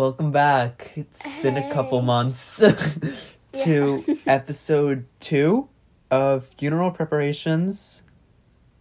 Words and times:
Welcome 0.00 0.32
back. 0.32 0.92
It's 0.96 1.20
been 1.42 1.58
a 1.58 1.70
couple 1.74 2.00
months 2.00 2.56
to 3.52 4.18
episode 4.26 5.04
two 5.20 5.68
of 6.10 6.46
funeral 6.58 6.90
preparations. 6.90 8.02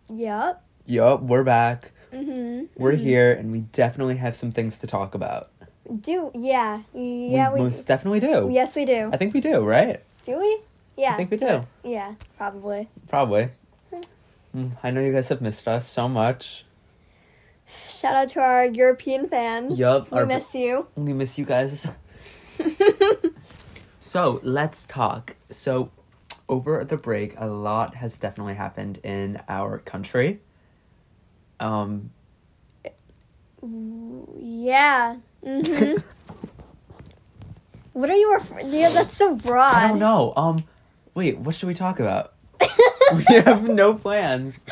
Yep. 0.07 0.63
Yup, 0.85 1.21
we're 1.23 1.43
back. 1.43 1.91
Mm-hmm. 2.13 2.67
We're 2.81 2.95
here, 2.95 3.33
and 3.33 3.51
we 3.51 3.59
definitely 3.59 4.15
have 4.15 4.37
some 4.37 4.53
things 4.53 4.79
to 4.79 4.87
talk 4.87 5.13
about. 5.13 5.49
Do 5.93 6.31
yeah. 6.33 6.83
Yeah, 6.93 7.49
we, 7.51 7.55
we, 7.55 7.65
most 7.65 7.85
definitely 7.85 8.21
do. 8.21 8.47
Yes, 8.49 8.77
we 8.77 8.85
do. 8.85 9.09
I 9.11 9.17
think 9.17 9.33
we 9.33 9.41
do, 9.41 9.59
right? 9.59 10.01
Do 10.23 10.39
we? 10.39 10.61
Yeah. 10.95 11.15
I 11.15 11.17
think 11.17 11.31
we 11.31 11.35
do. 11.35 11.63
Yeah, 11.83 12.13
probably. 12.37 12.87
Probably. 13.09 13.49
Mm, 14.55 14.77
I 14.81 14.91
know 14.91 15.01
you 15.01 15.11
guys 15.11 15.27
have 15.27 15.41
missed 15.41 15.67
us 15.67 15.85
so 15.85 16.07
much. 16.07 16.63
Shout 17.87 18.15
out 18.15 18.29
to 18.29 18.39
our 18.39 18.65
European 18.65 19.27
fans. 19.27 19.79
Yup, 19.79 20.11
We 20.11 20.25
miss 20.25 20.53
you. 20.53 20.87
We 20.95 21.13
miss 21.13 21.37
you 21.37 21.45
guys. 21.45 21.87
So 24.01 24.39
let's 24.43 24.85
talk. 24.87 25.35
So, 25.51 25.91
over 26.47 26.83
the 26.83 26.97
break, 26.97 27.35
a 27.37 27.45
lot 27.45 27.95
has 27.95 28.17
definitely 28.17 28.55
happened 28.55 28.99
in 29.03 29.41
our 29.47 29.77
country. 29.77 30.39
Um, 31.59 32.11
Yeah. 33.61 35.15
Mm-hmm. 35.45 36.01
what 37.93 38.09
are 38.09 38.15
you 38.15 38.33
referring? 38.33 38.73
Yeah, 38.73 38.89
that's 38.89 39.15
so 39.15 39.35
broad. 39.35 39.75
I 39.75 39.89
don't 39.89 39.99
know. 39.99 40.33
Um, 40.35 40.63
wait, 41.13 41.37
what 41.37 41.55
should 41.55 41.67
we 41.67 41.73
talk 41.73 41.99
about? 41.99 42.33
we 43.13 43.23
have 43.35 43.67
no 43.69 43.93
plans. 43.93 44.65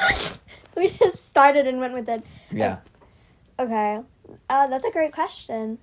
we 0.75 0.89
just 0.89 1.27
started 1.27 1.67
and 1.67 1.79
went 1.79 1.93
with 1.93 2.09
it. 2.09 2.23
Yeah. 2.51 2.77
Okay. 3.59 3.99
Uh, 4.49 4.67
that's 4.67 4.85
a 4.85 4.91
great 4.91 5.11
question. 5.13 5.77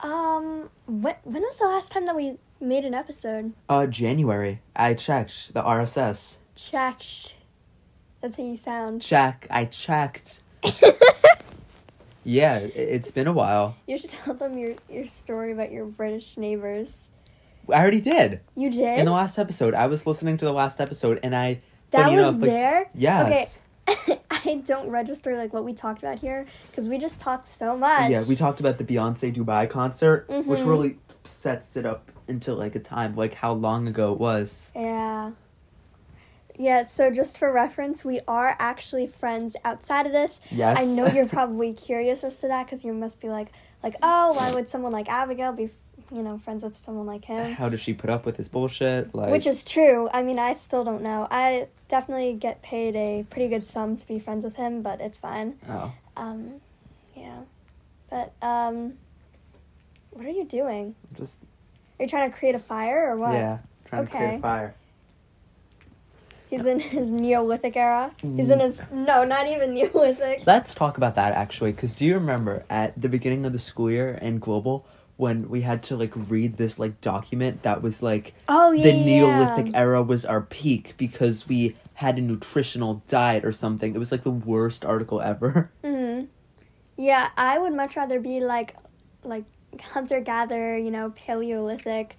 Um, 0.00 0.70
what? 0.86 1.18
When 1.24 1.42
was 1.42 1.58
the 1.58 1.66
last 1.66 1.90
time 1.90 2.06
that 2.06 2.14
we 2.16 2.38
made 2.60 2.84
an 2.84 2.94
episode? 2.94 3.52
Uh, 3.68 3.86
January. 3.86 4.60
I 4.76 4.94
checked 4.94 5.54
the 5.54 5.62
RSS. 5.62 6.36
Checked. 6.54 7.34
That's 8.20 8.36
how 8.36 8.42
you 8.44 8.56
sound. 8.56 9.02
Check. 9.02 9.46
I 9.50 9.64
checked. 9.64 10.42
Yeah, 12.24 12.58
it's 12.58 13.10
been 13.10 13.26
a 13.26 13.32
while. 13.32 13.76
You 13.86 13.96
should 13.96 14.10
tell 14.10 14.34
them 14.34 14.58
your 14.58 14.74
your 14.90 15.06
story 15.06 15.52
about 15.52 15.72
your 15.72 15.86
British 15.86 16.36
neighbors. 16.36 17.04
I 17.70 17.80
already 17.80 18.02
did 18.02 18.40
You 18.54 18.70
did. 18.70 18.98
in 18.98 19.06
the 19.06 19.12
last 19.12 19.38
episode. 19.38 19.72
I 19.72 19.86
was 19.86 20.06
listening 20.06 20.36
to 20.38 20.44
the 20.44 20.52
last 20.52 20.78
episode, 20.80 21.20
and 21.22 21.34
I. 21.34 21.60
that 21.90 22.10
was 22.10 22.34
like- 22.34 22.40
there. 22.42 22.90
Yes. 22.94 23.26
Okay. 23.26 23.46
I 24.30 24.62
don't 24.66 24.88
register 24.90 25.36
like 25.36 25.52
what 25.52 25.64
we 25.64 25.72
talked 25.72 26.00
about 26.02 26.18
here 26.18 26.46
because 26.70 26.88
we 26.88 26.98
just 26.98 27.18
talked 27.20 27.46
so 27.46 27.76
much. 27.76 28.10
Yeah, 28.10 28.24
we 28.28 28.36
talked 28.36 28.60
about 28.60 28.78
the 28.78 28.84
Beyonce 28.84 29.34
Dubai 29.34 29.68
concert, 29.68 30.26
which 30.28 30.60
Mhm. 30.60 30.66
really 30.66 30.98
sets 31.24 31.76
it 31.76 31.84
up 31.86 32.10
into 32.26 32.54
like 32.54 32.74
a 32.74 32.80
time 32.80 33.14
like 33.14 33.34
how 33.34 33.52
long 33.52 33.88
ago 33.88 34.12
it 34.12 34.18
was. 34.18 34.72
Yeah. 34.74 35.32
Yeah, 36.60 36.82
so 36.82 37.10
just 37.10 37.38
for 37.38 37.52
reference, 37.52 38.04
we 38.04 38.20
are 38.26 38.56
actually 38.58 39.06
friends 39.06 39.54
outside 39.64 40.06
of 40.06 40.12
this. 40.12 40.40
Yes. 40.50 40.76
I 40.78 40.84
know 40.86 41.06
you're 41.06 41.26
probably 41.38 41.72
curious 41.72 42.24
as 42.24 42.36
to 42.38 42.48
that 42.48 42.66
because 42.66 42.84
you 42.84 42.92
must 42.92 43.20
be 43.20 43.28
like, 43.28 43.52
like, 43.82 43.94
oh, 44.02 44.32
why 44.32 44.52
would 44.52 44.68
someone 44.68 44.90
like 44.92 45.08
Abigail 45.08 45.52
be, 45.52 45.70
you 46.10 46.22
know, 46.22 46.38
friends 46.38 46.64
with 46.64 46.76
someone 46.76 47.06
like 47.06 47.24
him? 47.24 47.52
How 47.52 47.68
does 47.68 47.80
she 47.80 47.92
put 47.94 48.10
up 48.10 48.24
with 48.24 48.36
his 48.36 48.48
bullshit? 48.48 49.14
Like, 49.14 49.30
Which 49.30 49.46
is 49.46 49.64
true. 49.64 50.08
I 50.12 50.22
mean, 50.22 50.38
I 50.38 50.54
still 50.54 50.84
don't 50.84 51.02
know. 51.02 51.26
I 51.30 51.68
definitely 51.88 52.34
get 52.34 52.62
paid 52.62 52.96
a 52.96 53.24
pretty 53.30 53.48
good 53.48 53.66
sum 53.66 53.96
to 53.96 54.06
be 54.06 54.18
friends 54.18 54.44
with 54.44 54.56
him, 54.56 54.82
but 54.82 55.00
it's 55.00 55.18
fine. 55.18 55.54
oh, 55.68 55.92
Um, 56.16 56.54
yeah. 57.16 57.40
But, 58.10 58.32
um, 58.40 58.94
what 60.10 60.24
are 60.26 60.30
you 60.30 60.44
doing? 60.44 60.94
just 61.16 61.42
Are 61.98 62.04
you 62.04 62.08
trying 62.08 62.30
to 62.30 62.36
create 62.36 62.54
a 62.54 62.58
fire 62.58 63.10
or 63.12 63.16
what? 63.16 63.32
yeah, 63.34 63.58
trying 63.84 64.06
to 64.06 64.10
create 64.10 64.24
Okay. 64.26 64.36
a 64.36 64.40
fire. 64.40 64.74
He's 66.50 66.64
in 66.64 66.80
his 66.80 67.10
Neolithic 67.10 67.76
era. 67.76 68.10
He's 68.22 68.48
Mm. 68.48 68.52
in 68.52 68.60
his, 68.60 68.80
no, 68.90 69.22
not 69.24 69.46
even 69.48 69.74
Neolithic. 69.74 70.44
Let's 70.46 70.74
talk 70.74 70.96
about 70.96 71.14
that 71.16 71.34
actually, 71.34 71.72
because 71.72 71.94
do 71.94 72.06
you 72.06 72.14
remember 72.14 72.64
at 72.70 72.98
the 73.00 73.08
beginning 73.10 73.44
of 73.44 73.52
the 73.52 73.58
school 73.58 73.90
year 73.90 74.12
in 74.22 74.38
Global 74.38 74.86
when 75.18 75.48
we 75.50 75.60
had 75.62 75.82
to 75.82 75.96
like 75.96 76.12
read 76.14 76.56
this 76.56 76.78
like 76.78 77.00
document 77.00 77.62
that 77.64 77.82
was 77.82 78.02
like 78.02 78.34
Oh, 78.48 78.70
yeah. 78.70 78.84
the 78.84 78.92
Neolithic 78.92 79.72
yeah. 79.72 79.80
era 79.80 80.00
was 80.02 80.24
our 80.24 80.40
peak 80.42 80.94
because 80.96 81.48
we 81.48 81.76
had 81.94 82.18
a 82.18 82.22
nutritional 82.22 83.02
diet 83.08 83.44
or 83.44 83.50
something. 83.50 83.94
It 83.94 83.98
was 83.98 84.12
like 84.12 84.22
the 84.22 84.30
worst 84.30 84.84
article 84.84 85.20
ever. 85.20 85.70
hmm 85.84 86.22
Yeah, 86.96 87.30
I 87.36 87.58
would 87.58 87.74
much 87.74 87.96
rather 87.96 88.20
be 88.20 88.38
like, 88.38 88.76
like 89.24 89.44
hunter 89.82 90.20
gatherer, 90.20 90.76
you 90.76 90.92
know, 90.92 91.10
Paleolithic. 91.10 92.16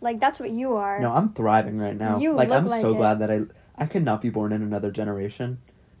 Like 0.00 0.18
that's 0.18 0.40
what 0.40 0.50
you 0.50 0.74
are. 0.74 0.98
No, 1.00 1.12
I'm 1.12 1.32
thriving 1.32 1.78
right 1.78 1.96
now. 1.96 2.18
You 2.18 2.32
like 2.32 2.50
I'm 2.50 2.66
like 2.66 2.82
so 2.82 2.90
it. 2.94 2.96
glad 2.96 3.20
that 3.20 3.30
I 3.30 3.42
I 3.78 3.86
could 3.86 4.04
not 4.04 4.20
be 4.20 4.28
born 4.28 4.50
in 4.52 4.62
another 4.62 4.90
generation. 4.90 5.58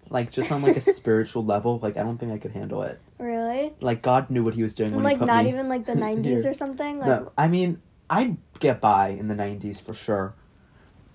Like 0.08 0.32
just 0.32 0.50
on 0.50 0.62
like 0.62 0.76
a 0.76 0.80
spiritual 0.98 1.44
level, 1.44 1.78
like 1.80 1.96
I 1.96 2.02
don't 2.02 2.18
think 2.18 2.32
I 2.32 2.38
could 2.38 2.50
handle 2.50 2.82
it. 2.82 2.98
Really? 3.20 3.74
Like 3.80 4.00
God 4.02 4.30
knew 4.30 4.42
what 4.42 4.54
He 4.54 4.62
was 4.62 4.72
doing 4.74 4.94
when 4.94 5.04
like 5.04 5.20
not 5.20 5.44
me. 5.44 5.50
even 5.50 5.68
like 5.68 5.84
the 5.86 5.94
nineties 6.08 6.46
or 6.46 6.54
something. 6.54 6.98
Like 6.98 7.06
No, 7.08 7.32
I 7.36 7.46
mean 7.48 7.80
I'd 8.08 8.38
get 8.58 8.80
by 8.80 9.08
in 9.10 9.28
the 9.28 9.34
'90s 9.34 9.80
for 9.80 9.94
sure, 9.94 10.34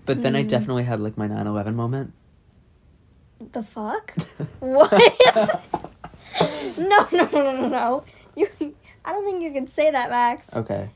but 0.06 0.22
then 0.22 0.34
I 0.36 0.44
Mm. 0.44 0.48
definitely 0.48 0.84
had 0.84 1.00
like 1.00 1.18
my 1.18 1.26
9/11 1.28 1.74
moment. 1.74 2.12
the 3.52 3.62
fuck? 3.62 4.14
what? 4.60 4.92
no, 6.78 7.08
no, 7.12 7.24
no, 7.24 7.28
no, 7.42 7.52
no, 7.52 7.68
no. 7.68 8.04
You, 8.34 8.48
I 9.04 9.12
don't 9.12 9.24
think 9.24 9.42
you 9.42 9.52
can 9.52 9.66
say 9.66 9.90
that, 9.90 10.08
Max. 10.10 10.54
Okay. 10.54 10.90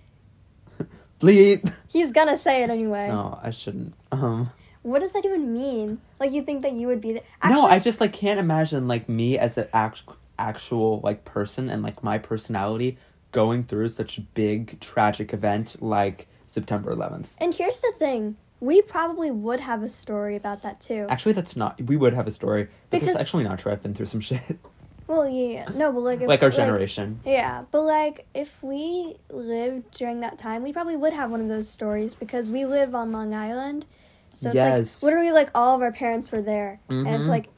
Bleep. 1.21 1.71
He's 1.89 2.13
gonna 2.13 2.39
say 2.39 2.63
it 2.63 2.71
anyway. 2.71 3.09
No, 3.09 3.39
I 3.43 3.51
shouldn't. 3.51 3.95
Um. 4.13 4.53
What 4.83 5.01
does 5.01 5.13
that 5.13 5.27
even 5.27 5.53
mean? 5.53 6.01
Like 6.19 6.33
you 6.33 6.41
think 6.43 6.63
that 6.63 6.73
you 6.73 6.87
would 6.87 7.03
be 7.03 7.13
the 7.13 7.23
no, 7.45 7.67
I 7.67 7.79
just 7.79 8.01
like 8.01 8.15
can't 8.15 8.41
imagine 8.41 8.89
like 8.89 9.07
me 9.11 9.37
as 9.37 9.59
an 9.59 9.69
act- 9.75 10.03
actual 10.41 11.01
like 11.05 11.25
person 11.25 11.69
and 11.71 11.83
like 11.83 12.03
my 12.03 12.19
personality 12.19 12.99
going 13.33 13.63
through 13.65 13.89
such 13.89 14.19
a 14.19 14.21
big 14.23 14.81
tragic 14.81 15.33
event 15.33 15.77
like 15.81 16.27
September 16.47 16.95
11th. 16.95 17.27
And 17.39 17.55
here's 17.55 17.77
the 17.79 17.93
thing. 17.99 18.37
We 18.61 18.83
probably 18.83 19.31
would 19.31 19.61
have 19.61 19.83
a 19.83 19.89
story 19.89 20.37
about 20.37 20.63
that 20.63 20.81
too. 20.81 21.07
Actually, 21.09 21.33
that's 21.33 21.57
not. 21.57 21.81
We 21.81 21.97
would 21.97 22.13
have 22.13 22.27
a 22.27 22.31
story, 22.31 22.65
but 22.65 22.73
Because- 23.01 23.09
that's 23.09 23.21
actually 23.21 23.45
not 23.45 23.59
true. 23.61 23.73
I've 23.73 23.83
been 23.83 23.95
through 23.95 24.07
some 24.07 24.21
shit, 24.29 24.59
Well, 25.07 25.29
yeah. 25.29 25.69
No, 25.75 25.93
but 25.93 26.01
like 26.01 26.21
if, 26.21 26.29
like 26.29 26.43
our 26.43 26.51
generation. 26.51 27.21
Yeah, 27.25 27.65
but 27.71 27.83
like 27.83 28.27
if 28.35 28.63
we 28.63 29.17
lived 29.31 29.91
during 29.93 30.21
that 30.21 30.39
time, 30.39 30.63
we 30.63 30.73
probably 30.73 30.97
would 30.97 31.13
have 31.13 31.31
one 31.31 31.41
of 31.41 31.49
those 31.49 31.69
stories 31.69 32.15
because 32.15 32.51
we 32.51 32.65
live 32.65 32.95
on 32.95 33.11
Long 33.13 33.35
Island. 33.35 33.87
So 34.35 34.49
it's 34.49 34.55
Yes. 34.57 35.03
like 35.03 35.07
literally 35.09 35.33
like 35.33 35.51
all 35.55 35.75
of 35.75 35.83
our 35.83 35.93
parents 35.93 36.31
were 36.31 36.43
there. 36.43 36.81
And 36.89 37.09
it's 37.09 37.25
Mhm. 37.25 37.29
like 37.29 37.49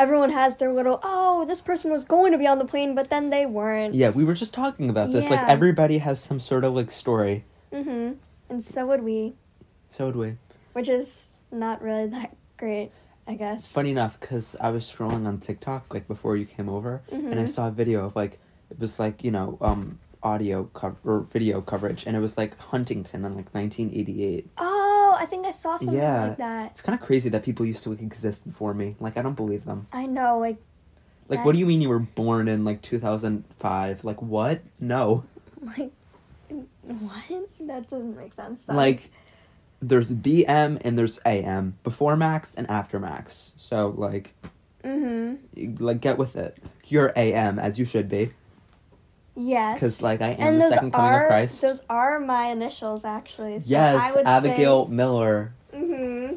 everyone 0.00 0.30
has 0.30 0.56
their 0.56 0.72
little 0.72 0.98
oh, 1.02 1.44
this 1.44 1.60
person 1.60 1.90
was 1.90 2.04
going 2.04 2.32
to 2.32 2.38
be 2.38 2.46
on 2.46 2.58
the 2.58 2.64
plane 2.64 2.94
but 2.94 3.10
then 3.10 3.30
they 3.30 3.44
weren't. 3.46 3.94
Yeah, 3.94 4.10
we 4.10 4.24
were 4.24 4.34
just 4.34 4.54
talking 4.54 4.88
about 4.90 5.12
this. 5.12 5.28
Like 5.28 5.40
everybody 5.56 5.98
has 5.98 6.20
some 6.20 6.40
sort 6.40 6.64
of 6.64 6.74
like 6.74 6.90
story. 6.90 7.44
Mhm. 7.72 8.16
And 8.48 8.62
so 8.64 8.86
would 8.86 9.02
we, 9.04 9.34
So 9.90 10.06
would 10.06 10.16
we. 10.16 10.36
which 10.72 10.88
is 10.88 11.28
not 11.52 11.82
really 11.82 12.06
that 12.08 12.34
great, 12.56 12.90
I 13.28 13.34
guess. 13.34 13.66
Funny 13.66 13.90
enough, 13.90 14.18
because 14.18 14.56
I 14.60 14.70
was 14.70 14.84
scrolling 14.84 15.26
on 15.26 15.38
TikTok 15.38 15.92
like 15.94 16.06
before 16.08 16.34
you 16.36 16.46
came 16.46 16.68
over, 16.68 17.02
and 17.12 17.38
I 17.38 17.44
Mhm. 17.44 17.48
saw 17.48 17.68
a 17.68 17.70
video 17.70 18.04
of 18.06 18.16
like 18.16 18.38
it 18.70 18.78
was 18.80 18.98
like 18.98 19.22
you 19.24 19.30
know 19.30 19.58
um 19.60 19.98
audio 20.22 20.64
cover 20.80 20.96
or 21.04 21.20
video 21.36 21.60
coverage, 21.60 22.02
and 22.06 22.16
it 22.16 22.20
was 22.20 22.36
like 22.36 22.52
Huntington 22.72 23.24
in 23.24 23.32
like 23.36 23.50
1988. 23.54 24.48
Oh, 24.58 24.79
I 25.12 25.26
think 25.26 25.46
I 25.46 25.50
saw 25.52 25.76
something 25.76 25.96
Yeah. 25.96 26.28
like 26.28 26.36
that. 26.38 26.70
It's 26.72 26.82
kind 26.82 26.98
of 26.98 27.04
crazy 27.04 27.28
that 27.30 27.42
people 27.42 27.64
used 27.66 27.82
to 27.84 27.92
exist 27.92 28.46
before 28.46 28.74
me. 28.74 28.96
Like 29.00 29.16
I 29.16 29.22
don't 29.22 29.34
believe 29.36 29.64
them. 29.64 29.86
I 29.92 30.06
know, 30.06 30.38
like 30.38 30.58
Like 31.28 31.38
That- 31.40 31.46
what 31.46 31.52
do 31.52 31.58
you 31.58 31.66
mean 31.66 31.80
you 31.80 31.88
were 31.88 32.00
born 32.00 32.48
in 32.48 32.64
like 32.64 32.82
2005? 32.82 34.04
Like 34.04 34.20
what? 34.20 34.62
No. 34.80 35.24
like 35.62 35.92
what? 36.48 37.46
That 37.60 37.88
doesn't 37.88 38.16
make 38.16 38.34
sense. 38.34 38.64
though. 38.64 38.74
Like 38.74 39.10
there's 39.80 40.12
BM 40.12 40.78
and 40.84 40.98
there's 40.98 41.20
AM 41.24 41.76
before 41.84 42.16
Max 42.16 42.54
and 42.54 42.68
after 42.68 42.98
Max. 42.98 43.54
So 43.56 43.94
like 43.96 44.34
Mhm. 44.84 45.38
like 45.80 46.00
get 46.00 46.18
with 46.18 46.36
it. 46.36 46.58
You're 46.88 47.12
AM 47.14 47.58
as 47.60 47.78
you 47.78 47.84
should 47.84 48.08
be. 48.08 48.32
Yes. 49.36 49.80
'Cause, 49.80 50.02
like, 50.02 50.20
I 50.20 50.30
am 50.30 50.54
and 50.54 50.60
the 50.60 50.68
second 50.68 50.92
coming 50.92 51.14
of 51.14 51.20
are, 51.22 51.26
Christ. 51.26 51.62
Those 51.62 51.82
are 51.88 52.18
my 52.20 52.46
initials, 52.46 53.04
actually. 53.04 53.60
So 53.60 53.70
yes, 53.70 54.02
I 54.02 54.12
would 54.12 54.26
Abigail 54.26 54.86
Miller, 54.88 55.52
Say, 55.72 55.78
hmm 55.78 56.34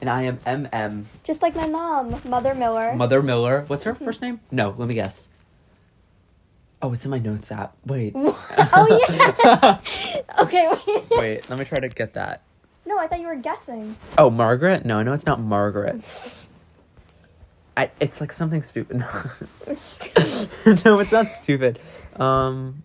and 0.00 0.10
I 0.10 0.22
am 0.22 0.38
MM. 0.46 1.04
Just 1.24 1.40
like 1.42 1.56
my 1.56 1.66
mom, 1.66 2.20
Mother 2.24 2.54
Miller. 2.54 2.94
Mother 2.94 3.22
Miller. 3.22 3.64
What's 3.66 3.84
her 3.84 3.94
first 3.94 4.20
name? 4.20 4.40
No, 4.50 4.74
let 4.76 4.88
me 4.88 4.94
guess. 4.94 5.28
Oh, 6.82 6.92
it's 6.92 7.04
in 7.06 7.10
my 7.10 7.18
notes 7.18 7.50
app. 7.50 7.74
Wait. 7.86 8.12
oh 8.16 9.00
yeah. 9.42 9.78
okay. 10.42 10.70
Wait. 10.86 11.04
Wait, 11.10 11.50
let 11.50 11.58
me 11.58 11.64
try 11.64 11.78
to 11.78 11.88
get 11.88 12.12
that. 12.14 12.42
No, 12.84 12.98
I 12.98 13.06
thought 13.08 13.20
you 13.20 13.26
were 13.26 13.34
guessing. 13.36 13.96
Oh, 14.18 14.28
Margaret? 14.30 14.84
No, 14.84 15.02
no, 15.02 15.12
it's 15.14 15.26
not 15.26 15.40
Margaret. 15.40 16.00
I, 17.76 17.90
it's 18.00 18.20
like 18.20 18.32
something 18.32 18.62
stupid. 18.62 19.04
It 19.66 19.76
stupid. 19.76 20.84
no, 20.84 20.98
it's 21.00 21.12
not 21.12 21.28
stupid. 21.30 21.78
Um, 22.16 22.82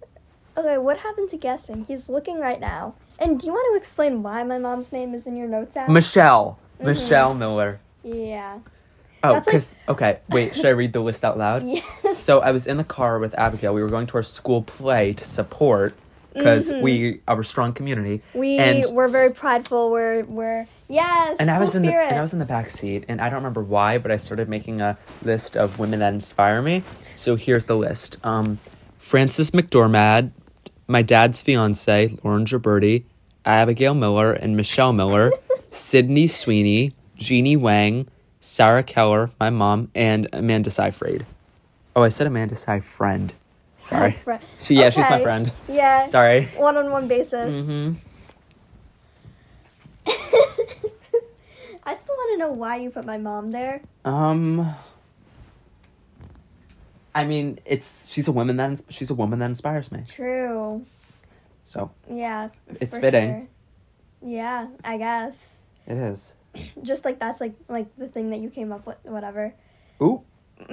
Okay, 0.57 0.77
what 0.77 0.97
happened 0.99 1.29
to 1.29 1.37
guessing? 1.37 1.85
He's 1.85 2.09
looking 2.09 2.39
right 2.39 2.59
now. 2.59 2.95
And 3.19 3.39
do 3.39 3.47
you 3.47 3.53
want 3.53 3.73
to 3.73 3.77
explain 3.77 4.21
why 4.21 4.43
my 4.43 4.57
mom's 4.57 4.91
name 4.91 5.13
is 5.13 5.25
in 5.25 5.37
your 5.37 5.47
notes 5.47 5.77
app? 5.77 5.87
Michelle. 5.89 6.59
Mhm. 6.81 6.85
Michelle 6.87 7.33
Miller. 7.33 7.79
yeah. 8.03 8.59
Oh, 9.23 9.33
That's 9.33 9.45
like- 9.47 9.53
because 9.53 9.75
okay, 9.87 10.19
wait. 10.29 10.55
Should 10.55 10.65
I 10.65 10.69
read 10.69 10.91
the 10.93 10.99
list 10.99 11.23
out 11.23 11.37
loud? 11.37 11.63
Yes. 12.03 12.17
So 12.17 12.41
I 12.41 12.51
was 12.51 12.65
in 12.67 12.77
the 12.77 12.83
car 12.83 13.17
with 13.19 13.33
Abigail. 13.35 13.73
We 13.73 13.81
were 13.83 13.87
going 13.89 14.07
to 14.07 14.15
our 14.15 14.23
school 14.23 14.61
play 14.63 15.13
to 15.13 15.23
support 15.23 15.93
because 16.33 16.71
Mhm. 16.71 16.81
we 16.81 17.19
are 17.27 17.39
a 17.39 17.43
strong 17.45 17.73
community. 17.73 18.21
we 18.33 18.57
and- 18.57 18.85
were 18.93 19.07
very 19.07 19.29
prideful. 19.31 19.91
We're 19.91 20.23
we're 20.23 20.67
yes. 20.87 21.37
And 21.39 21.49
I 21.49 21.59
was 21.59 21.71
school 21.71 21.83
in 21.85 21.89
the 21.89 21.95
and 21.95 22.17
I 22.17 22.21
was 22.21 22.33
in 22.33 22.39
the 22.39 22.45
back 22.45 22.69
seat, 22.69 23.05
and 23.07 23.19
I 23.21 23.25
don't 23.29 23.37
remember 23.37 23.61
why, 23.63 23.97
but 23.97 24.11
I 24.11 24.17
started 24.17 24.47
making 24.49 24.81
a 24.81 24.97
list 25.23 25.55
of 25.57 25.79
women 25.79 25.99
that 25.99 26.13
inspire 26.13 26.61
me. 26.61 26.83
So 27.15 27.35
here's 27.35 27.65
the 27.65 27.75
list: 27.77 28.17
um, 28.23 28.59
Frances 28.97 29.51
McDormand, 29.51 30.31
my 30.87 31.01
dad's 31.01 31.41
fiance, 31.41 32.17
Lauren 32.23 32.45
Gibberti, 32.45 33.03
Abigail 33.45 33.93
Miller 33.93 34.31
and 34.33 34.55
Michelle 34.55 34.93
Miller, 34.93 35.31
Sydney 35.69 36.27
Sweeney, 36.27 36.93
Jeannie 37.17 37.57
Wang, 37.57 38.07
Sarah 38.39 38.83
Keller, 38.83 39.31
my 39.39 39.49
mom, 39.49 39.89
and 39.95 40.27
Amanda 40.33 40.69
Seyfried. 40.69 41.25
Oh, 41.95 42.03
I 42.03 42.09
said 42.09 42.25
Amanda 42.27 42.55
Seyfried. 42.55 43.33
Sorry. 43.81 44.11
Fri- 44.23 44.37
She, 44.59 44.75
yeah, 44.75 44.91
she's 44.91 45.09
my 45.09 45.21
friend. 45.21 45.51
Yeah. 45.67 46.05
Sorry. 46.05 46.45
One 46.55 46.77
on 46.77 46.91
one 46.91 47.07
basis. 47.07 47.65
Mm-hmm. 47.65 47.93
I 51.83 51.95
still 51.95 52.15
want 52.15 52.31
to 52.33 52.37
know 52.37 52.51
why 52.51 52.77
you 52.77 52.91
put 52.91 53.05
my 53.05 53.17
mom 53.17 53.49
there. 53.49 53.81
Um, 54.05 54.75
I 57.15 57.25
mean, 57.25 57.59
it's 57.65 58.07
she's 58.09 58.27
a 58.27 58.31
woman 58.31 58.57
that 58.57 58.83
she's 58.89 59.09
a 59.09 59.15
woman 59.15 59.39
that 59.39 59.47
inspires 59.47 59.91
me. 59.91 60.03
True. 60.07 60.85
So 61.63 61.89
Yeah. 62.09 62.49
It's 62.79 62.95
fitting. 62.95 63.47
sure. 64.21 64.29
Yeah, 64.29 64.67
I 64.83 64.97
guess. 64.97 65.55
it 65.87 65.97
is. 65.97 66.35
Just 66.83 67.03
like 67.03 67.17
that's 67.17 67.41
like 67.41 67.55
like 67.67 67.87
the 67.97 68.07
thing 68.07 68.29
that 68.29 68.39
you 68.39 68.49
came 68.51 68.71
up 68.71 68.85
with, 68.85 68.97
whatever. 69.03 69.55
Ooh, 70.03 70.21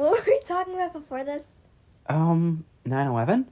what 0.00 0.10
were 0.12 0.24
we 0.26 0.40
talking 0.44 0.74
about 0.74 0.92
before 0.92 1.24
this? 1.24 1.46
um, 2.08 2.64
9-11? 2.86 3.46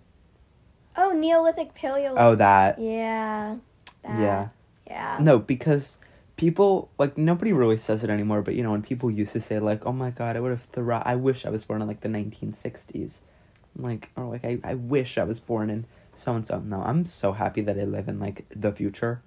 Oh, 0.96 1.12
Neolithic, 1.12 1.74
Paleolithic. 1.74 2.20
Oh, 2.20 2.34
that. 2.36 2.78
Yeah. 2.80 3.56
That. 4.02 4.20
Yeah. 4.20 4.48
Yeah. 4.86 5.18
No, 5.20 5.38
because 5.38 5.98
people 6.36 6.90
like 6.98 7.18
nobody 7.18 7.52
really 7.52 7.76
says 7.76 8.02
it 8.02 8.10
anymore. 8.10 8.40
But 8.42 8.54
you 8.54 8.62
know, 8.62 8.70
when 8.70 8.82
people 8.82 9.10
used 9.10 9.32
to 9.34 9.40
say 9.40 9.58
like, 9.60 9.84
"Oh 9.84 9.92
my 9.92 10.10
God, 10.10 10.34
I 10.36 10.40
would 10.40 10.50
have 10.50 10.64
thrived. 10.72 11.06
I 11.06 11.14
wish 11.14 11.44
I 11.44 11.50
was 11.50 11.64
born 11.66 11.82
in 11.82 11.88
like 11.88 12.00
the 12.00 12.08
1960s," 12.08 13.20
I'm 13.76 13.84
like, 13.84 14.10
or 14.16 14.24
like, 14.24 14.44
I 14.44 14.58
I 14.64 14.74
wish 14.74 15.18
I 15.18 15.24
was 15.24 15.38
born 15.40 15.68
in 15.68 15.84
so 16.14 16.34
and 16.34 16.46
so. 16.46 16.58
No, 16.60 16.82
I'm 16.82 17.04
so 17.04 17.32
happy 17.32 17.60
that 17.60 17.78
I 17.78 17.84
live 17.84 18.08
in 18.08 18.18
like 18.18 18.46
the 18.54 18.72
future. 18.72 19.20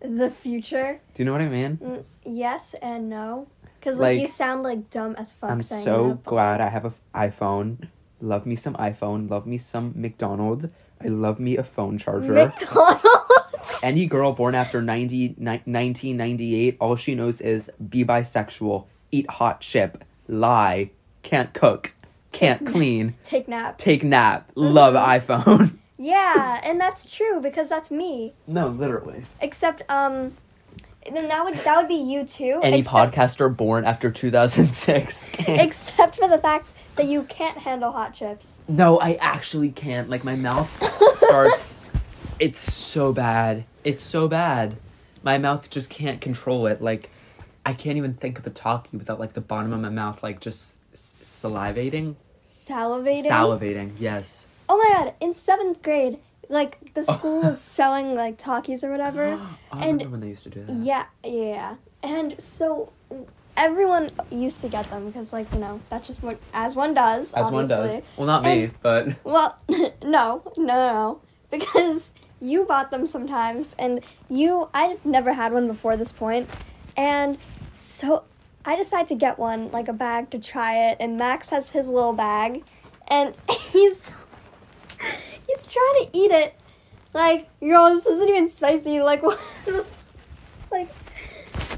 The 0.00 0.28
future. 0.30 1.00
Do 1.14 1.22
you 1.22 1.24
know 1.24 1.32
what 1.32 1.40
I 1.40 1.48
mean? 1.48 1.78
Mm, 1.78 2.04
yes 2.24 2.74
and 2.82 3.08
no. 3.08 3.48
Because 3.86 4.00
like, 4.00 4.14
Like, 4.16 4.20
you 4.22 4.26
sound 4.26 4.64
like 4.64 4.90
dumb 4.90 5.14
as 5.16 5.30
fuck 5.30 5.48
I'm 5.48 5.62
so 5.62 6.08
that. 6.08 6.24
glad 6.24 6.60
I 6.60 6.68
have 6.70 6.84
a 6.86 6.88
f- 6.88 7.00
iPhone. 7.30 7.86
Love 8.20 8.44
me 8.44 8.56
some 8.56 8.74
iPhone. 8.74 9.30
Love 9.30 9.46
me 9.46 9.58
some 9.58 9.92
McDonald. 9.94 10.70
I 11.00 11.06
love 11.06 11.38
me 11.38 11.56
a 11.56 11.62
phone 11.62 11.96
charger. 11.96 12.32
McDonald's. 12.32 13.78
Any 13.84 14.06
girl 14.06 14.32
born 14.32 14.56
after 14.56 14.82
90, 14.82 15.36
ni- 15.38 15.62
1998, 15.64 16.76
all 16.80 16.96
she 16.96 17.14
knows 17.14 17.40
is 17.40 17.70
be 17.88 18.04
bisexual, 18.04 18.86
eat 19.12 19.30
hot 19.30 19.60
chip, 19.60 20.02
lie, 20.26 20.90
can't 21.22 21.54
cook, 21.54 21.92
can't 22.32 22.66
clean, 22.66 23.14
Take 23.22 23.46
nap. 23.46 23.78
take 23.78 24.02
nap, 24.02 24.50
love 24.56 24.94
Mm-hmm. 24.94 25.32
iPhone. 25.32 25.78
Yeah, 25.98 26.60
and 26.62 26.78
that's 26.78 27.14
true 27.16 27.40
because 27.40 27.70
that's 27.70 27.90
me. 27.90 28.34
No, 28.46 28.68
literally. 28.68 29.24
Except 29.40 29.80
um, 29.88 30.36
then 31.14 31.28
that 31.28 31.44
would 31.44 31.54
that 31.54 31.76
would 31.76 31.88
be 31.88 31.94
you 31.94 32.24
too. 32.24 32.60
Any 32.62 32.78
except, 32.78 33.14
podcaster 33.14 33.54
born 33.54 33.84
after 33.84 34.10
2006. 34.10 35.30
Except 35.46 36.16
for 36.16 36.26
the 36.28 36.38
fact 36.38 36.72
that 36.96 37.06
you 37.06 37.24
can't 37.24 37.58
handle 37.58 37.92
hot 37.92 38.14
chips. 38.14 38.46
no, 38.68 38.98
I 38.98 39.14
actually 39.20 39.70
can't. 39.70 40.08
Like, 40.08 40.24
my 40.24 40.34
mouth 40.36 40.70
starts. 41.16 41.84
it's 42.38 42.58
so 42.58 43.12
bad. 43.12 43.64
It's 43.84 44.02
so 44.02 44.28
bad. 44.28 44.76
My 45.22 45.36
mouth 45.38 45.68
just 45.68 45.90
can't 45.90 46.20
control 46.20 46.66
it. 46.66 46.80
Like, 46.80 47.10
I 47.66 47.74
can't 47.74 47.98
even 47.98 48.14
think 48.14 48.38
of 48.38 48.46
a 48.46 48.50
Taki 48.50 48.96
without, 48.96 49.20
like, 49.20 49.34
the 49.34 49.40
bottom 49.42 49.72
of 49.74 49.80
my 49.80 49.90
mouth, 49.90 50.22
like, 50.22 50.40
just 50.40 50.78
s- 50.94 51.14
salivating. 51.22 52.14
Salivating. 52.42 53.26
Salivating, 53.26 53.90
yes. 53.98 54.46
oh 54.68 54.78
my 54.78 54.90
god! 55.04 55.14
In 55.20 55.34
seventh 55.34 55.82
grade, 55.82 56.18
like 56.48 56.94
the 56.94 57.04
Oh. 57.08 57.16
school 57.16 57.40
was 57.42 57.60
selling 57.60 58.14
like 58.14 58.38
Takis 58.38 58.82
or 58.84 58.90
whatever. 58.90 59.38
Oh, 59.40 59.56
I 59.72 59.86
And- 59.86 59.98
remember 60.00 60.08
when 60.12 60.20
they 60.20 60.28
used 60.28 60.44
to 60.44 60.50
do 60.50 60.62
that. 60.64 60.72
Yeah, 60.74 61.04
yeah. 61.24 61.74
And 62.02 62.40
so 62.40 62.92
everyone 63.56 64.10
used 64.30 64.60
to 64.60 64.68
get 64.68 64.88
them 64.90 65.06
because, 65.06 65.32
like, 65.32 65.50
you 65.52 65.58
know, 65.58 65.80
that's 65.90 66.06
just 66.06 66.22
what 66.22 66.38
as 66.52 66.74
one 66.76 66.94
does. 66.94 67.32
As 67.34 67.50
one 67.50 67.66
does. 67.66 68.02
Well, 68.16 68.26
not 68.26 68.42
me, 68.44 68.64
And- 68.64 68.74
but 68.82 69.08
Well, 69.24 69.56
no, 69.68 69.90
no, 70.04 70.42
no, 70.56 70.64
no, 70.64 71.20
because 71.50 72.12
you 72.40 72.64
bought 72.64 72.90
them 72.90 73.06
sometimes, 73.06 73.74
and 73.78 74.00
you 74.28 74.68
I've 74.74 75.04
never 75.06 75.32
had 75.32 75.52
one 75.52 75.66
before 75.66 75.96
this 75.96 76.12
point, 76.12 76.48
and 76.96 77.38
so 77.72 78.24
I 78.64 78.76
decided 78.76 79.08
to 79.08 79.14
get 79.14 79.38
one 79.38 79.70
like 79.72 79.88
a 79.88 79.92
bag 79.94 80.30
to 80.30 80.38
try 80.38 80.90
it, 80.90 80.98
and 81.00 81.16
Max 81.16 81.48
has 81.50 81.70
his 81.70 81.88
little 81.88 82.12
bag, 82.12 82.62
and 83.08 83.34
he's 83.72 84.10
he's 85.46 85.66
trying 85.66 86.04
to 86.04 86.08
eat 86.12 86.30
it, 86.30 86.54
like 87.12 87.48
yo, 87.60 87.94
this 87.94 88.06
isn't 88.06 88.28
even 88.28 88.48
spicy, 88.48 89.00
like 89.00 89.22
what? 89.24 89.40
like 90.70 90.88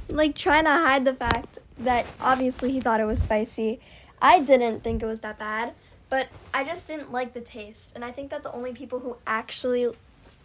like 0.09 0.35
trying 0.35 0.65
to 0.65 0.70
hide 0.70 1.05
the 1.05 1.15
fact 1.15 1.59
that 1.79 2.06
obviously 2.20 2.73
he 2.73 2.81
thought 2.81 3.00
it 3.00 3.05
was 3.05 3.23
spicy. 3.23 3.81
I 4.20 4.41
didn't 4.41 4.82
think 4.82 5.03
it 5.03 5.06
was 5.06 5.20
that 5.20 5.38
bad, 5.38 5.75
but 6.11 6.29
I 6.53 6.65
just 6.65 6.87
didn't 6.88 7.12
like 7.12 7.35
the 7.35 7.41
taste. 7.41 7.93
And 7.94 8.05
I 8.05 8.11
think 8.11 8.31
that 8.31 8.43
the 8.43 8.53
only 8.53 8.73
people 8.73 8.99
who 8.99 9.17
actually 9.26 9.93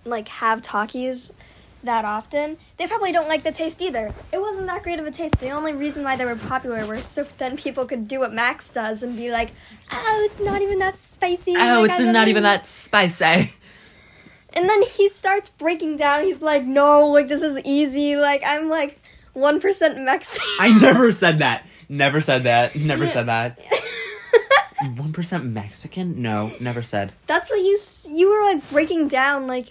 like 0.05 0.27
have 0.27 0.61
Takis 0.61 1.31
that 1.83 2.06
often, 2.06 2.57
they 2.77 2.88
probably 2.88 3.12
don't 3.12 3.27
like 3.27 3.44
the 3.44 3.51
taste 3.51 3.81
either. 3.81 4.13
It 4.31 4.39
wasn't 4.41 4.68
that 4.68 4.83
great 4.83 5.00
of 5.00 5.06
a 5.06 5.12
taste. 5.12 5.39
The 5.39 5.50
only 5.50 5.74
reason 5.74 6.03
why 6.03 6.15
they 6.15 6.25
were 6.25 6.35
popular 6.35 6.85
was 6.85 7.06
so 7.06 7.25
then 7.38 7.57
people 7.57 7.85
could 7.85 8.07
do 8.07 8.19
what 8.19 8.33
Max 8.33 8.71
does 8.71 9.03
and 9.03 9.15
be 9.15 9.31
like, 9.31 9.51
"Oh, 9.91 10.21
it's 10.25 10.39
not 10.39 10.62
even 10.62 10.80
that 10.80 10.97
spicy." 10.97 11.56
oh, 11.57 11.81
Like, 11.81 11.91
it's 11.91 12.06
not 12.06 12.27
even 12.27 12.44
that 12.44 12.65
spicy. 12.65 13.53
and 14.53 14.69
then 14.69 14.81
he 14.84 15.10
starts 15.10 15.50
breaking 15.50 15.98
down. 15.98 16.24
He's 16.24 16.41
like, 16.41 16.63
"No, 16.63 17.07
like 17.07 17.27
this 17.27 17.41
is 17.41 17.60
easy. 17.65 18.15
Like 18.15 18.43
I'm 18.46 18.69
like 18.69 19.01
one 19.34 19.60
percent 19.60 20.00
Mexican." 20.01 20.48
I 20.60 20.77
never 20.79 21.12
said 21.12 21.39
that. 21.39 21.65
Never 21.89 22.22
said 22.22 22.43
that. 22.43 22.75
Never 22.75 23.07
said 23.07 23.27
that. 23.27 23.60
One 24.98 25.13
percent 25.13 25.46
Mexican? 25.46 26.22
No, 26.22 26.51
never 26.60 26.84
said. 26.84 27.13
That's 27.25 27.50
what 27.50 27.60
you 27.60 27.77
you 28.12 28.29
were 28.29 28.43
like 28.43 28.69
breaking 28.69 29.07
down. 29.07 29.48
Like 29.48 29.67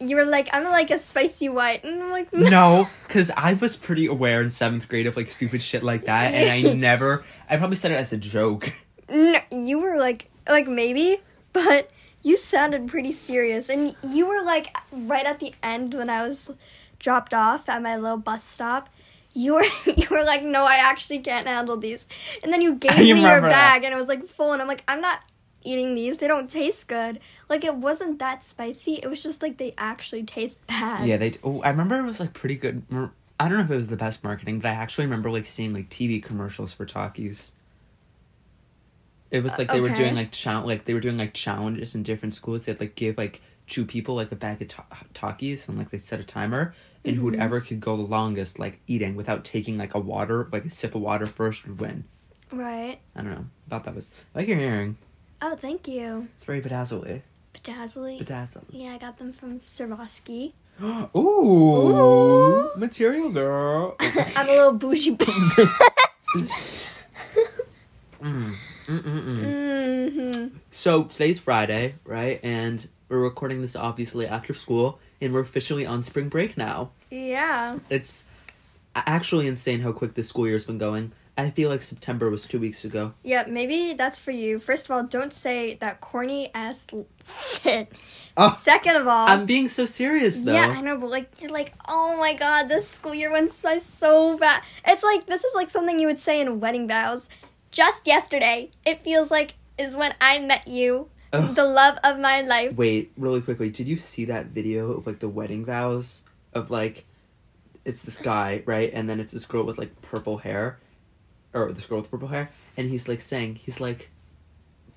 you 0.00 0.16
were 0.16 0.24
like, 0.24 0.48
"I'm 0.52 0.64
like 0.64 0.90
a 0.90 0.98
spicy 0.98 1.48
white," 1.48 1.84
and 1.84 2.02
I'm 2.02 2.10
like, 2.10 2.32
No, 2.32 2.88
because 3.06 3.30
I 3.36 3.52
was 3.54 3.76
pretty 3.76 4.06
aware 4.06 4.42
in 4.42 4.50
seventh 4.50 4.88
grade 4.88 5.06
of 5.06 5.16
like 5.16 5.30
stupid 5.30 5.62
shit 5.62 5.82
like 5.82 6.06
that, 6.06 6.34
and 6.34 6.50
I 6.50 6.72
never. 6.74 7.24
I 7.48 7.56
probably 7.58 7.76
said 7.76 7.90
it 7.92 7.96
as 7.96 8.12
a 8.12 8.16
joke. 8.16 8.72
No, 9.08 9.40
you 9.50 9.78
were 9.78 9.96
like 9.98 10.30
like 10.48 10.66
maybe, 10.66 11.18
but 11.52 11.90
you 12.22 12.36
sounded 12.36 12.88
pretty 12.88 13.12
serious, 13.12 13.68
and 13.68 13.94
you 14.02 14.26
were 14.26 14.42
like 14.42 14.76
right 14.90 15.26
at 15.26 15.38
the 15.40 15.54
end 15.62 15.94
when 15.94 16.08
I 16.10 16.26
was 16.26 16.50
dropped 16.98 17.34
off 17.34 17.68
at 17.68 17.82
my 17.82 17.96
little 17.96 18.18
bus 18.18 18.42
stop. 18.44 18.88
You 19.32 19.54
were 19.54 19.64
you 19.96 20.06
were 20.10 20.24
like, 20.24 20.42
no, 20.42 20.64
I 20.64 20.76
actually 20.76 21.20
can't 21.20 21.46
handle 21.46 21.76
these, 21.76 22.06
and 22.42 22.52
then 22.52 22.62
you 22.62 22.76
gave 22.76 22.96
me 22.98 23.06
your 23.06 23.16
remember 23.16 23.48
that. 23.48 23.74
bag, 23.74 23.84
and 23.84 23.92
it 23.94 23.96
was 23.96 24.08
like 24.08 24.24
full, 24.26 24.52
and 24.52 24.62
I'm 24.62 24.68
like, 24.68 24.82
I'm 24.88 25.00
not 25.00 25.20
eating 25.62 25.94
these. 25.94 26.18
They 26.18 26.28
don't 26.28 26.50
taste 26.50 26.86
good. 26.88 27.20
Like 27.48 27.64
it 27.64 27.76
wasn't 27.76 28.18
that 28.18 28.42
spicy. 28.44 28.94
It 29.02 29.08
was 29.08 29.22
just 29.22 29.42
like 29.42 29.56
they 29.58 29.74
actually 29.78 30.22
taste 30.24 30.64
bad. 30.66 31.06
Yeah, 31.06 31.16
they. 31.16 31.34
Oh, 31.44 31.60
I 31.62 31.70
remember 31.70 31.98
it 31.98 32.02
was 32.04 32.20
like 32.20 32.32
pretty 32.32 32.56
good. 32.56 32.82
I 33.38 33.48
don't 33.48 33.58
know 33.58 33.64
if 33.64 33.70
it 33.70 33.76
was 33.76 33.88
the 33.88 33.96
best 33.96 34.22
marketing, 34.22 34.60
but 34.60 34.68
I 34.68 34.72
actually 34.74 35.04
remember 35.04 35.30
like 35.30 35.46
seeing 35.46 35.72
like 35.72 35.88
TV 35.88 36.22
commercials 36.22 36.72
for 36.72 36.84
Takis. 36.86 37.52
It 39.30 39.42
was 39.42 39.56
like 39.58 39.70
they 39.70 39.80
were 39.80 39.86
okay. 39.90 39.96
doing 40.02 40.14
like 40.16 40.32
chal- 40.32 40.66
like 40.66 40.84
they 40.86 40.94
were 40.94 41.00
doing 41.00 41.16
like 41.16 41.34
challenges 41.34 41.94
in 41.94 42.02
different 42.02 42.34
schools. 42.34 42.64
They'd 42.66 42.80
like 42.80 42.96
give 42.96 43.16
like 43.16 43.40
two 43.68 43.84
people 43.84 44.16
like 44.16 44.32
a 44.32 44.36
bag 44.36 44.60
of 44.60 44.68
ta- 44.68 44.86
Takis 45.14 45.68
and 45.68 45.78
like 45.78 45.90
they 45.90 45.98
set 45.98 46.18
a 46.20 46.24
timer, 46.24 46.74
and 47.04 47.16
Mm-hmm. 47.16 47.28
whoever 47.28 47.60
could 47.60 47.80
go 47.80 47.96
the 47.96 48.02
longest 48.02 48.58
like 48.58 48.80
eating 48.88 49.14
without 49.14 49.44
taking 49.44 49.78
like 49.78 49.94
a 49.94 50.00
water 50.00 50.48
like 50.52 50.64
a 50.64 50.70
sip 50.70 50.94
of 50.96 51.00
water 51.00 51.26
first 51.26 51.66
would 51.66 51.80
win. 51.80 52.04
Right. 52.52 52.98
I 53.14 53.22
don't 53.22 53.30
know. 53.30 53.44
I 53.66 53.70
Thought 53.70 53.84
that 53.84 53.94
was 53.94 54.10
I 54.34 54.40
like 54.40 54.48
your 54.48 54.58
hearing. 54.58 54.96
Oh, 55.42 55.56
thank 55.56 55.88
you. 55.88 56.28
It's 56.36 56.44
very 56.44 56.60
bedazzly. 56.60 57.22
Bedazzly. 57.54 58.22
Bedazzle. 58.24 58.62
yeah, 58.70 58.92
I 58.94 58.98
got 58.98 59.18
them 59.18 59.32
from 59.32 59.60
Swarovski. 59.60 60.52
Ooh, 60.82 61.18
Ooh. 61.18 62.70
material 62.76 63.30
girl. 63.30 63.96
I'm 64.00 64.48
a 64.48 64.52
little 64.52 64.72
bougie. 64.74 65.16
Mm. 68.22 68.54
Mm-mm-mm. 68.84 69.40
mm-hmm. 70.12 70.56
So 70.70 71.04
today's 71.04 71.38
Friday, 71.38 71.94
right? 72.04 72.38
And 72.42 72.86
we're 73.08 73.18
recording 73.18 73.62
this 73.62 73.74
obviously 73.74 74.26
after 74.26 74.52
school, 74.52 74.98
and 75.22 75.32
we're 75.32 75.40
officially 75.40 75.86
on 75.86 76.02
spring 76.02 76.28
break 76.28 76.56
now. 76.56 76.90
Yeah. 77.10 77.78
It's 77.88 78.26
actually 78.94 79.46
insane 79.46 79.80
how 79.80 79.92
quick 79.92 80.14
this 80.14 80.28
school 80.28 80.46
year's 80.46 80.66
been 80.66 80.76
going. 80.78 81.12
I 81.40 81.50
feel 81.50 81.70
like 81.70 81.80
September 81.80 82.28
was 82.28 82.46
two 82.46 82.58
weeks 82.58 82.84
ago. 82.84 83.14
Yeah, 83.22 83.44
maybe 83.48 83.94
that's 83.94 84.18
for 84.18 84.30
you. 84.30 84.58
First 84.58 84.86
of 84.86 84.90
all, 84.90 85.02
don't 85.04 85.32
say 85.32 85.74
that 85.80 86.00
corny 86.00 86.50
ass 86.54 86.86
shit. 87.24 87.90
Oh, 88.36 88.58
Second 88.60 88.96
of 88.96 89.08
all, 89.08 89.26
I'm 89.26 89.46
being 89.46 89.68
so 89.68 89.86
serious 89.86 90.42
though. 90.42 90.52
yeah, 90.52 90.68
I 90.68 90.80
know, 90.82 90.98
but 90.98 91.10
like, 91.10 91.30
you're 91.40 91.50
like, 91.50 91.72
oh 91.88 92.16
my 92.18 92.34
god, 92.34 92.68
this 92.68 92.88
school 92.88 93.14
year 93.14 93.32
went 93.32 93.50
so, 93.50 93.78
so 93.78 94.36
fast. 94.38 94.66
It's 94.86 95.02
like 95.02 95.26
this 95.26 95.44
is 95.44 95.54
like 95.54 95.70
something 95.70 95.98
you 95.98 96.06
would 96.06 96.18
say 96.18 96.40
in 96.40 96.60
wedding 96.60 96.86
vows. 96.86 97.28
Just 97.70 98.06
yesterday, 98.06 98.70
it 98.84 99.02
feels 99.02 99.30
like 99.30 99.54
is 99.78 99.96
when 99.96 100.14
I 100.20 100.38
met 100.40 100.68
you, 100.68 101.08
Ugh. 101.32 101.54
the 101.54 101.64
love 101.64 101.96
of 102.04 102.18
my 102.18 102.42
life. 102.42 102.76
Wait, 102.76 103.12
really 103.16 103.40
quickly, 103.40 103.70
did 103.70 103.88
you 103.88 103.96
see 103.96 104.26
that 104.26 104.46
video 104.46 104.92
of 104.92 105.06
like 105.06 105.20
the 105.20 105.28
wedding 105.28 105.64
vows 105.64 106.22
of 106.52 106.70
like 106.70 107.06
it's 107.84 108.02
this 108.02 108.18
guy, 108.18 108.62
right? 108.66 108.90
And 108.92 109.08
then 109.08 109.20
it's 109.20 109.32
this 109.32 109.46
girl 109.46 109.64
with 109.64 109.78
like 109.78 110.02
purple 110.02 110.38
hair 110.38 110.78
or 111.52 111.72
this 111.72 111.86
girl 111.86 112.00
with 112.00 112.10
purple 112.10 112.28
hair 112.28 112.50
and 112.76 112.88
he's 112.88 113.08
like 113.08 113.20
saying 113.20 113.56
he's 113.56 113.80
like 113.80 114.10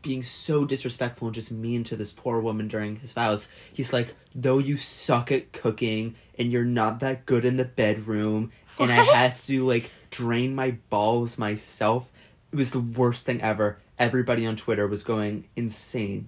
being 0.01 0.22
so 0.24 0.65
disrespectful 0.65 1.27
and 1.29 1.36
just 1.36 1.51
mean 1.51 1.83
to 1.86 1.95
this 1.95 2.12
poor 2.12 2.39
woman 2.41 2.67
during 2.67 2.98
his 2.98 3.13
vows. 3.13 3.48
He's 3.72 3.93
like, 3.93 4.15
"Though 4.36 4.57
you 4.57 4.75
suck 4.75 5.31
at 5.31 5.53
cooking 5.53 6.15
and 6.38 6.51
you're 6.51 6.65
not 6.65 7.00
that 7.00 7.25
good 7.25 7.45
in 7.45 7.55
the 7.55 7.63
bedroom 7.65 8.51
and 8.77 8.91
I 8.91 8.98
What? 8.98 9.15
had 9.15 9.36
to 9.45 9.65
like 9.65 9.91
drain 10.12 10.53
my 10.55 10.72
balls 10.89 11.38
myself." 11.38 12.10
It 12.51 12.57
was 12.57 12.72
the 12.72 12.79
worst 12.81 13.25
thing 13.25 13.41
ever. 13.41 13.77
Everybody 13.98 14.45
on 14.45 14.55
Twitter 14.57 14.88
was 14.88 15.03
going 15.03 15.45
insane. 15.55 16.27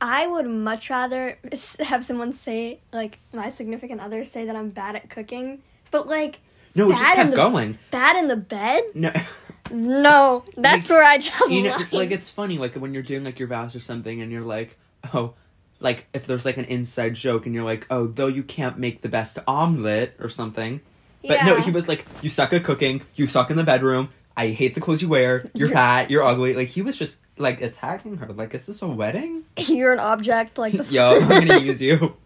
I 0.00 0.26
would 0.28 0.46
much 0.46 0.88
rather 0.88 1.36
have 1.80 2.04
someone 2.04 2.32
say, 2.32 2.78
like, 2.92 3.18
my 3.34 3.48
significant 3.50 4.00
other 4.00 4.22
say 4.24 4.44
that 4.46 4.54
I'm 4.56 4.70
bad 4.70 4.94
at 4.96 5.10
cooking, 5.10 5.62
but 5.90 6.06
like, 6.06 6.38
No, 6.74 6.88
it 6.90 6.92
just 6.96 7.14
kept 7.14 7.30
the- 7.32 7.36
going. 7.36 7.78
bad 7.90 8.16
in 8.16 8.28
the 8.28 8.36
bed? 8.36 8.84
No, 8.94 9.12
No, 9.70 10.44
that's 10.56 10.90
Like, 10.90 10.96
where 10.96 11.04
I 11.04 11.18
draw 11.18 11.46
the 11.48 11.54
you 11.54 11.62
know, 11.62 11.76
line. 11.76 11.88
like 11.92 12.10
it's 12.10 12.28
funny, 12.28 12.58
like 12.58 12.74
when 12.76 12.92
you're 12.94 13.02
doing 13.02 13.24
like 13.24 13.38
your 13.38 13.48
vows 13.48 13.74
or 13.76 13.80
something, 13.80 14.20
and 14.20 14.30
you're 14.32 14.42
like, 14.42 14.78
oh, 15.14 15.34
like 15.80 16.06
if 16.12 16.26
there's 16.26 16.44
like 16.44 16.56
an 16.56 16.64
inside 16.66 17.14
joke, 17.14 17.46
and 17.46 17.54
you're 17.54 17.64
like, 17.64 17.86
oh, 17.90 18.06
though 18.06 18.26
you 18.26 18.42
can't 18.42 18.78
make 18.78 19.02
the 19.02 19.08
best 19.08 19.38
omelet 19.46 20.14
or 20.20 20.28
something. 20.28 20.80
But 21.26 21.44
no, 21.44 21.60
he 21.60 21.70
was 21.70 21.86
like, 21.86 22.06
you 22.22 22.30
suck 22.30 22.52
at 22.52 22.64
cooking, 22.64 23.02
you 23.14 23.26
suck 23.26 23.50
in 23.50 23.56
the 23.56 23.64
bedroom. 23.64 24.08
I 24.36 24.48
hate 24.48 24.74
the 24.74 24.80
clothes 24.80 25.02
you 25.02 25.08
wear. 25.08 25.50
You're 25.54 25.68
fat. 25.68 26.10
You're 26.10 26.22
ugly. 26.22 26.54
Like 26.54 26.68
he 26.68 26.80
was 26.80 26.96
just 26.96 27.20
like 27.36 27.60
attacking 27.60 28.16
her. 28.18 28.32
Like, 28.32 28.54
is 28.54 28.64
this 28.66 28.80
a 28.80 28.88
wedding? 28.88 29.44
You're 29.58 29.92
an 29.92 29.98
object, 29.98 30.56
like 30.56 30.72
the 30.72 30.84
Yo, 30.90 31.18
I'm 31.20 31.46
gonna 31.46 31.58
use 31.70 31.82
you. 31.82 32.16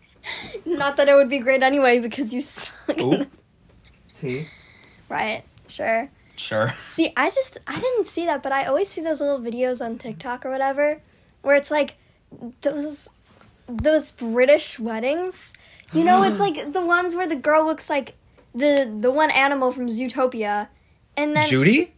Not 0.64 0.96
that 0.96 1.08
it 1.08 1.14
would 1.14 1.28
be 1.28 1.38
great 1.38 1.62
anyway 1.62 1.98
because 1.98 2.32
you 2.32 2.40
suck. 2.40 3.00
Ooh. 3.00 3.26
T. 4.14 4.46
right, 5.08 5.42
sure. 5.66 6.08
Sure. 6.36 6.72
See, 6.76 7.12
I 7.16 7.30
just 7.30 7.58
I 7.66 7.78
didn't 7.80 8.06
see 8.06 8.26
that, 8.26 8.42
but 8.42 8.52
I 8.52 8.64
always 8.64 8.88
see 8.88 9.00
those 9.00 9.20
little 9.20 9.38
videos 9.40 9.84
on 9.84 9.98
TikTok 9.98 10.44
or 10.44 10.50
whatever 10.50 11.00
where 11.42 11.56
it's 11.56 11.70
like 11.70 11.96
those 12.62 13.08
those 13.68 14.10
British 14.10 14.78
weddings. 14.78 15.52
You 15.92 16.04
know, 16.04 16.22
it's 16.22 16.40
like 16.46 16.72
the 16.72 16.80
ones 16.84 17.14
where 17.14 17.26
the 17.26 17.36
girl 17.36 17.64
looks 17.64 17.88
like 17.88 18.14
the 18.54 18.90
the 19.00 19.10
one 19.10 19.30
animal 19.30 19.72
from 19.72 19.88
Zootopia. 19.88 20.68
And 21.16 21.36
then 21.36 21.46
Judy. 21.48 21.92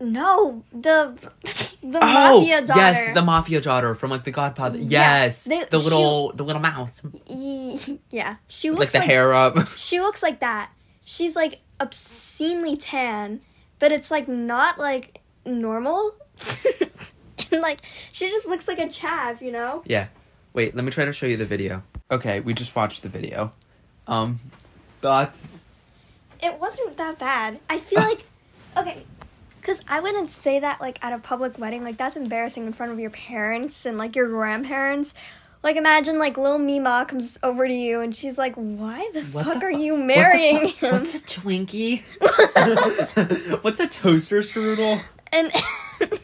no, 0.00 0.64
the 0.72 1.14
the 1.82 1.98
Oh, 2.02 2.40
mafia 2.40 2.62
daughter. 2.62 2.80
yes, 2.80 3.14
the 3.14 3.22
mafia 3.22 3.60
daughter 3.60 3.94
from 3.94 4.10
like 4.10 4.24
The 4.24 4.32
Godfather. 4.32 4.78
Yeah, 4.78 5.24
yes, 5.24 5.44
they- 5.44 5.64
the 5.64 5.78
she- 5.78 5.84
little, 5.84 6.32
the 6.32 6.44
little 6.44 6.60
mouse, 6.60 7.00
yeah, 8.10 8.36
she 8.48 8.70
looks 8.70 8.80
like 8.80 8.90
the 8.92 9.00
hair 9.00 9.32
up. 9.32 9.68
She 9.76 10.00
looks 10.00 10.22
like 10.22 10.40
that. 10.40 10.70
She's 11.04 11.36
like 11.36 11.60
obscenely 11.80 12.76
tan, 12.76 13.40
but 13.78 13.92
it's 13.92 14.10
like 14.10 14.28
not 14.28 14.78
like 14.78 15.20
normal. 15.44 16.14
and 17.52 17.62
like 17.62 17.80
she 18.12 18.28
just 18.28 18.46
looks 18.46 18.68
like 18.68 18.78
a 18.78 18.86
chav, 18.86 19.40
you 19.40 19.52
know? 19.52 19.82
Yeah. 19.86 20.08
Wait, 20.52 20.74
let 20.74 20.84
me 20.84 20.90
try 20.90 21.04
to 21.04 21.12
show 21.12 21.26
you 21.26 21.36
the 21.36 21.44
video. 21.44 21.82
Okay, 22.10 22.40
we 22.40 22.54
just 22.54 22.76
watched 22.76 23.02
the 23.02 23.08
video. 23.08 23.52
Um, 24.06 24.40
thoughts? 25.00 25.64
It 26.42 26.60
wasn't 26.60 26.96
that 26.96 27.18
bad. 27.18 27.58
I 27.68 27.78
feel 27.78 28.00
like 28.02 28.24
okay, 28.76 29.04
cuz 29.62 29.80
I 29.88 30.00
wouldn't 30.00 30.30
say 30.30 30.58
that 30.60 30.80
like 30.80 31.04
at 31.04 31.12
a 31.12 31.18
public 31.18 31.58
wedding. 31.58 31.84
Like 31.84 31.96
that's 31.96 32.16
embarrassing 32.16 32.66
in 32.66 32.72
front 32.72 32.92
of 32.92 33.00
your 33.00 33.10
parents 33.10 33.84
and 33.86 33.98
like 33.98 34.14
your 34.16 34.28
grandparents. 34.28 35.14
Like 35.64 35.76
imagine 35.76 36.18
like 36.18 36.36
little 36.36 36.58
Mima 36.58 37.06
comes 37.08 37.38
over 37.42 37.66
to 37.66 37.72
you 37.74 38.00
and 38.02 38.14
she's 38.14 38.36
like, 38.38 38.54
"Why 38.54 39.08
the 39.14 39.22
What 39.22 39.46
fuck 39.46 39.60
the 39.60 39.66
are 39.66 39.72
you 39.72 39.96
marrying 39.96 40.68
fu- 40.68 40.86
him?" 40.86 40.92
What's 40.92 41.14
a 41.14 41.20
Twinkie? 41.20 42.02
What's 43.64 43.80
a 43.80 43.88
toaster 43.88 44.40
strudel? 44.40 45.00
and 45.32 45.50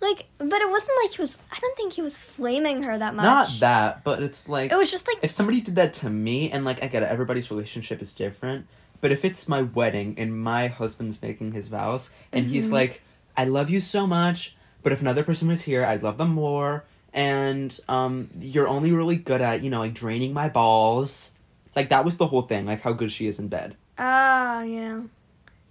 like 0.00 0.26
but 0.38 0.60
it 0.62 0.70
wasn't 0.70 0.96
like 1.02 1.12
he 1.12 1.20
was 1.20 1.38
i 1.52 1.58
don't 1.60 1.76
think 1.76 1.92
he 1.92 2.02
was 2.02 2.16
flaming 2.16 2.82
her 2.84 2.96
that 2.98 3.14
much 3.14 3.24
Not 3.24 3.48
that, 3.60 4.04
but 4.04 4.22
it's 4.22 4.48
like 4.48 4.70
it 4.72 4.76
was 4.76 4.90
just 4.90 5.06
like 5.06 5.18
if 5.22 5.30
somebody 5.30 5.60
did 5.60 5.76
that 5.76 5.92
to 5.94 6.10
me, 6.10 6.50
and 6.50 6.64
like 6.64 6.82
I 6.82 6.88
get 6.88 7.02
it, 7.02 7.08
everybody's 7.08 7.50
relationship 7.50 8.00
is 8.00 8.14
different. 8.14 8.66
But 9.00 9.12
if 9.12 9.24
it's 9.24 9.48
my 9.48 9.62
wedding 9.62 10.14
and 10.18 10.38
my 10.38 10.68
husband's 10.68 11.20
making 11.20 11.52
his 11.52 11.68
vows, 11.68 12.10
and 12.32 12.46
he's 12.46 12.66
Mm-hmm. 12.66 12.74
like, 12.74 13.02
"I 13.36 13.44
love 13.44 13.68
you 13.70 13.80
so 13.80 14.06
much," 14.06 14.56
but 14.82 14.92
if 14.92 15.00
another 15.00 15.22
person 15.24 15.48
was 15.48 15.62
here, 15.62 15.84
I'd 15.84 16.02
love 16.02 16.16
them 16.16 16.30
more. 16.30 16.84
And 17.14 17.78
um, 17.88 18.28
you're 18.40 18.68
only 18.68 18.90
really 18.92 19.16
good 19.16 19.40
at 19.40 19.62
you 19.62 19.70
know 19.70 19.78
like 19.78 19.94
draining 19.94 20.32
my 20.34 20.48
balls. 20.48 21.32
Like 21.76 21.88
that 21.88 22.04
was 22.04 22.18
the 22.18 22.26
whole 22.26 22.42
thing. 22.42 22.66
Like 22.66 22.82
how 22.82 22.92
good 22.92 23.10
she 23.12 23.26
is 23.26 23.38
in 23.38 23.48
bed. 23.48 23.76
ah 23.98 24.62
yeah 24.62 25.00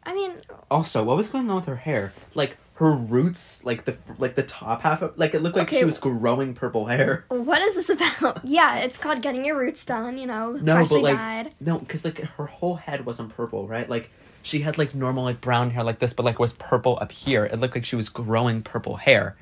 i 0.06 0.14
mean 0.14 0.32
Also, 0.72 1.04
what 1.04 1.18
was 1.18 1.30
going 1.30 1.50
on 1.50 1.58
with 1.58 1.66
her 1.66 1.76
hair? 1.76 2.14
Like 2.34 2.58
her 2.76 2.92
roots, 2.92 3.64
like 3.66 3.86
the 3.86 3.96
like 4.18 4.36
the 4.36 4.44
top 4.44 4.82
half 4.82 5.02
of 5.02 5.18
like 5.18 5.34
it 5.36 5.42
looked 5.42 5.56
like 5.58 5.70
she 5.70 5.84
was 5.86 6.00
growing 6.00 6.54
purple 6.56 6.86
hair. 6.88 7.26
what 7.30 7.62
is 7.62 7.76
this 7.76 7.90
about 7.90 8.40
yeah 8.58 8.78
it's 8.80 8.98
called 8.98 9.22
getting 9.22 9.46
your 9.46 9.58
roots 9.58 9.86
done 9.86 10.18
you 10.18 10.26
know 10.26 10.54
No, 10.54 10.76
freshly 10.76 11.02
but 11.02 11.12
like 11.12 11.18
dyed 11.18 11.52
no, 11.60 11.80
because 11.80 12.04
like 12.06 12.20
her 12.20 12.46
whole 12.48 12.76
head 12.76 13.06
wasn't 13.06 13.36
purple, 13.36 13.68
right? 13.68 13.88
Like 13.90 14.10
she 14.42 14.60
had 14.62 14.78
like 14.78 14.96
normal 14.96 15.24
like 15.26 15.40
brown 15.42 15.72
hair 15.72 15.84
like 15.84 16.00
this, 16.00 16.14
but 16.14 16.24
like 16.26 16.36
it 16.36 16.40
was 16.40 16.54
purple 16.54 16.98
up 17.02 17.12
here. 17.12 17.46
It 17.46 17.60
looked 17.60 17.76
like 17.76 17.86
she 17.86 17.96
was 17.96 18.10
growing 18.10 18.62
purple 18.64 18.96
hair. 18.98 19.36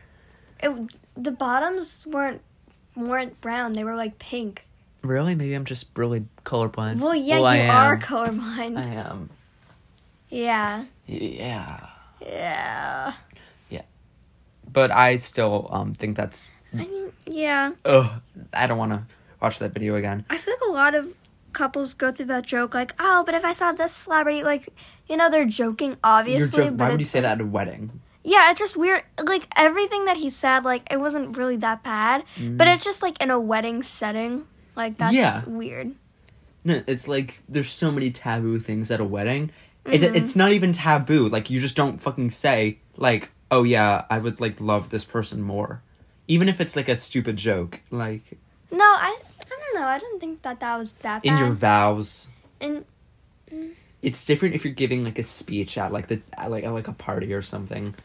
it, 0.61 0.69
the 1.15 1.31
bottoms 1.31 2.05
weren't 2.07 2.41
weren't 2.95 3.39
brown 3.41 3.73
they 3.73 3.83
were 3.83 3.95
like 3.95 4.19
pink 4.19 4.65
Really? 5.03 5.33
Maybe 5.33 5.55
I'm 5.55 5.65
just 5.65 5.87
really 5.95 6.25
colorblind. 6.45 6.99
well 6.99 7.15
yeah 7.15 7.39
I 7.41 7.63
you 7.63 7.69
are 7.71 7.93
am. 7.95 8.01
colorblind 8.01 8.77
I 8.77 8.87
am. 8.87 9.29
yeah 10.29 10.85
Yeah. 11.07 11.87
yeah 12.21 13.13
Yeah. 13.69 13.81
But 14.71 14.91
I 14.91 15.17
still 15.17 15.67
um 15.71 15.93
think 15.93 16.15
that's 16.17 16.49
i 16.73 16.77
mean 16.77 17.11
yeah 17.25 17.73
ugh. 17.83 18.21
I 18.53 18.67
don't 18.67 18.77
want 18.77 18.91
to 18.91 19.03
watch 19.41 19.59
that 19.59 19.71
video 19.73 19.95
again. 19.95 20.23
I 20.29 20.37
feel 20.37 20.53
like 20.53 20.69
a 20.69 20.71
lot 20.71 20.95
of 20.95 21.13
couples 21.51 21.93
go 21.95 22.11
through 22.11 22.27
that 22.27 22.45
joke, 22.45 22.73
like, 22.75 22.93
oh, 22.99 23.23
but 23.25 23.33
if 23.35 23.43
I 23.43 23.51
saw 23.53 23.71
this 23.73 23.91
celebrity, 23.91 24.43
like, 24.43 24.69
you 25.09 25.17
know, 25.17 25.29
they're 25.29 25.45
joking, 25.45 25.97
obviously. 26.03 26.63
You're 26.63 26.71
jo- 26.71 26.77
but 26.77 26.85
why 26.85 26.91
would 26.91 26.99
you 27.01 27.05
say 27.05 27.19
like- 27.19 27.23
that 27.23 27.41
at 27.41 27.41
a 27.41 27.45
wedding? 27.45 27.99
Yeah, 28.23 28.51
it's 28.51 28.59
just 28.59 28.77
weird. 28.77 29.03
Like, 29.23 29.47
everything 29.55 30.05
that 30.05 30.17
he 30.17 30.29
said, 30.29 30.63
like, 30.63 30.91
it 30.91 30.99
wasn't 30.99 31.37
really 31.37 31.55
that 31.57 31.83
bad, 31.83 32.23
but 32.39 32.67
it's 32.67 32.83
just, 32.85 33.01
like, 33.01 33.21
in 33.21 33.31
a 33.31 33.39
wedding 33.39 33.81
setting. 33.83 34.45
Like, 34.75 34.97
that's 34.97 35.13
Mm. 35.13 35.17
Yeah. 35.17 35.43
weird. 35.47 35.95
No, 36.63 36.83
it's 36.85 37.07
like 37.07 37.39
there's 37.49 37.71
so 37.71 37.91
many 37.91 38.11
taboo 38.11 38.59
things 38.59 38.91
at 38.91 38.99
a 38.99 39.03
wedding. 39.03 39.49
Mm-hmm. 39.85 40.13
it's 40.15 40.35
not 40.35 40.51
even 40.51 40.73
taboo. 40.73 41.27
Like 41.27 41.49
you 41.49 41.59
just 41.59 41.75
don't 41.75 41.99
fucking 41.99 42.29
say 42.29 42.77
like, 42.97 43.31
"Oh 43.49 43.63
yeah, 43.63 44.05
I 44.11 44.19
would 44.19 44.39
like 44.39 44.61
love 44.61 44.91
this 44.91 45.03
person 45.03 45.41
more," 45.41 45.81
even 46.27 46.47
if 46.47 46.61
it's 46.61 46.75
like 46.75 46.87
a 46.87 46.95
stupid 46.95 47.37
joke. 47.37 47.79
Like 47.89 48.37
No, 48.71 48.83
I, 48.85 49.17
I 49.43 49.49
don't 49.49 49.81
know. 49.81 49.87
I 49.87 49.97
don't 49.97 50.19
think 50.19 50.43
that 50.43 50.59
that 50.59 50.77
was 50.77 50.93
that 51.01 51.25
in 51.25 51.35
your 51.39 51.49
vows, 51.49 52.29
And 52.61 52.85
it's 54.03 54.23
different 54.25 54.53
if 54.55 54.63
you're 54.63 54.73
giving 54.73 55.03
like 55.03 55.17
a 55.17 55.23
speech 55.23 55.79
at 55.79 55.91
like 55.91 56.07
the 56.09 56.21
at, 56.37 56.51
like 56.51 56.63
at, 56.63 56.69
like 56.69 56.87
a 56.87 56.93
party 56.93 57.33
or 57.33 57.41
something. 57.41 57.95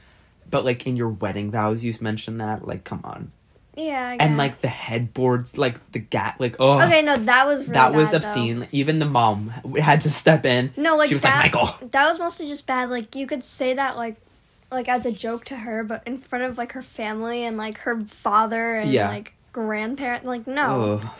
But 0.51 0.65
like 0.65 0.87
in 0.87 0.97
your 0.97 1.09
wedding 1.09 1.51
vows, 1.51 1.85
you 1.85 1.95
mentioned 2.01 2.41
that. 2.41 2.67
Like, 2.67 2.85
come 2.85 3.01
on. 3.05 3.33
yeah, 3.75 4.09
I 4.09 4.17
And 4.21 4.37
like 4.37 4.59
the 4.59 4.69
headboards, 4.69 5.59
like 5.59 5.93
the 5.93 5.99
gat, 5.99 6.37
like 6.41 6.57
oh, 6.61 6.81
Okay, 6.81 7.03
no, 7.03 7.17
that 7.17 7.47
was 7.47 7.61
really 7.63 7.73
that 7.73 7.93
was 7.95 8.13
bad, 8.13 8.23
though. 8.23 8.27
obscene. 8.29 8.69
Even 8.73 8.99
the 8.99 9.07
mom 9.07 9.49
had 9.79 10.03
to 10.03 10.11
step 10.11 10.47
in. 10.47 10.73
No, 10.77 10.97
like 10.97 11.09
she 11.09 11.15
was 11.15 11.23
that, 11.23 11.43
like 11.43 11.55
Michael. 11.55 11.89
That 11.91 12.07
was 12.07 12.19
mostly 12.19 12.47
just 12.47 12.67
bad. 12.67 12.91
Like 12.91 13.15
you 13.17 13.27
could 13.27 13.43
say 13.45 13.75
that 13.75 13.97
like 13.97 14.17
like 14.71 14.89
as 14.89 15.05
a 15.07 15.13
joke 15.13 15.45
to 15.47 15.57
her, 15.57 15.85
but 15.85 16.03
in 16.07 16.19
front 16.19 16.45
of 16.45 16.57
like 16.59 16.73
her 16.73 16.83
family 16.83 17.45
and 17.45 17.57
like 17.57 17.79
her 17.79 18.01
father 18.05 18.77
and 18.77 18.91
Yeah. 18.91 19.09
like 19.09 19.33
grandparent. 19.53 20.25
Like 20.25 20.47
no, 20.47 21.01
Ugh. 21.03 21.11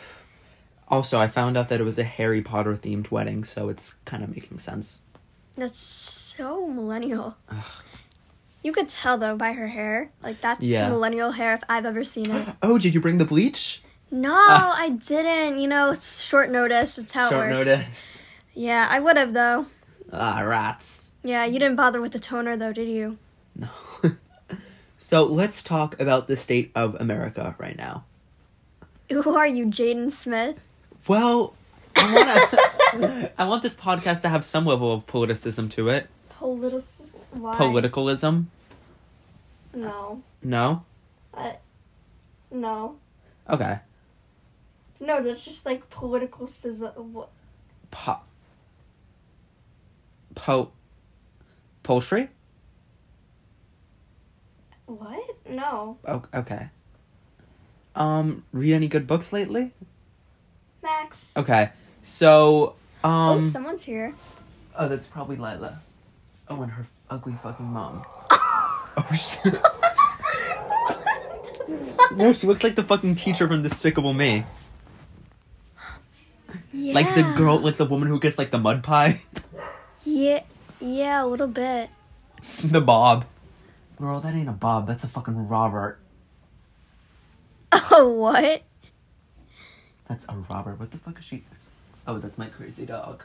Also, 0.89 1.19
I 1.19 1.27
found 1.27 1.57
out 1.57 1.69
that 1.71 1.81
it 1.81 1.85
was 1.85 1.99
a 1.99 2.05
Harry 2.05 2.43
Potter 2.43 2.77
themed 2.77 3.11
wedding, 3.11 3.43
so 3.45 3.69
it's 3.69 3.95
kind 4.05 4.23
of 4.23 4.33
making 4.35 4.59
sense. 4.59 5.01
that's 5.57 5.79
so 5.79 6.67
millennial. 6.69 7.37
Ugh. 7.49 7.65
You 8.67 8.73
could 8.73 8.89
tell 8.89 9.17
though 9.17 9.37
by 9.37 9.53
her 9.53 9.69
hair. 9.69 10.11
Like 10.25 10.41
that's 10.41 10.67
Yeah. 10.67 10.89
millennial 10.89 11.31
hair 11.31 11.55
if 11.55 11.63
I've 11.69 11.87
ever 11.87 12.03
seen 12.03 12.29
it. 12.29 12.49
Oh, 12.63 12.79
did 12.79 12.95
you 12.95 13.01
bring 13.01 13.19
the 13.19 13.25
bleach? 13.25 13.81
No, 14.11 14.35
I 14.35 14.89
didn't. 14.89 15.61
You 15.61 15.69
know, 15.69 15.91
it's 15.93 16.21
short 16.21 16.51
notice. 16.51 16.99
It's 16.99 17.13
how 17.13 17.27
it 17.27 17.31
Short 17.31 17.41
works. 17.51 17.69
notice. 17.69 18.23
Yeah, 18.55 18.89
I 18.91 18.99
would 18.99 19.17
have 19.17 19.35
though. 19.35 19.67
Ah, 20.13 20.41
rats. 20.41 21.13
Yeah, 21.23 21.45
you 21.45 21.61
didn't 21.61 21.77
bother 21.77 22.01
with 22.01 22.11
the 22.11 22.19
toner 22.19 22.57
though, 22.57 22.73
did 22.73 22.89
you? 22.89 23.19
No. 23.55 23.69
so 24.99 25.23
let's 25.25 25.63
talk 25.63 26.01
about 26.01 26.27
the 26.27 26.37
state 26.37 26.73
of 26.75 26.97
America 26.97 27.55
right 27.59 27.77
now. 27.79 28.03
Who 29.13 29.37
are 29.37 29.47
you, 29.47 29.67
Jaden 29.67 30.11
Smith? 30.11 30.59
Well, 31.07 31.55
I 31.95 32.51
want 32.93 33.31
I 33.39 33.45
want 33.45 33.63
this 33.63 33.77
podcast 33.77 34.23
to 34.23 34.29
have 34.29 34.45
some 34.45 34.67
level 34.67 34.93
of 34.93 35.07
politicism 35.07 35.71
to 35.71 35.89
it. 35.89 36.09
Political. 36.31 36.83
Why? 37.31 37.55
Politicalism? 37.55 38.47
No. 39.77 40.23
No. 40.43 40.85
I, 41.35 41.59
no. 42.51 42.97
Okay. 43.49 43.79
No, 44.99 45.23
that's 45.23 45.45
just 45.45 45.67
like 45.67 45.91
political 45.91 46.49
sizzle. 46.49 46.89
What? 46.97 47.29
Po. 47.91 48.21
Po. 50.35 50.73
Poultry? 51.83 52.31
What? 54.87 55.37
No. 55.49 55.99
Oh, 56.07 56.23
okay. 56.33 56.71
Um, 57.95 58.45
read 58.53 58.73
any 58.73 58.89
good 58.89 59.07
books 59.07 59.33
lately? 59.33 59.73
Max. 60.83 61.33
Okay. 61.37 61.71
So, 62.01 62.77
oh, 63.05 63.09
um 63.11 63.41
someone's 63.43 63.85
here. 63.85 64.15
Oh, 64.75 64.89
that's 64.89 65.07
probably 65.07 65.37
Lila. 65.37 65.81
Oh, 66.49 66.63
and 66.63 66.73
her 66.73 66.87
ugly 67.11 67.35
fucking 67.43 67.67
mom. 67.67 68.05
Oh 68.97 69.15
shit. 69.15 69.55
No, 72.17 72.33
she 72.33 72.47
looks 72.47 72.65
like 72.65 72.77
the 72.77 72.83
fucking 72.83 73.17
teacher 73.17 73.47
from 73.47 73.63
Despicable 73.63 74.15
Me. 74.15 74.45
yeah. 76.73 76.95
Like 76.95 77.15
the 77.15 77.23
girl, 77.37 77.59
like 77.59 77.77
the 77.77 77.85
woman 77.85 78.09
who 78.09 78.19
gets 78.19 78.39
like 78.39 78.51
the 78.51 78.59
mud 78.59 78.83
pie. 78.83 79.21
Yeah. 80.05 80.43
Yeah, 80.81 81.25
a 81.25 81.27
little 81.27 81.49
bit. 81.49 81.91
the 82.63 82.81
Bob. 82.81 83.27
Girl, 83.99 84.21
that 84.21 84.35
ain't 84.35 84.49
a 84.49 84.53
Bob. 84.53 84.87
That's 84.87 85.05
a 85.05 85.09
fucking 85.09 85.49
Robert. 85.49 85.99
Oh, 87.91 88.09
what? 88.09 88.63
That's 90.09 90.27
a 90.29 90.35
Robert. 90.51 90.79
What 90.79 90.91
the 90.91 90.99
fuck 90.99 91.19
is 91.19 91.25
she? 91.25 91.45
Oh, 92.07 92.19
that's 92.19 92.37
my 92.39 92.47
crazy 92.47 92.85
dog. 92.87 93.25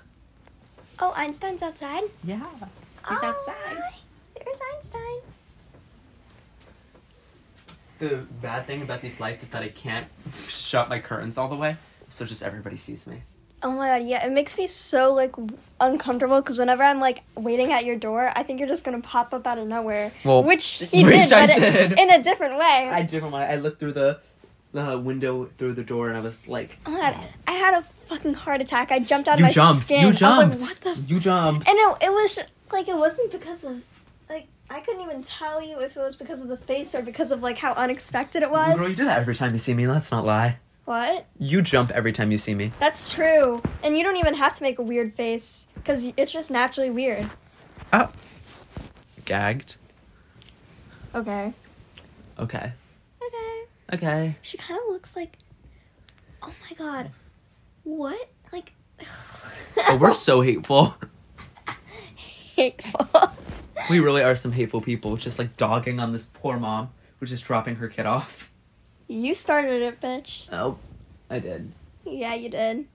Oh, 0.99 1.13
Einstein's 1.15 1.61
outside. 1.61 2.03
Yeah. 2.23 2.37
He's 2.37 3.17
oh, 3.21 3.35
Hi. 3.47 3.91
There's 4.35 4.59
Einstein. 4.75 5.30
The 8.01 8.25
bad 8.41 8.65
thing 8.65 8.81
about 8.81 9.01
these 9.01 9.19
lights 9.19 9.43
is 9.43 9.49
that 9.51 9.61
I 9.61 9.69
can't 9.69 10.07
shut 10.47 10.89
my 10.89 10.99
curtains 10.99 11.37
all 11.37 11.47
the 11.47 11.55
way, 11.55 11.77
so 12.09 12.25
just 12.25 12.41
everybody 12.43 12.75
sees 12.77 13.05
me. 13.05 13.21
Oh 13.63 13.71
my 13.73 13.89
god, 13.99 14.07
yeah, 14.07 14.25
it 14.25 14.31
makes 14.31 14.57
me 14.57 14.65
so 14.65 15.13
like 15.13 15.35
uncomfortable 15.79 16.41
because 16.41 16.57
whenever 16.57 16.81
I'm 16.81 16.99
like 16.99 17.21
waiting 17.35 17.71
at 17.71 17.85
your 17.85 17.95
door, 17.95 18.31
I 18.35 18.41
think 18.41 18.59
you're 18.59 18.67
just 18.67 18.83
gonna 18.83 19.01
pop 19.01 19.33
up 19.35 19.45
out 19.45 19.59
of 19.59 19.67
nowhere. 19.67 20.11
Well, 20.25 20.43
which 20.43 20.65
he 20.91 21.03
which 21.03 21.13
did, 21.29 21.33
I 21.33 21.45
but 21.47 21.57
it- 21.61 21.99
in 21.99 22.09
a 22.09 22.23
different 22.23 22.57
way. 22.57 22.89
I 22.91 23.03
didn't. 23.03 23.33
I 23.35 23.55
looked 23.57 23.79
through 23.79 23.93
the, 23.93 24.19
the 24.73 24.97
window 24.99 25.45
through 25.59 25.73
the 25.73 25.83
door, 25.83 26.07
and 26.09 26.17
I 26.17 26.21
was 26.21 26.47
like, 26.47 26.79
oh 26.87 26.91
my 26.91 26.99
god, 27.11 27.27
I 27.47 27.51
had 27.51 27.75
a 27.75 27.83
fucking 28.05 28.33
heart 28.33 28.61
attack. 28.61 28.91
I 28.91 28.97
jumped 28.97 29.27
out 29.27 29.37
"You 29.37 29.45
of 29.45 29.49
my 29.49 29.53
jumped! 29.53 29.85
skin. 29.85 30.01
You 30.01 30.07
I 30.07 30.09
was 30.09 30.19
jumped! 30.19 30.59
like, 30.59 30.69
what 30.85 30.95
the? 30.97 31.01
You 31.03 31.19
jumped!" 31.19 31.67
And 31.67 31.77
it, 31.77 31.97
it 32.01 32.11
was 32.11 32.39
like 32.71 32.87
it 32.87 32.97
wasn't 32.97 33.31
because 33.31 33.63
of 33.63 33.73
like 33.73 33.81
I 34.71 34.79
couldn't 34.79 35.01
even 35.01 35.21
tell 35.21 35.61
you 35.61 35.79
if 35.81 35.97
it 35.97 35.99
was 35.99 36.15
because 36.15 36.39
of 36.41 36.47
the 36.47 36.55
face 36.55 36.95
or 36.95 37.01
because 37.01 37.31
of 37.31 37.43
like 37.43 37.57
how 37.57 37.73
unexpected 37.73 38.41
it 38.41 38.49
was. 38.49 38.77
Girl, 38.77 38.87
you 38.87 38.95
do 38.95 39.03
that 39.05 39.19
every 39.19 39.35
time 39.35 39.51
you 39.51 39.57
see 39.57 39.73
me. 39.73 39.85
Let's 39.85 40.11
not 40.11 40.25
lie. 40.25 40.59
What? 40.85 41.27
You 41.37 41.61
jump 41.61 41.91
every 41.91 42.13
time 42.13 42.31
you 42.31 42.37
see 42.37 42.55
me. 42.55 42.71
That's 42.79 43.13
true. 43.13 43.61
And 43.83 43.97
you 43.97 44.03
don't 44.03 44.15
even 44.15 44.33
have 44.35 44.53
to 44.53 44.63
make 44.63 44.79
a 44.79 44.81
weird 44.81 45.13
face 45.13 45.67
because 45.75 46.07
it's 46.15 46.31
just 46.31 46.49
naturally 46.49 46.89
weird. 46.89 47.29
Oh. 47.91 48.09
Gagged. 49.25 49.75
Okay. 51.13 51.53
Okay. 52.39 52.73
Okay. 53.21 53.61
Okay. 53.93 54.35
She 54.41 54.57
kind 54.57 54.79
of 54.81 54.89
looks 54.89 55.15
like. 55.17 55.37
Oh 56.41 56.53
my 56.69 56.75
god. 56.77 57.11
What? 57.83 58.29
Like. 58.53 58.73
Oh, 59.77 59.97
we're 59.99 60.13
so 60.15 60.39
hateful. 60.41 60.95
hateful. 62.55 63.31
We 63.89 63.99
really 63.99 64.23
are 64.23 64.35
some 64.35 64.51
hateful 64.51 64.81
people, 64.81 65.17
just 65.17 65.39
like 65.39 65.57
dogging 65.57 65.99
on 65.99 66.13
this 66.13 66.25
poor 66.33 66.57
mom 66.57 66.89
who's 67.19 67.29
just 67.29 67.45
dropping 67.45 67.75
her 67.75 67.87
kid 67.87 68.05
off. 68.05 68.51
you 69.07 69.33
started 69.33 69.81
it, 69.81 70.01
bitch. 70.01 70.47
Oh, 70.51 70.77
I 71.29 71.39
did. 71.39 71.71
Yeah, 72.05 72.33
you 72.33 72.49
did. 72.49 72.87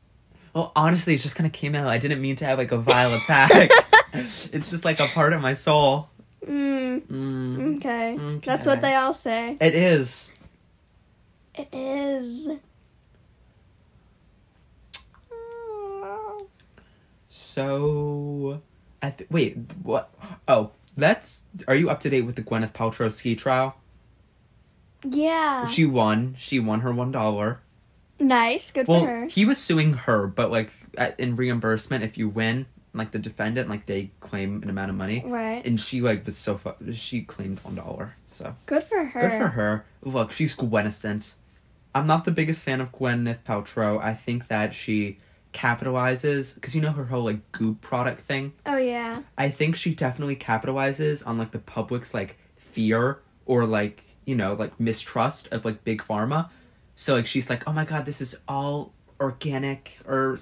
Well, 0.54 0.72
honestly, 0.74 1.14
it 1.14 1.18
just 1.18 1.36
kind 1.36 1.46
of 1.46 1.52
came 1.52 1.74
out. 1.74 1.86
I 1.86 1.98
didn't 1.98 2.20
mean 2.20 2.36
to 2.36 2.44
have 2.46 2.58
like 2.58 2.72
a 2.72 2.78
vile 2.78 3.14
attack. 3.14 3.70
it's 4.14 4.70
just 4.70 4.84
like 4.84 5.00
a 5.00 5.06
part 5.08 5.32
of 5.32 5.40
my 5.40 5.54
soul. 5.54 6.08
Mm. 6.46 7.02
Mm. 7.02 7.76
Okay. 7.76 8.40
That's 8.44 8.66
what 8.66 8.80
they 8.80 8.94
all 8.94 9.12
say. 9.12 9.56
It 9.60 9.74
is. 9.74 10.32
It 11.54 11.68
is. 11.72 12.48
So, 17.28 18.60
I 19.02 19.10
th- 19.10 19.30
wait, 19.30 19.56
what? 19.82 20.10
Oh, 20.46 20.72
that's. 20.96 21.44
Are 21.68 21.74
you 21.74 21.90
up 21.90 22.00
to 22.02 22.10
date 22.10 22.22
with 22.22 22.36
the 22.36 22.42
Gwyneth 22.42 22.72
Paltrow 22.72 23.10
ski 23.12 23.34
trial? 23.36 23.76
Yeah. 25.04 25.66
She 25.66 25.84
won. 25.84 26.36
She 26.38 26.58
won 26.58 26.80
her 26.80 26.92
one 26.92 27.12
dollar. 27.12 27.60
nice. 28.18 28.70
Good 28.70 28.88
Well, 28.88 29.00
for 29.00 29.06
her. 29.06 29.24
he 29.26 29.44
was 29.44 29.58
suing 29.58 29.92
her, 29.94 30.26
but 30.26 30.50
like 30.50 30.70
at, 30.96 31.18
in 31.20 31.36
reimbursement, 31.36 32.02
if 32.02 32.16
you 32.16 32.28
win, 32.28 32.66
like 32.94 33.10
the 33.12 33.18
defendant, 33.18 33.68
like 33.68 33.86
they 33.86 34.10
claim 34.20 34.62
an 34.62 34.70
amount 34.70 34.90
of 34.90 34.96
money, 34.96 35.22
Right. 35.24 35.64
and 35.66 35.78
she 35.80 36.00
like 36.00 36.24
was 36.24 36.36
so 36.36 36.56
fu- 36.56 36.92
she 36.94 37.22
claimed 37.22 37.58
one 37.62 37.74
dollar. 37.74 38.14
So 38.26 38.56
Good 38.66 38.84
for 38.84 39.04
her. 39.04 39.20
good 39.28 39.38
for 39.38 39.48
her. 39.48 39.84
Look, 40.02 40.32
she's 40.32 40.56
Gweniscent. 40.56 41.34
I'm 41.94 42.06
not 42.06 42.24
the 42.24 42.30
biggest 42.30 42.62
fan 42.64 42.80
of 42.80 42.92
Gwyneth 42.92 43.38
Paltrow. 43.46 44.02
I 44.02 44.14
think 44.14 44.48
that 44.48 44.74
she 44.74 45.18
capitalizes 45.56 46.54
because 46.54 46.74
you 46.74 46.80
know 46.82 46.92
her 46.92 47.04
whole 47.06 47.24
like 47.24 47.50
goop 47.52 47.80
product 47.80 48.20
thing. 48.22 48.52
Oh 48.66 48.76
yeah. 48.76 49.22
I 49.38 49.48
think 49.48 49.74
she 49.76 49.94
definitely 49.94 50.36
capitalizes 50.36 51.26
on 51.26 51.38
like 51.38 51.50
the 51.50 51.58
public's 51.58 52.12
like 52.14 52.36
fear 52.56 53.20
or 53.46 53.64
like 53.66 54.02
you 54.26 54.34
know 54.36 54.54
like 54.54 54.78
mistrust 54.78 55.48
of 55.52 55.64
like 55.64 55.82
big 55.82 56.02
pharma. 56.02 56.50
So 56.94 57.14
like 57.14 57.26
she's 57.26 57.48
like, 57.50 57.66
oh 57.66 57.72
my 57.72 57.84
god, 57.84 58.04
this 58.06 58.20
is 58.20 58.36
all 58.46 58.92
organic 59.20 59.98
or 60.06 60.38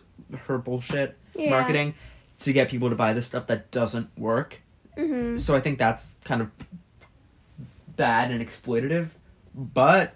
her 0.46 0.58
bullshit 0.58 1.16
Yeah. 1.36 1.50
marketing 1.50 1.94
to 2.40 2.52
get 2.52 2.68
people 2.68 2.90
to 2.90 2.96
buy 2.96 3.12
this 3.12 3.26
stuff 3.28 3.46
that 3.46 3.70
doesn't 3.70 4.08
work. 4.18 4.60
Mhm. 4.98 5.38
So 5.38 5.54
I 5.54 5.60
think 5.60 5.78
that's 5.78 6.18
kind 6.24 6.42
of 6.42 6.50
bad 7.96 8.30
and 8.30 8.44
exploitative, 8.46 9.10
but 9.54 10.14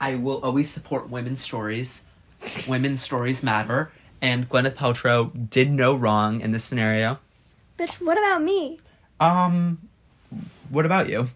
I 0.00 0.14
will 0.16 0.40
always 0.42 0.70
support 0.70 1.10
women's 1.10 1.40
stories. 1.40 2.06
women's 2.68 3.00
stories 3.00 3.42
matter, 3.42 3.90
and 4.24 4.48
Gwyneth 4.48 4.74
Paltrow 4.74 5.30
did 5.50 5.70
no 5.70 5.94
wrong 5.94 6.40
in 6.40 6.50
this 6.50 6.64
scenario. 6.64 7.18
Bitch, 7.78 7.94
what 8.00 8.16
about 8.16 8.42
me, 8.42 8.78
Um, 9.20 9.78
what 10.70 10.86
about 10.86 11.08
you? 11.10 11.28